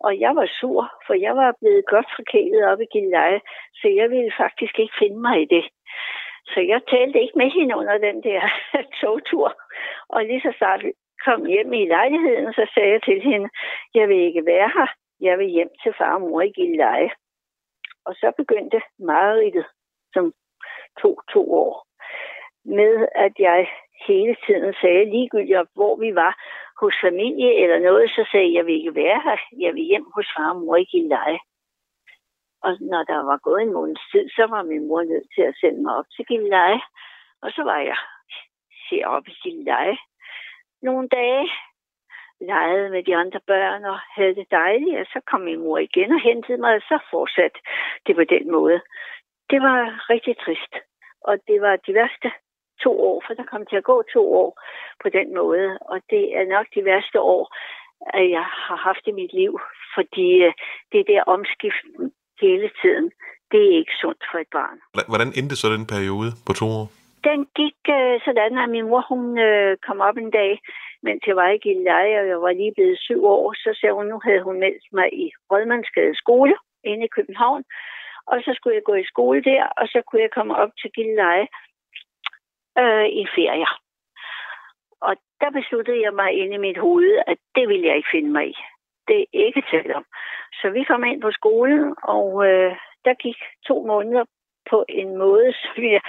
Og 0.01 0.21
jeg 0.21 0.37
var 0.37 0.49
sur, 0.61 0.93
for 1.07 1.15
jeg 1.15 1.37
var 1.37 1.55
blevet 1.61 1.85
godt 1.87 2.09
forkælet 2.17 2.65
op 2.71 2.81
i 2.81 2.87
Gilleleje, 2.93 3.41
så 3.75 3.89
jeg 3.89 4.11
ville 4.11 4.33
faktisk 4.37 4.79
ikke 4.79 4.95
finde 4.99 5.21
mig 5.21 5.43
i 5.43 5.45
det. 5.45 5.65
Så 6.53 6.61
jeg 6.61 6.81
talte 6.91 7.21
ikke 7.21 7.39
med 7.39 7.51
hende 7.51 7.77
under 7.77 7.99
den 7.99 8.23
der 8.23 8.43
togtur. 9.01 9.49
Og 10.09 10.25
lige 10.25 10.41
så 10.41 10.53
snart 10.59 10.83
kom 11.25 11.47
hjem 11.47 11.73
i 11.73 11.87
lejligheden, 11.87 12.53
så 12.53 12.71
sagde 12.75 12.93
jeg 12.93 13.03
til 13.03 13.21
hende, 13.21 13.49
jeg 13.95 14.09
vil 14.09 14.21
ikke 14.29 14.47
være 14.47 14.71
her. 14.77 14.89
Jeg 15.21 15.39
vil 15.39 15.47
hjem 15.47 15.71
til 15.83 15.93
far 15.99 16.15
og 16.15 16.21
mor 16.21 16.41
i 16.41 16.49
Gilleleje. 16.49 17.11
Og 18.05 18.15
så 18.15 18.33
begyndte 18.37 18.81
mareridtet, 18.99 19.67
som 20.15 20.33
tog 21.01 21.17
to 21.33 21.53
år, 21.53 21.87
med 22.65 23.09
at 23.15 23.33
jeg 23.39 23.69
hele 24.09 24.37
tiden 24.47 24.75
sagde 24.81 25.05
ligegyldigt, 25.05 25.69
hvor 25.75 25.97
vi 25.97 26.15
var, 26.15 26.33
hos 26.81 26.95
familie 27.07 27.51
eller 27.63 27.79
noget, 27.79 28.11
så 28.11 28.29
sagde 28.31 28.47
jeg, 28.47 28.55
jeg 28.55 28.67
vil 28.67 28.75
ikke 28.75 28.95
være 28.95 29.21
her. 29.25 29.39
Jeg 29.65 29.75
vil 29.75 29.83
hjem 29.83 30.07
hos 30.15 30.29
far 30.37 30.51
og 30.51 30.61
mor 30.61 30.77
i 30.77 30.85
Gilleleje. 30.85 31.39
Og 32.67 32.73
når 32.81 33.03
der 33.03 33.21
var 33.31 33.39
gået 33.47 33.63
en 33.63 33.73
måneds 33.73 34.05
tid, 34.13 34.29
så 34.37 34.45
var 34.47 34.63
min 34.63 34.89
mor 34.89 35.03
nødt 35.03 35.29
til 35.35 35.43
at 35.43 35.57
sende 35.61 35.83
mig 35.83 35.95
op 35.97 36.09
til 36.17 36.27
Gilleleje. 36.27 36.81
Og 37.43 37.51
så 37.51 37.63
var 37.63 37.79
jeg 37.79 37.99
heroppe 38.91 39.31
i 39.31 39.39
Gilleleje 39.43 39.97
nogle 40.83 41.09
dage, 41.09 41.51
legede 42.41 42.91
med 42.91 43.03
de 43.03 43.17
andre 43.17 43.41
børn 43.47 43.85
og 43.85 43.99
havde 44.17 44.35
det 44.35 44.51
dejligt. 44.51 44.99
Og 45.01 45.07
så 45.13 45.21
kom 45.31 45.41
min 45.41 45.61
mor 45.61 45.79
igen 45.79 46.13
og 46.13 46.21
hentede 46.21 46.59
mig, 46.59 46.75
og 46.75 46.83
så 46.91 46.99
fortsatte 47.11 47.59
det 48.07 48.15
på 48.17 48.25
den 48.25 48.51
måde. 48.57 48.81
Det 49.51 49.61
var 49.69 50.11
rigtig 50.11 50.35
trist. 50.39 50.75
Og 51.21 51.35
det 51.49 51.61
var 51.61 51.77
de 51.77 51.95
værste 51.95 52.31
to 52.85 53.01
år, 53.01 53.23
for 53.27 53.35
der 53.35 53.45
kom 53.53 53.67
til 53.67 53.77
at 53.77 53.85
gå 53.85 54.03
to 54.13 54.35
år 54.43 54.61
på 55.03 55.09
den 55.09 55.35
måde. 55.35 55.79
Og 55.81 56.01
det 56.11 56.37
er 56.39 56.45
nok 56.55 56.67
de 56.75 56.85
værste 56.85 57.21
år, 57.21 57.55
jeg 58.15 58.47
har 58.67 58.77
haft 58.77 59.07
i 59.07 59.13
mit 59.13 59.33
liv, 59.33 59.61
fordi 59.95 60.29
øh, 60.47 60.53
det 60.93 61.07
der 61.07 61.23
omskift 61.23 61.85
hele 62.41 62.71
tiden, 62.83 63.07
det 63.51 63.61
er 63.67 63.79
ikke 63.81 63.95
sundt 64.03 64.23
for 64.31 64.39
et 64.39 64.51
barn. 64.59 64.79
Hvordan 65.13 65.31
endte 65.39 65.57
så 65.57 65.67
den 65.77 65.87
periode 65.95 66.31
på 66.47 66.53
to 66.61 66.67
år? 66.81 66.87
Den 67.29 67.41
gik 67.61 67.79
øh, 67.99 68.15
sådan, 68.27 68.59
at 68.65 68.69
min 68.75 68.89
mor 68.91 69.05
hun 69.13 69.39
øh, 69.39 69.77
kom 69.87 70.01
op 70.09 70.17
en 70.17 70.31
dag, 70.31 70.53
mens 71.03 71.21
jeg 71.27 71.37
var 71.37 71.49
i 71.49 71.59
Gilleleje, 71.65 72.21
og 72.21 72.27
jeg 72.33 72.41
var 72.47 72.53
lige 72.53 72.75
blevet 72.77 72.99
syv 73.07 73.21
år, 73.25 73.53
så 73.53 73.71
sagde 73.81 73.95
hun, 73.95 74.07
nu 74.07 74.19
havde 74.27 74.43
hun 74.43 74.57
meldt 74.65 74.87
mig 74.93 75.09
i 75.25 75.27
Rødmandsgade 75.51 76.15
skole 76.23 76.55
inde 76.85 77.05
i 77.05 77.15
København, 77.17 77.63
og 78.27 78.37
så 78.45 78.51
skulle 78.55 78.75
jeg 78.75 78.89
gå 78.91 78.95
i 78.95 79.11
skole 79.13 79.43
der, 79.43 79.63
og 79.81 79.87
så 79.93 80.03
kunne 80.07 80.23
jeg 80.23 80.37
komme 80.37 80.57
op 80.57 80.73
til 80.81 80.91
Gilleleje 80.95 81.47
øh, 82.83 83.07
i 83.21 83.27
ferier. 83.35 83.73
Og 85.01 85.15
der 85.41 85.51
besluttede 85.51 86.01
jeg 86.03 86.15
mig 86.15 86.31
inde 86.33 86.55
i 86.55 86.65
mit 86.67 86.79
hoved, 86.79 87.13
at 87.27 87.39
det 87.55 87.69
ville 87.69 87.87
jeg 87.87 87.97
ikke 87.97 88.15
finde 88.15 88.31
mig 88.31 88.47
i. 88.49 88.57
Det 89.09 89.25
ikke 89.33 89.63
til 89.71 89.95
om. 89.95 90.05
Så 90.53 90.71
vi 90.71 90.85
kom 90.85 91.05
ind 91.05 91.21
på 91.21 91.31
skolen, 91.31 91.95
og 92.03 92.47
øh, 92.49 92.77
der 93.05 93.15
gik 93.15 93.37
to 93.67 93.87
måneder 93.87 94.25
på 94.71 94.85
en 94.89 95.17
måde, 95.17 95.53
som 95.63 95.85
jeg 95.85 96.01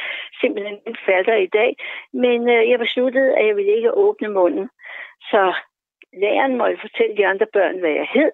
simpelthen 0.42 0.80
ikke 0.88 1.00
falder 1.06 1.36
i 1.36 1.48
dag. 1.48 1.76
Men 2.14 2.50
øh, 2.50 2.70
jeg 2.70 2.80
besluttede, 2.80 3.38
at 3.38 3.48
jeg 3.48 3.56
ville 3.56 3.76
ikke 3.76 3.98
åbne 3.98 4.28
munden. 4.28 4.70
Så 5.22 5.54
læreren 6.14 6.58
måtte 6.58 6.78
fortælle 6.82 7.18
de 7.18 7.28
andre 7.28 7.48
børn, 7.54 7.80
hvad 7.80 7.92
jeg 7.92 8.08
hed. 8.14 8.32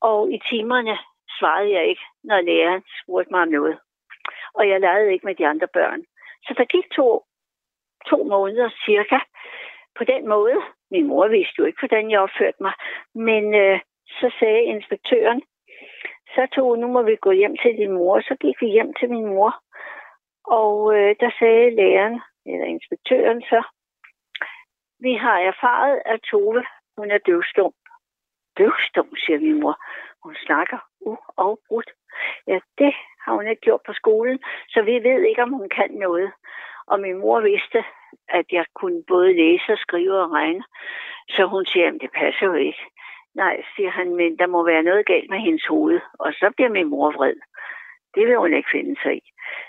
Og 0.00 0.32
i 0.32 0.38
timerne 0.50 0.98
svarede 1.38 1.72
jeg 1.72 1.86
ikke, 1.86 2.02
når 2.24 2.40
læreren 2.40 2.82
spurgte 3.02 3.30
mig 3.32 3.42
om 3.42 3.48
noget. 3.48 3.78
Og 4.54 4.68
jeg 4.68 4.80
legede 4.80 5.12
ikke 5.12 5.26
med 5.26 5.34
de 5.34 5.46
andre 5.46 5.68
børn. 5.72 6.02
Så 6.46 6.54
der 6.58 6.64
gik 6.64 6.90
to 6.90 7.24
to 8.10 8.24
måneder 8.24 8.70
cirka. 8.84 9.18
På 9.98 10.04
den 10.04 10.28
måde, 10.28 10.56
min 10.90 11.06
mor 11.06 11.28
vidste 11.28 11.54
jo 11.58 11.64
ikke, 11.64 11.80
hvordan 11.80 12.10
jeg 12.10 12.20
opførte 12.20 12.60
mig, 12.60 12.72
men 13.14 13.54
øh, 13.54 13.80
så 14.06 14.32
sagde 14.38 14.62
inspektøren, 14.62 15.42
så 16.34 16.46
tog, 16.54 16.78
nu 16.78 16.86
må 16.86 17.02
vi 17.02 17.16
gå 17.16 17.30
hjem 17.30 17.56
til 17.56 17.72
din 17.76 17.92
mor. 17.92 18.20
Så 18.20 18.36
gik 18.40 18.60
vi 18.60 18.66
hjem 18.66 18.94
til 18.94 19.10
min 19.10 19.26
mor, 19.26 19.52
og 20.44 20.96
øh, 20.96 21.16
der 21.20 21.30
sagde 21.38 21.74
læreren, 21.76 22.20
eller 22.46 22.66
inspektøren 22.66 23.42
så, 23.42 23.62
vi 24.98 25.14
har 25.14 25.38
erfaret, 25.38 26.02
at 26.04 26.20
Tove, 26.30 26.64
hun 26.96 27.10
er 27.10 27.18
døvstum. 27.18 27.72
Døvstum, 28.58 29.16
siger 29.16 29.38
min 29.38 29.60
mor. 29.60 29.76
Hun 30.24 30.34
snakker 30.46 30.78
uafbrudt. 31.00 31.90
Ja, 32.46 32.58
det 32.78 32.94
har 33.24 33.32
hun 33.34 33.48
ikke 33.48 33.60
gjort 33.60 33.80
på 33.86 33.92
skolen, 33.92 34.38
så 34.68 34.82
vi 34.82 34.92
ved 34.92 35.20
ikke, 35.22 35.42
om 35.42 35.52
hun 35.52 35.68
kan 35.68 35.90
noget. 35.90 36.32
Og 36.86 37.00
min 37.00 37.18
mor 37.18 37.40
vidste, 37.40 37.84
at 38.28 38.46
jeg 38.52 38.64
kunne 38.74 39.02
både 39.08 39.32
læse 39.32 39.72
og 39.72 39.78
skrive 39.78 40.20
og 40.22 40.32
regne. 40.32 40.64
Så 41.28 41.46
hun 41.46 41.66
siger, 41.66 41.88
at 41.88 42.00
det 42.00 42.10
passer 42.14 42.46
jo 42.46 42.54
ikke. 42.54 42.84
Nej, 43.34 43.62
siger 43.76 43.90
han, 43.90 44.16
men 44.16 44.38
der 44.38 44.46
må 44.46 44.64
være 44.64 44.82
noget 44.82 45.06
galt 45.06 45.30
med 45.30 45.38
hendes 45.38 45.66
hoved. 45.66 46.00
Og 46.18 46.32
så 46.32 46.52
bliver 46.56 46.70
min 46.70 46.90
mor 46.90 47.10
vred. 47.10 47.34
Det 48.14 48.26
vil 48.26 48.36
hun 48.36 48.54
ikke 48.54 48.70
finde 48.72 48.96
sig 49.02 49.16
i. 49.16 49.22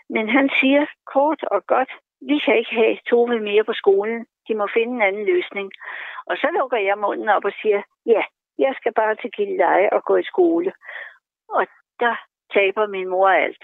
Men 0.09 0.29
han 0.29 0.49
siger 0.59 0.85
kort 1.13 1.43
og 1.43 1.65
godt, 1.65 1.91
vi 2.21 2.39
kan 2.39 2.57
ikke 2.57 2.75
have 2.75 2.97
Tove 3.09 3.39
mere 3.39 3.63
på 3.63 3.73
skolen. 3.73 4.25
De 4.47 4.55
må 4.55 4.67
finde 4.73 4.93
en 4.93 5.01
anden 5.01 5.25
løsning. 5.25 5.71
Og 6.25 6.37
så 6.37 6.47
lukker 6.59 6.77
jeg 6.77 6.97
munden 6.97 7.29
op 7.29 7.45
og 7.45 7.53
siger, 7.61 7.81
ja, 8.05 8.23
jeg 8.57 8.73
skal 8.77 8.93
bare 8.93 9.15
til 9.15 9.31
Gilleleje 9.31 9.89
og 9.89 10.03
gå 10.03 10.15
i 10.15 10.23
skole. 10.23 10.73
Og 11.49 11.67
der 11.99 12.15
taber 12.53 12.87
min 12.87 13.07
mor 13.07 13.29
alt 13.29 13.63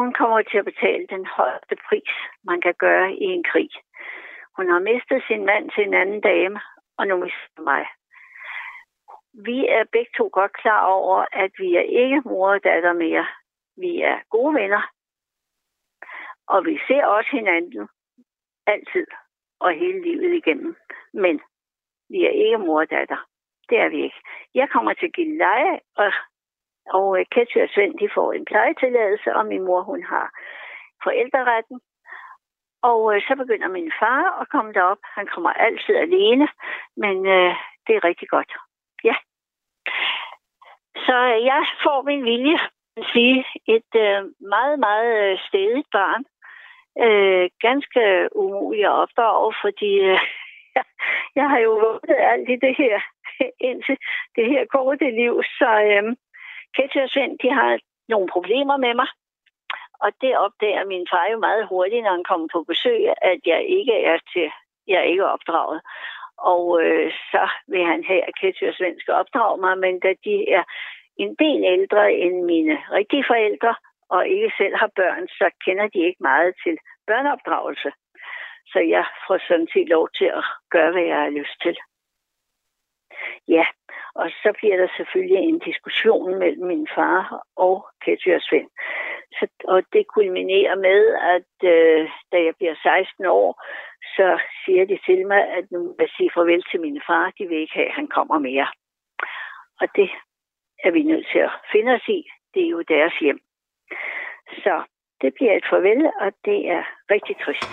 hun 0.00 0.12
kommer 0.12 0.42
til 0.42 0.58
at 0.58 0.64
betale 0.64 1.06
den 1.14 1.26
højeste 1.26 1.76
pris, 1.88 2.12
man 2.44 2.60
kan 2.60 2.74
gøre 2.74 3.12
i 3.12 3.26
en 3.36 3.44
krig. 3.50 3.70
Hun 4.56 4.66
har 4.72 4.80
mistet 4.90 5.22
sin 5.28 5.44
mand 5.50 5.70
til 5.70 5.82
en 5.84 5.94
anden 5.94 6.20
dame, 6.20 6.60
og 6.98 7.06
nu 7.06 7.16
mister 7.16 7.62
mig. 7.70 7.86
Vi 9.46 9.58
er 9.66 9.84
begge 9.92 10.12
to 10.16 10.30
godt 10.32 10.52
klar 10.52 10.82
over, 10.86 11.16
at 11.32 11.52
vi 11.58 11.68
er 11.74 11.86
ikke 12.02 12.20
mor 12.24 12.48
og 12.54 12.64
datter 12.64 12.92
mere. 12.92 13.26
Vi 13.76 14.00
er 14.00 14.16
gode 14.30 14.54
venner. 14.54 14.82
Og 16.46 16.64
vi 16.64 16.80
ser 16.86 17.04
også 17.06 17.30
hinanden 17.32 17.88
altid 18.66 19.06
og 19.60 19.70
hele 19.72 20.02
livet 20.02 20.34
igennem. 20.36 20.76
Men 21.12 21.40
vi 22.08 22.24
er 22.24 22.34
ikke 22.44 22.58
mor 22.58 22.80
og 22.80 22.90
datter. 22.90 23.20
Det 23.68 23.78
er 23.78 23.88
vi 23.88 24.02
ikke. 24.02 24.20
Jeg 24.54 24.68
kommer 24.70 24.92
til 24.92 25.12
Gilleleje, 25.12 25.80
og 25.96 26.12
og 26.86 27.18
øh, 27.18 27.26
Ketty 27.32 27.58
og 27.58 27.68
Svend, 27.74 27.98
de 27.98 28.08
får 28.14 28.32
en 28.32 28.44
plejetilladelse, 28.44 29.34
og 29.34 29.46
min 29.46 29.62
mor, 29.62 29.82
hun 29.82 30.02
har 30.04 30.26
forældreretten. 31.04 31.80
Og 32.82 33.00
øh, 33.14 33.22
så 33.22 33.34
begynder 33.36 33.68
min 33.68 33.92
far 34.00 34.40
at 34.40 34.48
komme 34.48 34.72
derop. 34.72 35.02
Han 35.02 35.26
kommer 35.26 35.50
altid 35.50 35.94
alene, 35.96 36.48
men 36.96 37.16
øh, 37.26 37.54
det 37.86 37.96
er 37.96 38.04
rigtig 38.04 38.28
godt. 38.28 38.52
Ja. 39.04 39.14
Så 41.06 41.16
øh, 41.32 41.44
jeg 41.44 41.62
får 41.82 42.02
min 42.02 42.24
vilje 42.24 42.58
at 42.96 43.04
sige 43.12 43.44
et 43.66 43.92
øh, 43.96 44.20
meget, 44.54 44.78
meget 44.78 45.32
øh, 45.32 45.38
stedigt 45.48 45.88
barn. 45.92 46.24
Øh, 47.04 47.50
ganske 47.60 48.28
umuligt 48.36 48.86
at 48.86 48.98
opdrage, 49.02 49.54
fordi 49.62 49.92
øh, 50.10 50.20
jeg 51.38 51.48
har 51.50 51.58
jo 51.58 51.72
vundet 51.72 52.16
alt 52.32 52.48
i 52.48 52.56
det 52.56 52.74
her 52.76 53.00
indtil 53.70 53.96
det 54.36 54.46
her 54.52 54.64
korte 54.64 55.10
liv, 55.10 55.42
så 55.58 55.70
øh, 55.90 56.16
Ketty 56.76 56.98
og 56.98 57.10
Svend, 57.10 57.38
de 57.42 57.50
har 57.50 57.78
nogle 58.08 58.28
problemer 58.28 58.76
med 58.76 58.94
mig. 58.94 59.08
Og 60.04 60.10
det 60.20 60.38
opdager 60.38 60.84
min 60.84 61.06
far 61.10 61.26
jo 61.32 61.38
meget 61.38 61.66
hurtigt, 61.66 62.02
når 62.04 62.10
han 62.10 62.24
kommer 62.24 62.48
på 62.52 62.62
besøg, 62.62 63.00
at 63.32 63.40
jeg 63.46 63.60
ikke 63.78 63.96
er 64.04 64.18
til, 64.32 64.48
jeg 64.86 64.98
er 65.00 65.08
ikke 65.12 65.26
opdraget. 65.26 65.80
Og 66.38 66.82
øh, 66.82 67.12
så 67.32 67.48
vil 67.68 67.84
han 67.84 68.04
have, 68.04 68.22
at 68.28 68.34
Ketty 68.40 68.64
og 68.64 68.74
Svend 68.74 69.00
skal 69.00 69.14
opdrage 69.14 69.60
mig, 69.60 69.78
men 69.78 70.00
da 70.00 70.14
de 70.24 70.50
er 70.50 70.64
en 71.16 71.34
del 71.34 71.60
ældre 71.64 72.12
end 72.12 72.44
mine 72.44 72.74
rigtige 72.98 73.24
forældre, 73.26 73.74
og 74.08 74.28
ikke 74.28 74.52
selv 74.58 74.76
har 74.76 74.90
børn, 74.96 75.28
så 75.28 75.50
kender 75.64 75.86
de 75.88 75.98
ikke 75.98 76.22
meget 76.30 76.54
til 76.64 76.78
børneopdragelse. 77.06 77.90
Så 78.72 78.78
jeg 78.78 79.04
får 79.26 79.38
sådan 79.48 79.68
set 79.72 79.88
lov 79.88 80.08
til 80.18 80.24
at 80.24 80.44
gøre, 80.70 80.92
hvad 80.92 81.02
jeg 81.02 81.16
har 81.16 81.30
lyst 81.30 81.56
til. 81.62 81.76
Ja, 83.48 83.64
og 84.14 84.30
så 84.42 84.50
bliver 84.58 84.76
der 84.76 84.88
selvfølgelig 84.96 85.36
en 85.36 85.58
diskussion 85.58 86.38
mellem 86.38 86.66
min 86.66 86.88
far 86.94 87.42
og 87.56 87.86
Ketty 88.04 88.28
og 88.28 88.42
Svend. 88.42 88.70
Så, 89.36 89.46
og 89.64 89.82
det 89.92 90.04
kulminerer 90.16 90.76
med, 90.88 91.00
at 91.36 91.52
øh, 91.74 92.10
da 92.32 92.36
jeg 92.46 92.54
bliver 92.58 92.74
16 92.82 93.26
år, 93.26 93.50
så 94.16 94.38
siger 94.64 94.84
de 94.84 94.98
til 95.06 95.26
mig, 95.26 95.42
at 95.58 95.64
nu 95.70 95.78
vil 95.78 96.06
jeg 96.06 96.08
sige 96.16 96.30
farvel 96.34 96.62
til 96.70 96.80
min 96.80 97.00
far. 97.06 97.32
De 97.38 97.46
vil 97.48 97.60
ikke 97.60 97.74
have, 97.74 97.88
at 97.88 97.98
han 98.00 98.08
kommer 98.16 98.38
mere. 98.38 98.68
Og 99.80 99.86
det 99.96 100.10
er 100.84 100.90
vi 100.90 101.02
nødt 101.02 101.26
til 101.32 101.38
at 101.38 101.52
finde 101.72 101.92
os 101.92 102.08
i. 102.08 102.20
Det 102.54 102.62
er 102.64 102.70
jo 102.76 102.82
deres 102.82 103.14
hjem. 103.20 103.40
Så 104.64 104.74
det 105.20 105.30
bliver 105.34 105.54
et 105.56 105.66
farvel, 105.70 106.00
og 106.20 106.30
det 106.44 106.58
er 106.76 106.82
rigtig 107.10 107.36
trist. 107.44 107.70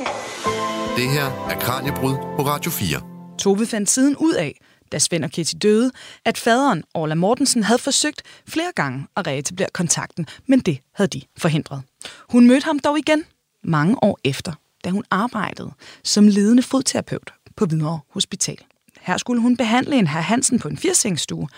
Ja. 0.00 0.06
Det 0.98 1.08
her 1.16 1.28
er 1.52 1.56
Kranjebrud 1.64 2.16
på 2.36 2.42
Radio 2.52 2.70
4. 2.70 3.00
Tove 3.42 3.66
fandt 3.74 3.88
siden 3.96 4.14
ud 4.26 4.34
af, 4.46 4.52
da 4.92 4.98
Svend 4.98 5.24
og 5.24 5.30
Kitty 5.30 5.54
døde, 5.62 5.90
at 6.24 6.38
faderen, 6.38 6.84
Orla 6.94 7.14
Mortensen, 7.14 7.62
havde 7.62 7.78
forsøgt 7.78 8.42
flere 8.48 8.72
gange 8.76 9.06
at 9.16 9.26
reetablere 9.26 9.68
kontakten, 9.74 10.26
men 10.48 10.58
det 10.58 10.76
havde 10.94 11.08
de 11.08 11.22
forhindret. 11.38 11.82
Hun 12.32 12.46
mødte 12.46 12.64
ham 12.64 12.78
dog 12.78 12.98
igen 12.98 13.24
mange 13.62 13.96
år 14.02 14.18
efter, 14.24 14.52
da 14.84 14.90
hun 14.90 15.04
arbejdede 15.10 15.72
som 16.04 16.24
ledende 16.28 16.62
fodterapeut 16.62 17.30
på 17.56 17.64
Hvidovre 17.66 18.00
Hospital. 18.14 18.58
Her 19.00 19.16
skulle 19.16 19.40
hun 19.40 19.56
behandle 19.56 19.96
en 19.96 20.06
herr 20.06 20.28
Hansen 20.32 20.58
på 20.60 20.68
en 20.68 20.76
firsengstue, 20.76 21.48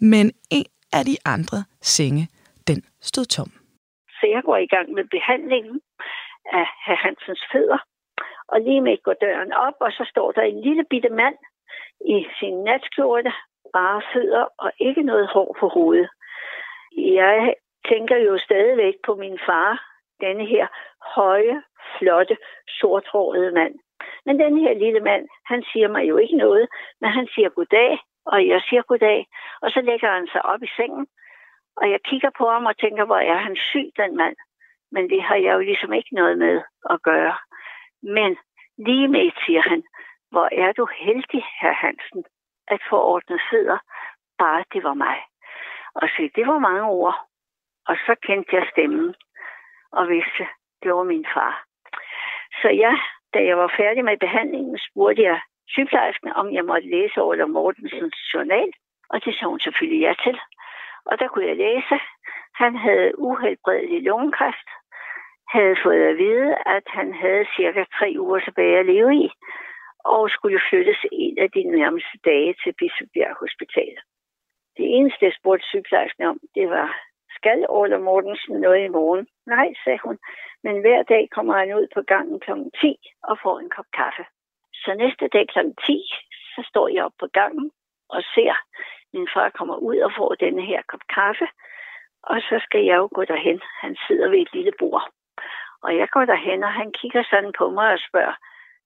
men 0.00 0.32
en 0.50 0.66
af 0.92 1.04
de 1.04 1.16
andre 1.24 1.64
senge, 1.82 2.28
den 2.66 2.82
stod 3.00 3.24
tom. 3.24 3.50
Så 4.18 4.26
jeg 4.34 4.42
går 4.44 4.56
i 4.56 4.66
gang 4.66 4.88
med 4.92 5.04
behandlingen 5.16 5.80
af 6.58 6.66
herr 6.86 7.00
Hansens 7.04 7.44
fødder, 7.52 7.80
og 8.48 8.60
lige 8.60 8.80
med 8.80 9.02
går 9.06 9.16
døren 9.24 9.52
op, 9.66 9.76
og 9.80 9.90
så 9.98 10.04
står 10.12 10.32
der 10.32 10.42
en 10.42 10.60
lille 10.66 10.84
bitte 10.90 11.08
mand 11.08 11.36
i 12.00 12.26
sin 12.38 12.64
natskjorte, 12.64 13.32
bare 13.72 14.02
fødder 14.12 14.46
og 14.58 14.72
ikke 14.78 15.02
noget 15.02 15.26
hår 15.28 15.56
på 15.60 15.68
hovedet. 15.68 16.08
Jeg 16.96 17.54
tænker 17.88 18.16
jo 18.16 18.38
stadigvæk 18.38 18.94
på 19.06 19.14
min 19.14 19.38
far, 19.46 19.84
denne 20.20 20.46
her 20.46 20.66
høje, 21.14 21.62
flotte, 21.98 22.36
sorthårede 22.68 23.52
mand. 23.52 23.74
Men 24.26 24.38
den 24.38 24.58
her 24.58 24.74
lille 24.74 25.00
mand, 25.00 25.28
han 25.44 25.64
siger 25.72 25.88
mig 25.88 26.08
jo 26.08 26.16
ikke 26.16 26.36
noget, 26.36 26.68
men 27.00 27.10
han 27.10 27.28
siger 27.34 27.48
goddag, 27.48 27.98
og 28.26 28.46
jeg 28.46 28.60
siger 28.68 28.82
goddag, 28.82 29.26
og 29.62 29.70
så 29.70 29.80
lægger 29.80 30.10
han 30.10 30.26
sig 30.32 30.42
op 30.44 30.62
i 30.62 30.70
sengen, 30.76 31.06
og 31.76 31.90
jeg 31.90 32.00
kigger 32.04 32.30
på 32.38 32.48
ham 32.48 32.66
og 32.66 32.78
tænker, 32.78 33.04
hvor 33.04 33.16
er 33.16 33.36
han 33.36 33.56
syg, 33.56 33.88
den 33.96 34.16
mand. 34.16 34.36
Men 34.92 35.10
det 35.10 35.22
har 35.22 35.36
jeg 35.36 35.54
jo 35.54 35.58
ligesom 35.58 35.92
ikke 35.92 36.14
noget 36.14 36.38
med 36.38 36.62
at 36.90 37.02
gøre. 37.02 37.34
Men 38.02 38.36
lige 38.78 39.08
med, 39.08 39.30
siger 39.46 39.62
han, 39.62 39.82
hvor 40.30 40.48
er 40.52 40.72
du 40.72 40.88
heldig, 40.98 41.44
herr 41.60 41.72
Hansen, 41.72 42.24
at 42.68 42.80
forordnet 42.88 43.40
sidder, 43.50 43.78
bare 44.38 44.64
det 44.72 44.82
var 44.84 44.94
mig. 44.94 45.18
Og 45.94 46.08
se, 46.16 46.30
det 46.36 46.46
var 46.46 46.58
mange 46.58 46.82
ord. 46.82 47.16
Og 47.88 47.96
så 48.06 48.14
kendte 48.22 48.56
jeg 48.56 48.68
stemmen 48.72 49.14
og 49.92 50.08
vidste, 50.08 50.46
det 50.82 50.94
var 50.94 51.02
min 51.02 51.26
far. 51.34 51.64
Så 52.62 52.68
jeg, 52.68 52.98
da 53.34 53.44
jeg 53.44 53.58
var 53.58 53.74
færdig 53.76 54.04
med 54.04 54.16
behandlingen, 54.18 54.78
spurgte 54.78 55.22
jeg 55.22 55.40
sygeplejersken, 55.68 56.32
om 56.32 56.52
jeg 56.52 56.64
måtte 56.64 56.88
læse 56.90 57.22
Ola 57.22 57.46
Mortensens 57.46 58.34
journal, 58.34 58.72
og 59.10 59.24
det 59.24 59.34
så 59.34 59.46
hun 59.46 59.60
selvfølgelig 59.60 60.00
ja 60.00 60.14
til. 60.24 60.40
Og 61.06 61.18
der 61.18 61.28
kunne 61.28 61.46
jeg 61.46 61.56
læse, 61.56 62.00
han 62.54 62.76
havde 62.76 63.18
uhelbredelig 63.18 64.02
lungekræft, 64.02 64.68
havde 65.48 65.76
fået 65.82 66.02
at 66.10 66.16
vide, 66.16 66.54
at 66.66 66.82
han 66.86 67.14
havde 67.14 67.46
cirka 67.56 67.84
tre 67.98 68.14
uger 68.18 68.40
tilbage 68.40 68.78
at 68.78 68.86
leve 68.86 69.14
i, 69.14 69.30
og 70.14 70.30
skulle 70.30 70.60
flyttes 70.70 71.00
en 71.12 71.38
af 71.38 71.50
de 71.50 71.62
nærmeste 71.76 72.16
dage 72.24 72.54
til 72.62 72.72
Bispebjerg 72.78 73.36
Hospital. 73.42 73.96
Det 74.76 74.86
eneste, 74.96 75.24
jeg 75.24 75.34
spurgte 75.38 75.66
sygeplejersken 75.66 76.24
om, 76.24 76.38
det 76.54 76.70
var, 76.70 76.88
skal 77.38 77.66
Orla 77.68 77.98
Mortensen 77.98 78.60
noget 78.60 78.84
i 78.84 78.88
morgen? 78.88 79.26
Nej, 79.46 79.68
sagde 79.84 79.98
hun, 80.04 80.18
men 80.64 80.80
hver 80.80 81.02
dag 81.02 81.28
kommer 81.30 81.54
han 81.58 81.74
ud 81.78 81.86
på 81.94 82.02
gangen 82.02 82.40
kl. 82.40 82.50
10 82.80 82.96
og 83.22 83.38
får 83.42 83.58
en 83.58 83.70
kop 83.70 83.88
kaffe. 83.92 84.24
Så 84.74 84.94
næste 84.94 85.28
dag 85.28 85.46
kl. 85.48 85.58
10, 85.86 86.02
så 86.54 86.60
står 86.70 86.88
jeg 86.88 87.04
op 87.04 87.16
på 87.18 87.26
gangen 87.32 87.70
og 88.08 88.22
ser, 88.34 88.54
min 89.12 89.28
far 89.34 89.48
kommer 89.58 89.76
ud 89.76 89.98
og 90.06 90.12
får 90.18 90.34
denne 90.34 90.62
her 90.62 90.82
kop 90.88 91.04
kaffe, 91.14 91.46
og 92.22 92.38
så 92.40 92.56
skal 92.66 92.84
jeg 92.84 92.96
jo 92.96 93.08
gå 93.14 93.24
derhen. 93.24 93.60
Han 93.82 93.96
sidder 94.06 94.28
ved 94.28 94.38
et 94.38 94.52
lille 94.52 94.72
bord. 94.78 95.10
Og 95.82 95.96
jeg 95.96 96.08
går 96.08 96.24
derhen, 96.24 96.64
og 96.64 96.72
han 96.72 96.92
kigger 96.92 97.22
sådan 97.30 97.52
på 97.58 97.70
mig 97.70 97.92
og 97.92 97.98
spørger, 98.08 98.36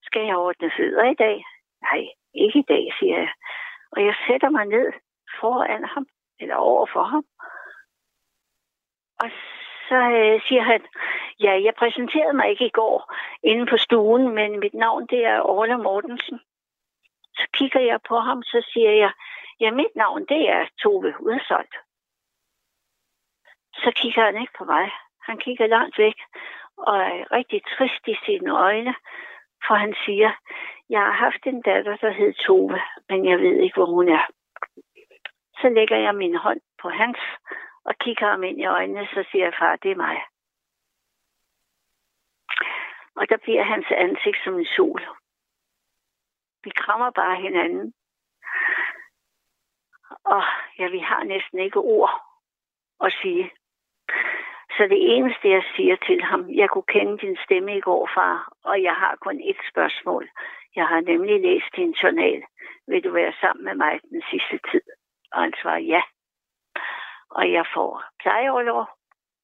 skal 0.02 0.26
jeg 0.26 0.36
ordne 0.36 0.70
fødder 0.76 1.04
i 1.10 1.14
dag? 1.14 1.44
Nej, 1.82 2.00
ikke 2.34 2.58
i 2.58 2.68
dag, 2.68 2.92
siger 2.98 3.18
jeg. 3.18 3.32
Og 3.92 4.04
jeg 4.04 4.14
sætter 4.26 4.50
mig 4.50 4.66
ned 4.66 4.92
foran 5.40 5.84
ham, 5.84 6.06
eller 6.40 6.56
over 6.56 6.86
for 6.92 7.02
ham. 7.02 7.24
Og 9.22 9.30
så 9.88 9.98
øh, 10.18 10.40
siger 10.48 10.62
han, 10.62 10.80
ja, 11.40 11.62
jeg 11.62 11.74
præsenterede 11.78 12.32
mig 12.32 12.50
ikke 12.50 12.66
i 12.66 12.76
går 12.80 13.14
inde 13.42 13.66
på 13.66 13.76
stuen, 13.76 14.34
men 14.34 14.60
mit 14.60 14.74
navn 14.74 15.06
det 15.06 15.24
er 15.24 15.40
Orla 15.40 15.76
Mortensen. 15.76 16.40
Så 17.34 17.46
kigger 17.52 17.80
jeg 17.80 18.00
på 18.08 18.16
ham, 18.18 18.42
så 18.42 18.68
siger 18.72 18.90
jeg, 18.90 19.12
ja, 19.60 19.70
mit 19.70 19.94
navn 19.96 20.26
det 20.26 20.48
er 20.48 20.66
Tove 20.82 21.14
Udsoldt. 21.20 21.74
Så 23.74 23.92
kigger 23.96 24.24
han 24.24 24.40
ikke 24.40 24.52
på 24.58 24.64
mig. 24.64 24.90
Han 25.22 25.38
kigger 25.38 25.66
langt 25.66 25.98
væk 25.98 26.18
og 26.76 26.96
er 26.96 27.32
rigtig 27.32 27.62
trist 27.64 28.08
i 28.08 28.16
sine 28.24 28.50
øjne, 28.58 28.94
for 29.66 29.74
han 29.74 29.94
siger, 30.04 30.30
jeg 30.90 31.00
har 31.00 31.12
haft 31.12 31.46
en 31.46 31.62
datter, 31.62 31.96
der 31.96 32.10
hed 32.10 32.32
Tove, 32.32 32.80
men 33.08 33.28
jeg 33.28 33.38
ved 33.38 33.56
ikke, 33.62 33.74
hvor 33.74 33.86
hun 33.86 34.08
er. 34.08 34.26
Så 35.60 35.68
lægger 35.68 35.96
jeg 35.96 36.14
min 36.14 36.36
hånd 36.36 36.60
på 36.82 36.88
hans 36.88 37.18
og 37.84 37.94
kigger 38.00 38.30
ham 38.30 38.42
ind 38.42 38.60
i 38.60 38.64
øjnene, 38.64 39.06
så 39.06 39.24
siger 39.30 39.44
jeg, 39.44 39.54
far, 39.58 39.76
det 39.76 39.90
er 39.90 39.96
mig. 39.96 40.22
Og 43.16 43.28
der 43.28 43.36
bliver 43.36 43.62
hans 43.62 43.86
ansigt 43.90 44.38
som 44.44 44.58
en 44.58 44.66
sol. 44.76 45.00
Vi 46.64 46.70
krammer 46.70 47.10
bare 47.10 47.42
hinanden. 47.42 47.94
Og 50.24 50.42
ja, 50.78 50.88
vi 50.88 50.98
har 50.98 51.24
næsten 51.24 51.58
ikke 51.58 51.78
ord 51.78 52.22
at 53.00 53.12
sige. 53.22 53.50
Så 54.76 54.82
det 54.92 55.00
eneste, 55.14 55.44
jeg 55.56 55.64
siger 55.76 55.96
til 55.96 56.20
ham, 56.30 56.42
jeg 56.60 56.68
kunne 56.70 56.90
kende 56.94 57.18
din 57.18 57.36
stemme 57.44 57.76
i 57.76 57.80
går, 57.80 58.10
far, 58.16 58.52
og 58.64 58.82
jeg 58.82 58.94
har 59.02 59.14
kun 59.24 59.40
et 59.50 59.60
spørgsmål. 59.70 60.24
Jeg 60.76 60.86
har 60.86 61.00
nemlig 61.00 61.40
læst 61.46 61.70
din 61.76 61.92
journal. 62.02 62.42
Vil 62.88 63.04
du 63.04 63.10
være 63.20 63.32
sammen 63.40 63.64
med 63.64 63.74
mig 63.74 63.92
den 64.10 64.22
sidste 64.30 64.56
tid? 64.70 64.84
Og 65.32 65.40
han 65.42 65.52
svarer 65.62 65.82
ja. 65.94 66.02
Og 67.30 67.52
jeg 67.52 67.64
får 67.74 67.92
plejeoverlov, 68.22 68.86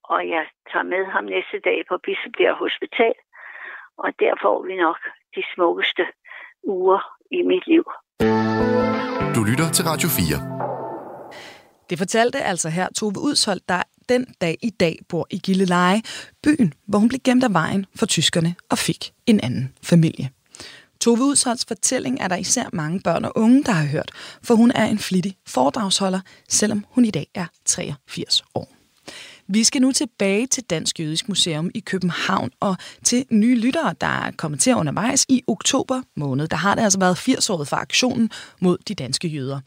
og 0.05 0.29
jeg 0.29 0.45
tager 0.71 0.83
med 0.93 1.05
ham 1.05 1.25
næste 1.25 1.59
dag 1.69 1.79
på 1.89 1.95
Bispebjerg 2.05 2.57
Hospital. 2.65 3.15
Og 3.99 4.09
der 4.21 4.35
får 4.43 4.63
vi 4.67 4.77
nok 4.77 4.99
de 5.37 5.43
smukkeste 5.55 6.05
uger 6.65 7.01
i 7.31 7.43
mit 7.43 7.67
liv. 7.67 7.85
Du 9.37 9.41
lytter 9.51 9.69
til 9.77 9.85
Radio 9.91 10.09
4. 10.09 10.39
Det 11.91 11.99
fortalte 11.99 12.39
altså 12.39 12.69
her 12.69 12.89
Tove 12.99 13.19
Udshold, 13.29 13.61
der 13.69 13.83
den 14.09 14.27
dag 14.41 14.59
i 14.63 14.71
dag 14.71 14.99
bor 15.09 15.27
i 15.31 15.39
Gilleleje, 15.39 16.03
byen, 16.43 16.73
hvor 16.87 16.99
hun 16.99 17.09
blev 17.09 17.21
gemt 17.25 17.45
af 17.45 17.53
vejen 17.53 17.87
for 17.95 18.07
tyskerne 18.07 18.55
og 18.71 18.79
fik 18.79 19.13
en 19.27 19.41
anden 19.41 19.73
familie. 19.83 20.31
Tove 21.01 21.25
Udsholds 21.25 21.65
fortælling 21.65 22.21
er 22.21 22.29
der 22.29 22.37
især 22.37 22.65
mange 22.73 23.01
børn 23.01 23.25
og 23.25 23.33
unge, 23.35 23.65
der 23.65 23.73
har 23.73 23.87
hørt, 23.87 24.11
for 24.43 24.55
hun 24.55 24.71
er 24.75 24.85
en 24.85 24.99
flittig 24.99 25.37
foredragsholder, 25.47 26.21
selvom 26.49 26.85
hun 26.91 27.05
i 27.05 27.11
dag 27.11 27.27
er 27.35 27.47
83 27.65 28.43
år. 28.55 28.76
Vi 29.49 29.65
skal 29.65 29.83
nu 29.83 29.93
tilbage 29.93 30.47
til 30.47 30.63
Dansk 30.65 31.01
Jødisk 31.01 31.29
Museum 31.29 31.71
i 31.75 31.81
København 31.81 32.51
og 32.61 32.77
til 33.05 33.25
nye 33.31 33.55
lyttere, 33.55 33.95
der 34.01 34.07
er 34.07 34.31
kommet 34.31 34.61
til 34.61 34.75
undervejs 34.75 35.27
i 35.29 35.43
oktober 35.47 36.03
måned. 36.17 36.49
Der 36.49 36.57
har 36.57 36.75
det 36.75 36.83
altså 36.83 36.99
været 36.99 37.15
80-året 37.15 37.69
for 37.69 37.77
aktionen 37.77 38.31
mod 38.61 38.79
de 38.89 38.95
danske 38.95 39.29
jøder. 39.29 39.61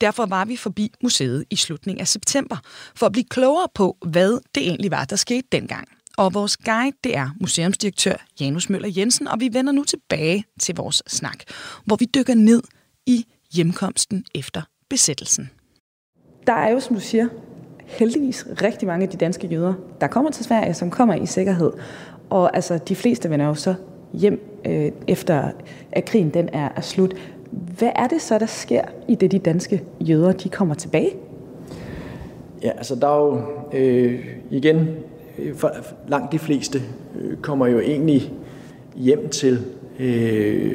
Derfor 0.00 0.26
var 0.26 0.44
vi 0.44 0.56
forbi 0.56 0.92
museet 1.02 1.44
i 1.50 1.56
slutningen 1.56 2.00
af 2.00 2.08
september 2.08 2.56
for 2.94 3.06
at 3.06 3.12
blive 3.12 3.24
klogere 3.24 3.68
på, 3.74 3.96
hvad 4.06 4.38
det 4.54 4.62
egentlig 4.62 4.90
var, 4.90 5.04
der 5.04 5.16
skete 5.16 5.48
dengang. 5.52 5.88
Og 6.16 6.34
vores 6.34 6.56
guide, 6.56 6.96
det 7.04 7.16
er 7.16 7.30
museumsdirektør 7.40 8.26
Janus 8.40 8.70
Møller 8.70 8.92
Jensen, 8.96 9.28
og 9.28 9.40
vi 9.40 9.50
vender 9.52 9.72
nu 9.72 9.84
tilbage 9.84 10.44
til 10.60 10.74
vores 10.74 11.02
snak, 11.06 11.38
hvor 11.84 11.96
vi 11.96 12.04
dykker 12.04 12.34
ned 12.34 12.62
i 13.06 13.26
hjemkomsten 13.52 14.24
efter 14.34 14.62
besættelsen. 14.90 15.50
Der 16.46 16.52
er 16.52 16.70
jo, 16.70 16.80
som 16.80 16.96
du 16.96 17.00
siger, 17.00 17.28
heldigvis 17.88 18.46
rigtig 18.62 18.88
mange 18.88 19.02
af 19.02 19.08
de 19.08 19.16
danske 19.16 19.46
jøder, 19.46 19.74
der 20.00 20.06
kommer 20.06 20.30
til 20.30 20.44
Sverige, 20.44 20.74
som 20.74 20.90
kommer 20.90 21.14
i 21.14 21.26
sikkerhed. 21.26 21.72
Og 22.30 22.56
altså, 22.56 22.78
de 22.88 22.96
fleste 22.96 23.30
vender 23.30 23.46
jo 23.46 23.54
så 23.54 23.74
hjem 24.12 24.60
øh, 24.64 24.92
efter, 25.06 25.50
at 25.92 26.04
krigen 26.04 26.30
den 26.30 26.48
er, 26.52 26.68
er 26.76 26.80
slut. 26.80 27.14
Hvad 27.50 27.90
er 27.96 28.06
det 28.06 28.22
så, 28.22 28.38
der 28.38 28.46
sker 28.46 28.82
i 29.08 29.14
det, 29.14 29.32
de 29.32 29.38
danske 29.38 29.82
jøder 30.00 30.32
de 30.32 30.48
kommer 30.48 30.74
tilbage? 30.74 31.10
Ja, 32.62 32.70
altså 32.70 32.94
der 32.94 33.08
er 33.08 33.26
jo 33.26 33.42
øh, 33.72 34.26
igen, 34.50 34.88
øh, 35.38 35.54
for 35.54 35.72
langt 36.08 36.32
de 36.32 36.38
fleste 36.38 36.82
øh, 37.20 37.36
kommer 37.36 37.66
jo 37.66 37.80
egentlig 37.80 38.32
hjem 38.96 39.28
til 39.28 39.64
øh, 39.98 40.72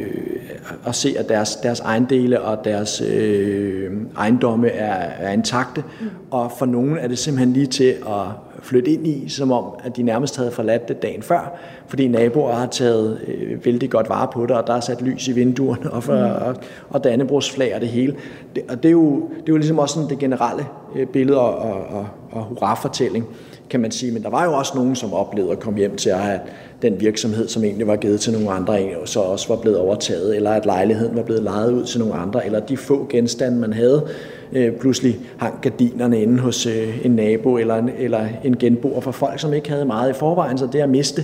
at 0.87 0.95
se, 0.95 1.15
at 1.19 1.29
deres, 1.29 1.55
deres 1.55 1.79
ejendele 1.79 2.41
og 2.41 2.65
deres 2.65 3.01
øh, 3.01 3.91
ejendomme 4.17 4.69
er, 4.69 5.27
er 5.27 5.31
intakte. 5.31 5.83
Mm. 6.01 6.07
Og 6.31 6.51
for 6.59 6.65
nogen 6.65 6.97
er 6.97 7.07
det 7.07 7.17
simpelthen 7.17 7.53
lige 7.53 7.67
til 7.67 7.95
at 8.07 8.25
flytte 8.61 8.91
ind 8.91 9.07
i, 9.07 9.29
som 9.29 9.51
om, 9.51 9.65
at 9.83 9.97
de 9.97 10.03
nærmest 10.03 10.37
havde 10.37 10.51
forladt 10.51 10.87
det 10.87 11.01
dagen 11.01 11.21
før, 11.21 11.57
fordi 11.87 12.07
naboer 12.07 12.53
har 12.53 12.67
taget 12.67 13.19
øh, 13.27 13.65
vældig 13.65 13.89
godt 13.89 14.09
vare 14.09 14.27
på 14.33 14.45
det, 14.45 14.51
og 14.51 14.67
der 14.67 14.73
er 14.73 14.79
sat 14.79 15.01
lys 15.01 15.27
i 15.27 15.31
vinduerne, 15.31 15.91
og, 15.91 16.03
for, 16.03 16.13
mm. 16.13 16.47
og, 16.47 16.55
og 16.89 17.03
Dannebrogs 17.03 17.51
flag 17.51 17.75
og 17.75 17.81
det 17.81 17.89
hele. 17.89 18.15
Det, 18.55 18.63
og 18.69 18.83
det 18.83 18.89
er, 18.89 18.93
jo, 18.93 19.29
det 19.29 19.49
er 19.49 19.53
jo 19.53 19.57
ligesom 19.57 19.79
også 19.79 19.95
sådan 19.95 20.09
det 20.09 20.19
generelle 20.19 20.65
øh, 20.95 21.07
billede 21.07 21.39
og, 21.39 21.55
og, 21.55 21.97
og, 21.97 22.07
og 22.31 22.43
hurra-fortælling 22.43 23.27
kan 23.69 23.79
man 23.79 23.91
sige. 23.91 24.11
Men 24.11 24.23
der 24.23 24.29
var 24.29 24.45
jo 24.45 24.53
også 24.53 24.71
nogen, 24.75 24.95
som 24.95 25.13
oplevede 25.13 25.51
at 25.51 25.59
komme 25.59 25.79
hjem 25.79 25.95
til 25.95 26.09
at 26.09 26.19
have 26.19 26.39
den 26.81 27.01
virksomhed, 27.01 27.47
som 27.47 27.63
egentlig 27.63 27.87
var 27.87 27.95
givet 27.95 28.19
til 28.21 28.33
nogle 28.33 28.49
andre, 28.49 28.79
så 29.05 29.19
også 29.19 29.47
var 29.47 29.61
blevet 29.61 29.77
overtaget, 29.79 30.35
eller 30.35 30.51
at 30.51 30.65
lejligheden 30.65 31.15
var 31.15 31.23
blevet 31.23 31.43
lejet 31.43 31.71
ud 31.71 31.85
til 31.85 31.99
nogle 31.99 32.13
andre, 32.13 32.45
eller 32.45 32.59
de 32.59 32.77
få 32.77 33.07
genstande, 33.09 33.57
man 33.57 33.73
havde, 33.73 34.07
øh, 34.53 34.73
pludselig 34.73 35.19
hang 35.37 35.61
gardinerne 35.61 36.21
inde 36.21 36.39
hos 36.39 36.65
øh, 36.65 37.05
en 37.05 37.11
nabo 37.11 37.57
eller 37.57 37.75
en, 37.75 37.89
eller 37.97 38.27
en 38.43 38.57
genboer 38.57 39.01
for 39.01 39.11
folk, 39.11 39.39
som 39.39 39.53
ikke 39.53 39.69
havde 39.69 39.85
meget 39.85 40.09
i 40.09 40.13
forvejen, 40.13 40.57
så 40.57 40.67
det 40.71 40.79
at 40.79 40.89
miste 40.89 41.23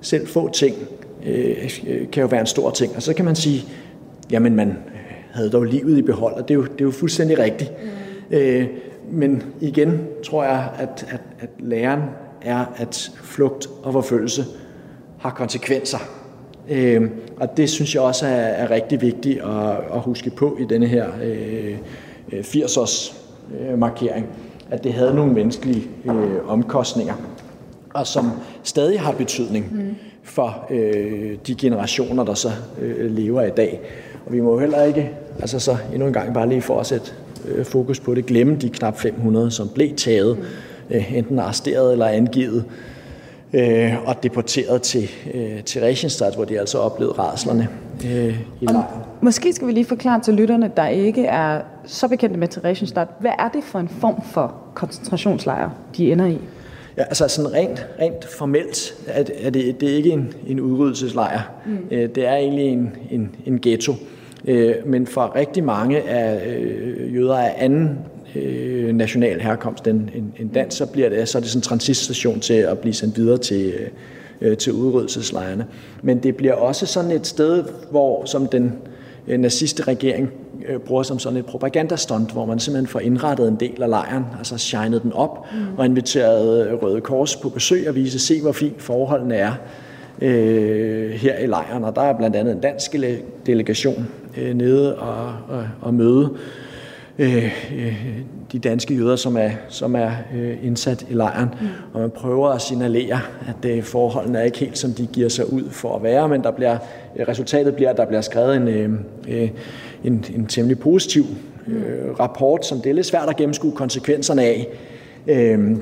selv 0.00 0.26
få 0.26 0.50
ting 0.52 0.76
øh, 1.26 1.70
kan 2.12 2.20
jo 2.20 2.26
være 2.26 2.40
en 2.40 2.46
stor 2.46 2.70
ting. 2.70 2.96
Og 2.96 3.02
så 3.02 3.14
kan 3.14 3.24
man 3.24 3.36
sige, 3.36 3.64
jamen 4.30 4.56
man 4.56 4.76
havde 5.32 5.50
dog 5.50 5.64
livet 5.64 5.98
i 5.98 6.02
behold, 6.02 6.34
og 6.34 6.48
det 6.48 6.54
er 6.54 6.58
jo, 6.58 6.62
det 6.62 6.80
er 6.80 6.84
jo 6.84 6.90
fuldstændig 6.90 7.38
rigtigt. 7.38 7.72
Mm. 8.30 8.36
Øh, 8.36 8.66
men 9.10 9.42
igen 9.60 10.06
tror 10.24 10.44
jeg, 10.44 10.68
at, 10.78 11.06
at, 11.10 11.20
at 11.40 11.48
læren 11.58 12.00
er, 12.42 12.64
at 12.76 13.12
flugt 13.22 13.68
og 13.82 13.92
forfølgelse 13.92 14.44
har 15.18 15.30
konsekvenser. 15.30 15.98
Øh, 16.70 17.10
og 17.36 17.56
det 17.56 17.70
synes 17.70 17.94
jeg 17.94 18.02
også 18.02 18.26
er, 18.26 18.30
er 18.30 18.70
rigtig 18.70 19.00
vigtigt 19.00 19.40
at, 19.40 19.70
at 19.94 20.00
huske 20.00 20.30
på 20.30 20.56
i 20.60 20.64
denne 20.64 20.86
her 20.86 21.06
øh, 21.22 21.78
80-års 22.32 23.22
øh, 23.60 23.78
markering, 23.78 24.26
at 24.70 24.84
det 24.84 24.92
havde 24.92 25.14
nogle 25.14 25.32
menneskelige 25.32 25.86
øh, 26.04 26.48
omkostninger, 26.48 27.14
og 27.94 28.06
som 28.06 28.30
stadig 28.62 29.00
har 29.00 29.12
betydning. 29.12 29.76
Mm. 29.76 29.94
for 30.22 30.66
øh, 30.70 31.36
de 31.46 31.54
generationer, 31.54 32.24
der 32.24 32.34
så 32.34 32.48
øh, 32.80 33.10
lever 33.10 33.42
i 33.42 33.50
dag. 33.50 33.80
Og 34.26 34.32
vi 34.32 34.40
må 34.40 34.58
heller 34.58 34.82
ikke, 34.82 35.10
altså 35.40 35.58
så 35.58 35.76
endnu 35.92 36.06
en 36.06 36.12
gang 36.12 36.34
bare 36.34 36.48
lige 36.48 36.62
for 36.62 36.80
at 36.80 36.86
sætte 36.86 37.12
øh, 37.48 37.64
fokus 37.64 38.00
på 38.00 38.14
det, 38.14 38.26
glemme 38.26 38.56
de 38.56 38.68
knap 38.68 38.98
500, 38.98 39.50
som 39.50 39.68
blev 39.74 39.96
taget, 39.96 40.38
øh, 40.90 41.16
enten 41.16 41.38
arresteret 41.38 41.92
eller 41.92 42.06
angivet, 42.06 42.64
øh, 43.52 44.08
og 44.08 44.22
deporteret 44.22 44.82
til, 44.82 45.10
øh, 45.34 45.62
til 45.62 45.80
Rechenstadt, 45.80 46.34
hvor 46.34 46.44
de 46.44 46.60
altså 46.60 46.78
oplevede 46.78 47.14
rædslerne 47.18 47.68
øh, 48.04 48.40
i 48.60 48.66
lejren. 48.66 48.84
Måske 49.20 49.52
skal 49.52 49.66
vi 49.66 49.72
lige 49.72 49.84
forklare 49.84 50.20
til 50.20 50.34
lytterne, 50.34 50.70
der 50.76 50.88
ikke 50.88 51.26
er 51.26 51.60
så 51.86 52.08
bekendte 52.08 52.38
med 52.38 52.48
Theresienstadt. 52.48 53.08
Hvad 53.20 53.30
er 53.38 53.48
det 53.48 53.64
for 53.64 53.78
en 53.78 53.88
form 53.88 54.22
for 54.32 54.54
koncentrationslejr, 54.74 55.70
de 55.96 56.12
ender 56.12 56.26
i? 56.26 56.38
Ja, 56.96 57.02
altså 57.02 57.28
sådan 57.28 57.52
rent, 57.52 57.86
rent 58.00 58.24
formelt 58.24 58.94
er, 59.06 59.24
er 59.42 59.50
det, 59.50 59.80
det 59.80 59.90
er 59.90 59.96
ikke 59.96 60.10
en, 60.10 60.34
en 60.46 60.60
udryddelseslejr. 60.60 61.40
Mm. 61.66 61.88
Det 61.90 62.26
er 62.26 62.34
egentlig 62.34 62.66
en, 62.66 62.96
en, 63.10 63.36
en 63.46 63.58
ghetto. 63.60 63.92
Men 64.86 65.06
for 65.06 65.36
rigtig 65.36 65.64
mange 65.64 66.00
af 66.00 66.56
jøder 67.14 67.36
af 67.36 67.54
anden 67.58 67.98
national 68.92 69.40
herkomst 69.40 69.86
end, 69.86 70.08
end 70.38 70.50
dansk, 70.50 70.76
så, 70.76 70.86
bliver 70.86 71.08
det, 71.08 71.28
så 71.28 71.38
er 71.38 71.40
det 71.40 71.50
sådan 71.50 71.58
en 71.58 71.62
transitstation 71.62 72.40
til 72.40 72.54
at 72.54 72.78
blive 72.78 72.94
sendt 72.94 73.16
videre 73.16 73.38
til, 73.38 73.74
til 74.58 74.72
udryddelseslejrene. 74.72 75.66
Men 76.02 76.18
det 76.18 76.36
bliver 76.36 76.54
også 76.54 76.86
sådan 76.86 77.10
et 77.10 77.26
sted, 77.26 77.64
hvor 77.90 78.24
som 78.24 78.46
den 78.46 78.72
naziste 79.26 79.82
regering 79.82 80.30
bruger 80.86 81.02
som 81.02 81.18
sådan 81.18 81.38
et 81.38 81.46
propagandastunt, 81.46 82.32
hvor 82.32 82.46
man 82.46 82.58
simpelthen 82.58 82.86
får 82.86 83.00
indrettet 83.00 83.48
en 83.48 83.56
del 83.60 83.82
af 83.82 83.88
lejren, 83.88 84.24
altså 84.38 84.58
shined 84.58 85.00
den 85.00 85.12
op 85.12 85.46
mm. 85.52 85.78
og 85.78 85.84
inviteret 85.84 86.82
Røde 86.82 87.00
Kors 87.00 87.36
på 87.36 87.48
besøg 87.48 87.88
og 87.88 87.94
vise, 87.94 88.18
se 88.18 88.40
hvor 88.40 88.52
fint 88.52 88.82
forholdene 88.82 89.34
er 89.34 89.52
øh, 90.22 91.10
her 91.10 91.38
i 91.38 91.46
lejren. 91.46 91.84
Og 91.84 91.96
der 91.96 92.02
er 92.02 92.16
blandt 92.16 92.36
andet 92.36 92.54
en 92.54 92.60
dansk 92.60 92.96
delegation 93.46 94.08
øh, 94.38 94.54
nede 94.54 94.96
og, 94.98 95.26
og, 95.48 95.68
og 95.80 95.94
møde 95.94 96.30
øh, 97.18 97.52
øh, 97.76 98.04
de 98.52 98.58
danske 98.58 98.94
jøder, 98.94 99.16
som 99.16 99.36
er, 99.36 99.50
som 99.68 99.96
er 99.96 100.10
øh, 100.34 100.56
indsat 100.62 101.06
i 101.10 101.14
lejren. 101.14 101.48
Mm. 101.60 101.66
Og 101.92 102.00
man 102.00 102.10
prøver 102.10 102.48
at 102.48 102.62
signalere, 102.62 103.20
at 103.48 103.70
øh, 103.70 103.82
forholdene 103.82 104.38
er 104.38 104.42
ikke 104.42 104.58
helt, 104.58 104.78
som 104.78 104.92
de 104.92 105.06
giver 105.06 105.28
sig 105.28 105.52
ud 105.52 105.70
for 105.70 105.96
at 105.96 106.02
være, 106.02 106.28
men 106.28 106.42
der 106.42 106.50
bliver, 106.50 106.76
øh, 107.16 107.28
resultatet 107.28 107.74
bliver, 107.74 107.90
at 107.90 107.96
der 107.96 108.04
bliver 108.04 108.20
skrevet 108.20 108.56
en, 108.56 108.68
øh, 108.68 108.90
øh, 109.28 109.50
en, 110.04 110.24
en 110.34 110.46
temmelig 110.46 110.78
positiv 110.78 111.24
øh, 111.66 112.20
rapport, 112.20 112.66
som 112.66 112.80
det 112.80 112.90
er 112.90 112.94
lidt 112.94 113.06
svært 113.06 113.28
at 113.28 113.36
gennemskue 113.36 113.72
konsekvenserne 113.72 114.42
af, 114.42 114.66
øh, 115.26 115.76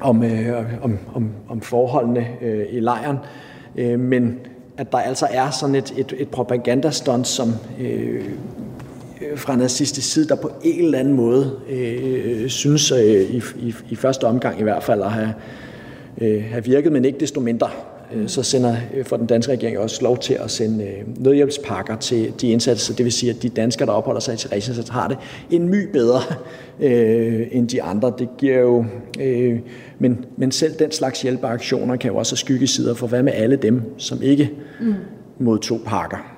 om, 0.00 0.24
øh, 0.24 0.82
om, 0.82 0.98
om, 1.14 1.30
om 1.48 1.60
forholdene 1.60 2.26
øh, 2.42 2.66
i 2.70 2.80
lejren. 2.80 3.16
Øh, 3.16 3.43
Øh, 3.76 4.00
men 4.00 4.38
at 4.76 4.92
der 4.92 4.98
altså 4.98 5.26
er 5.30 5.50
sådan 5.50 5.74
et, 5.74 5.94
et, 5.96 6.14
et 6.18 6.28
propagandastunt, 6.28 7.26
som 7.26 7.54
øh, 7.80 8.24
øh, 9.20 9.38
fra 9.38 9.56
nazistisk 9.56 10.12
side, 10.12 10.28
der 10.28 10.34
på 10.34 10.50
en 10.62 10.84
eller 10.84 10.98
anden 10.98 11.14
måde 11.14 11.60
øh, 11.70 12.48
synes 12.48 12.92
øh, 12.92 13.00
i, 13.04 13.42
i, 13.56 13.74
i 13.90 13.94
første 13.94 14.24
omgang 14.24 14.60
i 14.60 14.62
hvert 14.62 14.82
fald 14.82 15.02
at 15.02 15.10
have, 15.10 15.34
øh, 16.20 16.44
have 16.44 16.64
virket, 16.64 16.92
men 16.92 17.04
ikke 17.04 17.20
desto 17.20 17.40
mindre 17.40 17.70
så 18.26 18.42
sender 18.42 18.76
øh, 18.94 19.04
for 19.04 19.16
den 19.16 19.26
danske 19.26 19.52
regering 19.52 19.78
også 19.78 20.02
lov 20.02 20.18
til 20.18 20.34
at 20.34 20.50
sende 20.50 20.84
øh, 20.84 21.24
nødhjælpspakker 21.24 21.96
til 21.96 22.32
de 22.40 22.48
indsatte, 22.48 22.82
så 22.82 22.92
det 22.92 23.04
vil 23.04 23.12
sige, 23.12 23.30
at 23.30 23.42
de 23.42 23.48
danskere, 23.48 23.86
der 23.86 23.92
opholder 23.92 24.20
sig 24.20 24.34
i 24.34 24.36
Theresienstadt, 24.36 24.88
har 24.88 25.08
det 25.08 25.18
en 25.50 25.68
my 25.68 25.90
bedre 25.92 26.20
øh, 26.80 27.46
end 27.50 27.68
de 27.68 27.82
andre. 27.82 28.12
Det 28.18 28.28
giver 28.38 28.58
jo, 28.58 28.84
øh, 29.20 29.58
men, 29.98 30.24
men 30.36 30.50
selv 30.50 30.74
den 30.78 30.92
slags 30.92 31.22
hjælpeaktioner 31.22 31.96
kan 31.96 32.10
jo 32.10 32.16
også 32.16 32.32
have 32.32 32.38
skyggesider 32.38 32.94
for, 32.94 33.06
hvad 33.06 33.22
med 33.22 33.32
alle 33.32 33.56
dem, 33.56 33.82
som 33.98 34.22
ikke 34.22 34.50
mm. 34.80 34.94
modtog 35.38 35.80
pakker. 35.86 36.34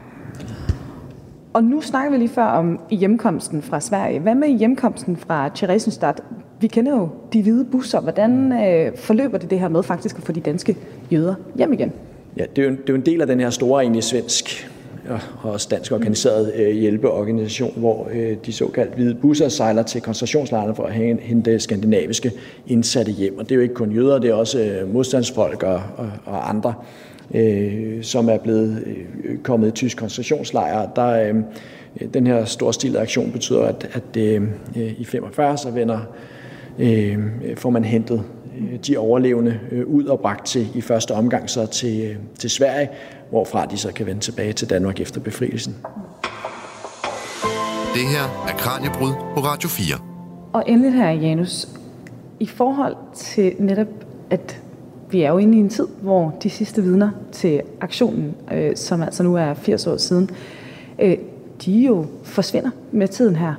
Og 1.57 1.65
nu 1.65 1.81
snakker 1.81 2.11
vi 2.11 2.17
lige 2.17 2.29
før 2.29 2.45
om 2.45 2.81
hjemkomsten 2.91 3.63
fra 3.63 3.81
Sverige. 3.81 4.21
Hvad 4.21 4.35
med 4.35 4.49
hjemkomsten 4.49 5.17
fra 5.17 5.51
Theresienstadt? 5.55 6.21
Vi 6.61 6.67
kender 6.67 6.93
jo 6.93 7.09
de 7.33 7.43
hvide 7.43 7.65
busser. 7.65 8.01
Hvordan 8.01 8.53
øh, 8.53 8.97
forløber 8.97 9.39
det 9.39 9.51
det 9.51 9.61
her 9.61 9.69
med 9.69 9.83
faktisk 9.83 10.17
at 10.17 10.23
få 10.23 10.33
de 10.33 10.41
danske 10.41 10.77
jøder 11.13 11.35
hjem 11.57 11.73
igen? 11.73 11.93
Ja, 12.37 12.45
det 12.57 12.65
er 12.65 12.69
jo, 12.69 12.71
det 12.71 12.79
er 12.79 12.93
jo 12.93 12.95
en 12.95 13.07
del 13.07 13.21
af 13.21 13.27
den 13.27 13.41
her 13.41 13.51
store 13.51 13.83
egentlig 13.83 14.05
svensk 14.05 14.71
og 15.09 15.53
også 15.53 15.69
dansk 15.71 15.93
organiseret 15.93 16.53
øh, 16.55 16.71
hjælpeorganisation, 16.71 17.73
hvor 17.77 18.09
øh, 18.13 18.37
de 18.47 18.53
såkaldte 18.53 18.95
hvide 18.95 19.15
busser 19.15 19.49
sejler 19.49 19.83
til 19.83 20.01
koncentrationslejrene 20.01 20.75
for 20.75 20.85
at 20.85 20.93
hente 21.21 21.61
skandinaviske 21.61 22.33
indsatte 22.67 23.13
hjem. 23.13 23.39
Og 23.39 23.45
det 23.45 23.53
er 23.53 23.57
jo 23.57 23.63
ikke 23.63 23.75
kun 23.75 23.93
jøder, 23.93 24.19
det 24.19 24.31
er 24.31 24.35
også 24.35 24.61
øh, 24.61 24.95
modstandsfolk 24.95 25.63
og, 25.63 25.83
og, 25.97 26.11
og 26.25 26.49
andre, 26.49 26.75
øh, 27.35 28.03
som 28.03 28.29
er 28.29 28.39
blevet 28.39 28.83
øh, 28.87 29.39
kommet 29.39 29.69
i 29.69 29.71
tysk 29.71 29.97
koncentrationslejr. 29.97 30.89
Der, 30.97 31.29
øh, 31.29 31.35
den 32.15 32.27
her 32.27 32.45
storstilede 32.45 33.01
aktion 33.01 33.33
betyder, 33.33 33.63
at, 33.63 33.89
at 33.93 34.23
øh, 34.23 34.43
øh 34.77 35.01
i 35.01 35.05
45 35.05 35.59
så 35.59 35.71
vender 35.71 35.99
øh, 36.79 37.19
får 37.57 37.71
man 37.71 37.85
hentet 37.85 38.23
de 38.87 38.97
overlevende 38.97 39.61
øh, 39.71 39.87
ud 39.87 40.05
og 40.05 40.21
bragt 40.21 40.47
til 40.47 40.69
i 40.75 40.81
første 40.81 41.13
omgang 41.13 41.51
så 41.51 41.67
til, 41.67 42.11
øh, 42.11 42.17
til 42.39 42.51
Sverige, 42.51 42.89
hvorfra 43.31 43.67
de 43.67 43.79
så 43.79 43.93
kan 43.93 44.07
vende 44.07 44.21
tilbage 44.21 44.53
til 44.53 44.71
Danmark 44.71 45.01
efter 45.01 45.21
befrielsen. 45.21 45.77
Det 47.95 48.05
her 48.05 48.49
er 48.49 48.57
Kranjebrud 48.59 49.13
på 49.35 49.41
Radio 49.41 49.69
4. 49.69 49.99
Og 50.53 50.65
endelig 50.67 50.93
her, 50.93 51.11
Janus, 51.11 51.69
i 52.41 52.47
forhold 52.47 52.97
til 53.15 53.53
netop, 53.59 53.87
at 54.31 54.61
vi 55.11 55.23
er 55.23 55.31
jo 55.31 55.39
inde 55.39 55.59
i 55.59 55.61
en 55.61 55.69
tid, 55.69 55.87
hvor 56.03 56.39
de 56.43 56.51
sidste 56.51 56.83
vidner 56.83 57.11
til 57.33 57.63
aktionen, 57.81 58.35
øh, 58.53 58.77
som 58.77 59.03
altså 59.03 59.23
nu 59.23 59.37
er 59.37 59.55
80 59.55 59.87
år 59.87 59.97
siden, 59.97 60.31
øh, 60.99 61.17
de 61.65 61.73
jo 61.73 62.07
forsvinder 62.23 62.71
med 62.93 63.09
tiden 63.09 63.37
her. 63.37 63.55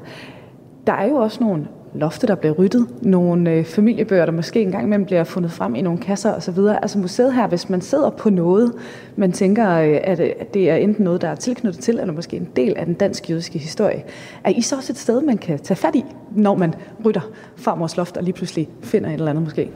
Der 0.87 0.93
er 0.93 1.05
jo 1.05 1.15
også 1.15 1.43
nogle 1.43 1.67
lofte, 1.93 2.27
der 2.27 2.35
bliver 2.35 2.53
ryddet, 2.53 2.87
nogle 3.01 3.51
øh, 3.51 3.65
familiebøger, 3.65 4.25
der 4.25 4.31
måske 4.31 4.61
engang 4.61 4.83
imellem 4.83 5.05
bliver 5.05 5.23
fundet 5.23 5.51
frem 5.51 5.75
i 5.75 5.81
nogle 5.81 5.99
kasser 5.99 6.33
osv. 6.33 6.59
Altså 6.81 6.99
museet 6.99 7.33
her, 7.33 7.47
hvis 7.47 7.69
man 7.69 7.81
sidder 7.81 8.09
på 8.09 8.29
noget, 8.29 8.73
man 9.15 9.31
tænker, 9.31 9.71
øh, 9.71 9.89
øh, 9.89 10.29
at 10.39 10.53
det 10.53 10.69
er 10.69 10.75
enten 10.75 11.03
noget, 11.03 11.21
der 11.21 11.27
er 11.27 11.35
tilknyttet 11.35 11.83
til, 11.83 11.99
eller 11.99 12.13
måske 12.13 12.37
en 12.37 12.47
del 12.55 12.73
af 12.77 12.85
den 12.85 12.93
dansk-jødiske 12.93 13.59
historie, 13.59 14.03
er 14.43 14.49
I 14.49 14.61
så 14.61 14.75
også 14.75 14.93
et 14.93 14.97
sted, 14.97 15.21
man 15.21 15.37
kan 15.37 15.59
tage 15.59 15.77
fat 15.77 15.95
i, 15.95 16.05
når 16.31 16.55
man 16.55 16.73
rytter 17.05 17.29
farmors 17.55 17.97
loft 17.97 18.17
og 18.17 18.23
lige 18.23 18.33
pludselig 18.33 18.69
finder 18.81 19.09
et 19.09 19.13
eller 19.13 19.29
andet 19.29 19.43
måske? 19.43 19.71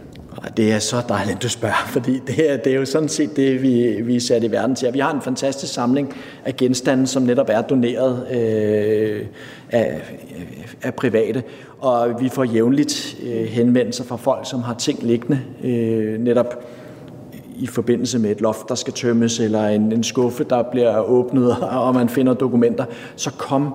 Det 0.58 0.72
er 0.72 0.80
så 0.80 1.02
dejligt, 1.10 1.44
du 1.44 1.50
spørger, 1.50 1.88
fordi 1.88 2.20
det 2.28 2.52
er, 2.52 2.58
det 2.58 2.74
er 2.74 2.78
jo 2.78 2.86
sådan 2.86 3.10
set 3.10 3.36
det, 3.36 3.62
vi, 3.62 4.02
vi 4.02 4.16
er 4.16 4.20
sat 4.20 4.44
i 4.44 4.52
verden 4.52 4.76
til. 4.76 4.94
Vi 4.94 5.00
har 5.00 5.14
en 5.14 5.22
fantastisk 5.22 5.74
samling 5.74 6.14
af 6.46 6.56
genstande, 6.56 7.08
som 7.08 7.24
netop 7.24 7.50
er 7.50 7.62
doneret 7.62 8.28
øh, 8.32 9.26
af, 9.72 10.02
af 10.84 10.94
private, 10.96 11.44
og 11.80 12.22
vi 12.22 12.30
får 12.30 12.44
jævnligt 12.44 13.18
øh, 13.24 13.46
henvendelser 13.46 14.04
fra 14.04 14.16
folk, 14.16 14.50
som 14.50 14.62
har 14.62 14.74
ting 14.74 15.04
liggende 15.04 15.42
øh, 15.64 16.20
netop 16.20 16.64
i 17.56 17.68
forbindelse 17.68 18.20
med 18.20 18.32
et 18.32 18.42
loft, 18.42 18.70
der 18.70 18.76
skal 18.76 18.94
tømmes, 18.94 19.40
eller 19.40 19.68
en, 19.68 19.92
en 19.92 20.04
skuffe, 20.04 20.44
der 20.44 20.64
bliver 20.72 21.00
åbnet, 21.00 21.56
og 21.86 21.94
man 21.94 22.10
finder 22.10 22.34
dokumenter. 22.34 22.86
Så 23.16 23.32
kom 23.32 23.74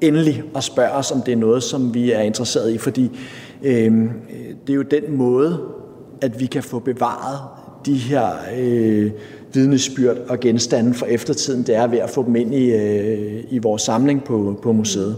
endelig 0.00 0.42
og 0.54 0.62
spørg 0.62 0.90
os, 0.90 1.10
om 1.10 1.22
det 1.22 1.32
er 1.32 1.36
noget, 1.36 1.62
som 1.62 1.94
vi 1.94 2.12
er 2.12 2.20
interesseret 2.20 2.72
i, 2.72 2.78
fordi 2.78 3.10
øh, 3.64 4.10
det 4.66 4.72
er 4.72 4.74
jo 4.74 4.82
den 4.82 5.16
måde, 5.16 5.60
at 6.20 6.40
vi 6.40 6.46
kan 6.46 6.62
få 6.62 6.78
bevaret 6.78 7.38
de 7.86 7.94
her 7.94 8.26
øh, 8.58 9.10
vidnesbyrd 9.54 10.16
og 10.28 10.40
genstande 10.40 10.94
for 10.94 11.06
eftertiden, 11.06 11.62
det 11.62 11.76
er 11.76 11.86
ved 11.86 11.98
at 11.98 12.10
få 12.10 12.24
dem 12.24 12.36
ind 12.36 12.54
i, 12.54 12.72
øh, 12.72 13.44
i 13.50 13.58
vores 13.58 13.82
samling 13.82 14.24
på, 14.24 14.58
på 14.62 14.72
museet. 14.72 15.16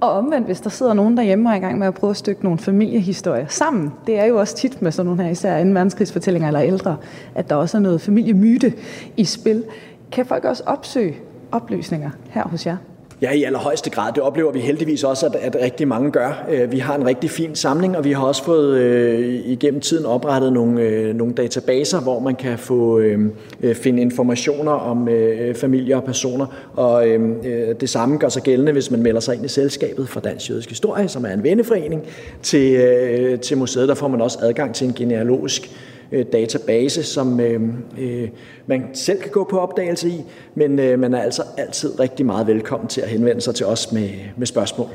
Og 0.00 0.10
omvendt, 0.10 0.46
hvis 0.46 0.60
der 0.60 0.70
sidder 0.70 0.94
nogen 0.94 1.16
derhjemme 1.16 1.48
og 1.48 1.52
er 1.52 1.56
i 1.56 1.60
gang 1.60 1.78
med 1.78 1.86
at 1.86 1.94
prøve 1.94 2.10
at 2.10 2.16
stykke 2.16 2.44
nogle 2.44 2.58
familiehistorier 2.58 3.46
sammen, 3.48 3.92
det 4.06 4.18
er 4.18 4.24
jo 4.24 4.38
også 4.38 4.56
tit 4.56 4.82
med 4.82 4.92
sådan 4.92 5.06
nogle 5.06 5.22
her, 5.22 5.30
især 5.30 5.56
en 5.56 5.74
verdenskrigsfortællinger 5.74 6.48
eller 6.48 6.62
ældre, 6.62 6.96
at 7.34 7.50
der 7.50 7.54
også 7.54 7.76
er 7.76 7.80
noget 7.80 8.00
familiemyte 8.00 8.72
i 9.16 9.24
spil. 9.24 9.64
Kan 10.12 10.26
folk 10.26 10.44
også 10.44 10.62
opsøge 10.66 11.16
oplysninger 11.52 12.10
her 12.30 12.48
hos 12.48 12.66
jer? 12.66 12.76
Ja, 13.22 13.32
i 13.32 13.42
allerhøjeste 13.42 13.90
grad. 13.90 14.12
Det 14.12 14.22
oplever 14.22 14.52
vi 14.52 14.60
heldigvis 14.60 15.04
også, 15.04 15.26
at, 15.26 15.34
at 15.34 15.56
rigtig 15.62 15.88
mange 15.88 16.10
gør. 16.10 16.46
Øh, 16.50 16.72
vi 16.72 16.78
har 16.78 16.94
en 16.94 17.06
rigtig 17.06 17.30
fin 17.30 17.54
samling, 17.54 17.96
og 17.96 18.04
vi 18.04 18.12
har 18.12 18.22
også 18.22 18.44
fået 18.44 18.78
øh, 18.78 19.34
igennem 19.44 19.80
tiden 19.80 20.06
oprettet 20.06 20.52
nogle, 20.52 20.80
øh, 20.80 21.14
nogle 21.14 21.34
databaser, 21.34 22.00
hvor 22.00 22.20
man 22.20 22.34
kan 22.34 22.58
få 22.58 22.98
øh, 22.98 23.20
øh 23.62 23.74
finde 23.74 24.02
informationer 24.02 24.72
om 24.72 25.08
øh, 25.08 25.54
familier 25.54 25.96
og 25.96 26.04
personer. 26.04 26.46
Og 26.74 27.08
øh, 27.08 27.30
øh 27.44 27.74
det 27.80 27.90
samme 27.90 28.18
gør 28.18 28.28
sig 28.28 28.42
gældende, 28.42 28.72
hvis 28.72 28.90
man 28.90 29.02
melder 29.02 29.20
sig 29.20 29.34
ind 29.34 29.44
i 29.44 29.48
selskabet 29.48 30.08
for 30.08 30.20
Dansk 30.20 30.50
Jødisk 30.50 30.68
Historie, 30.68 31.08
som 31.08 31.24
er 31.24 31.30
en 31.30 31.42
venneforening 31.42 32.02
til, 32.42 32.74
øh, 32.74 33.40
til 33.40 33.58
museet. 33.58 33.88
Der 33.88 33.94
får 33.94 34.08
man 34.08 34.20
også 34.20 34.38
adgang 34.42 34.74
til 34.74 34.86
en 34.86 34.94
genealogisk 34.94 35.62
Øh, 35.62 35.95
database, 36.32 37.02
som 37.02 37.40
øh, 37.40 37.60
øh, 37.98 38.28
man 38.66 38.84
selv 38.92 39.20
kan 39.20 39.30
gå 39.30 39.44
på 39.44 39.60
opdagelse 39.60 40.08
i, 40.08 40.24
men 40.54 40.78
øh, 40.78 40.98
man 40.98 41.14
er 41.14 41.20
altså 41.20 41.42
altid 41.58 42.00
rigtig 42.00 42.26
meget 42.26 42.46
velkommen 42.46 42.88
til 42.88 43.00
at 43.00 43.08
henvende 43.08 43.40
sig 43.40 43.54
til 43.54 43.66
os 43.66 43.92
med, 43.92 44.10
med 44.36 44.46
spørgsmål. 44.46 44.88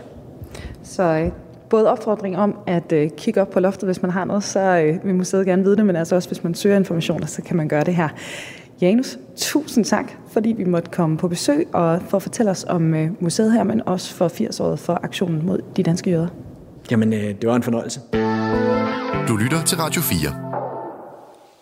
Så 0.84 1.03
øh, 1.03 1.32
både 1.70 1.91
opfordring 1.91 2.38
om 2.38 2.55
at 2.68 2.91
øh, 2.91 3.09
kigge 3.18 3.41
op 3.41 3.49
på 3.49 3.59
loftet, 3.59 3.88
hvis 3.88 4.01
man 4.01 4.12
har 4.12 4.26
noget, 4.26 4.43
så 4.43 4.59
øh, 4.59 5.05
vil 5.05 5.16
museet 5.16 5.45
gerne 5.45 5.64
vide 5.64 5.76
det, 5.76 5.86
men 5.86 5.95
altså 5.95 6.16
også 6.16 6.30
hvis 6.30 6.43
man 6.43 6.55
søger 6.55 6.78
informationer, 6.78 7.26
så 7.26 7.41
kan 7.41 7.57
man 7.57 7.68
gøre 7.68 7.84
det 7.84 7.95
her. 7.95 8.09
Janus, 8.82 9.18
tusind 9.36 9.86
tak, 9.86 10.12
fordi 10.32 10.49
vi 10.57 10.64
måtte 10.64 10.91
komme 10.91 11.18
på 11.18 11.28
besøg 11.28 11.68
og 11.74 12.01
for 12.09 12.18
at 12.18 12.24
fortælle 12.24 12.51
os 12.51 12.66
om 12.70 12.93
øh, 12.93 13.09
museet 13.20 13.53
her, 13.53 13.64
men 13.64 13.82
også 13.86 14.14
for 14.14 14.28
80-året 14.28 14.80
for 14.80 14.99
aktionen 15.03 15.45
mod 15.45 15.59
de 15.78 15.84
danske 15.84 16.09
jøder. 16.09 16.28
Jamen, 16.91 17.14
øh, 17.14 17.20
det 17.20 17.49
var 17.49 17.55
en 17.55 17.64
fornøjelse. 17.64 17.99
Du 19.28 19.36
lytter 19.36 19.64
til 19.66 19.78
Radio 19.78 20.01
4. 20.01 20.51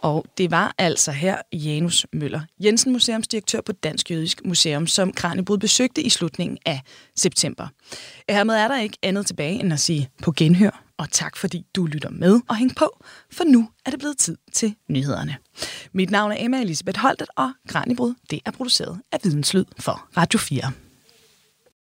Og 0.02 0.26
det 0.38 0.52
var 0.52 0.76
altså 0.78 1.12
her 1.12 1.38
Janus 1.54 2.06
Møller 2.14 2.42
Jensen, 2.64 2.92
museumsdirektør 2.92 3.62
på 3.62 3.72
Dansk 3.72 4.12
Jødisk 4.12 4.42
Museum, 4.46 4.88
som 4.88 5.14
Kranjebrud 5.14 5.58
besøgte 5.58 6.02
i 6.02 6.10
slutningen 6.10 6.58
af 6.66 6.82
september. 7.16 7.68
Øh, 8.30 8.36
hermed 8.36 8.56
er 8.56 8.68
der 8.68 8.80
ikke 8.80 8.98
andet 9.04 9.26
tilbage 9.26 9.60
end 9.60 9.74
at 9.74 9.80
sige 9.80 10.10
på 10.24 10.32
genhør, 10.38 10.84
og 10.98 11.12
tak 11.12 11.38
fordi 11.38 11.66
du 11.76 11.86
lytter 11.86 12.10
med 12.10 12.40
og 12.50 12.56
hæng 12.56 12.76
på, 12.76 13.04
for 13.32 13.44
nu 13.44 13.70
er 13.86 13.92
det 13.92 14.00
blevet 14.00 14.18
tid 14.18 14.38
til 14.54 14.76
nyhederne. 14.90 15.38
Mit 15.94 16.12
navn 16.12 16.32
er 16.32 16.38
Emma 16.40 16.62
Elisabeth 16.62 17.00
Holtet, 17.00 17.28
og 17.36 17.52
Kranjebrud 17.68 18.14
det 18.30 18.40
er 18.46 18.52
produceret 18.52 19.00
af 19.12 19.20
Videnslyd 19.24 19.66
for 19.80 20.08
Radio 20.18 20.40
4. 20.40 20.89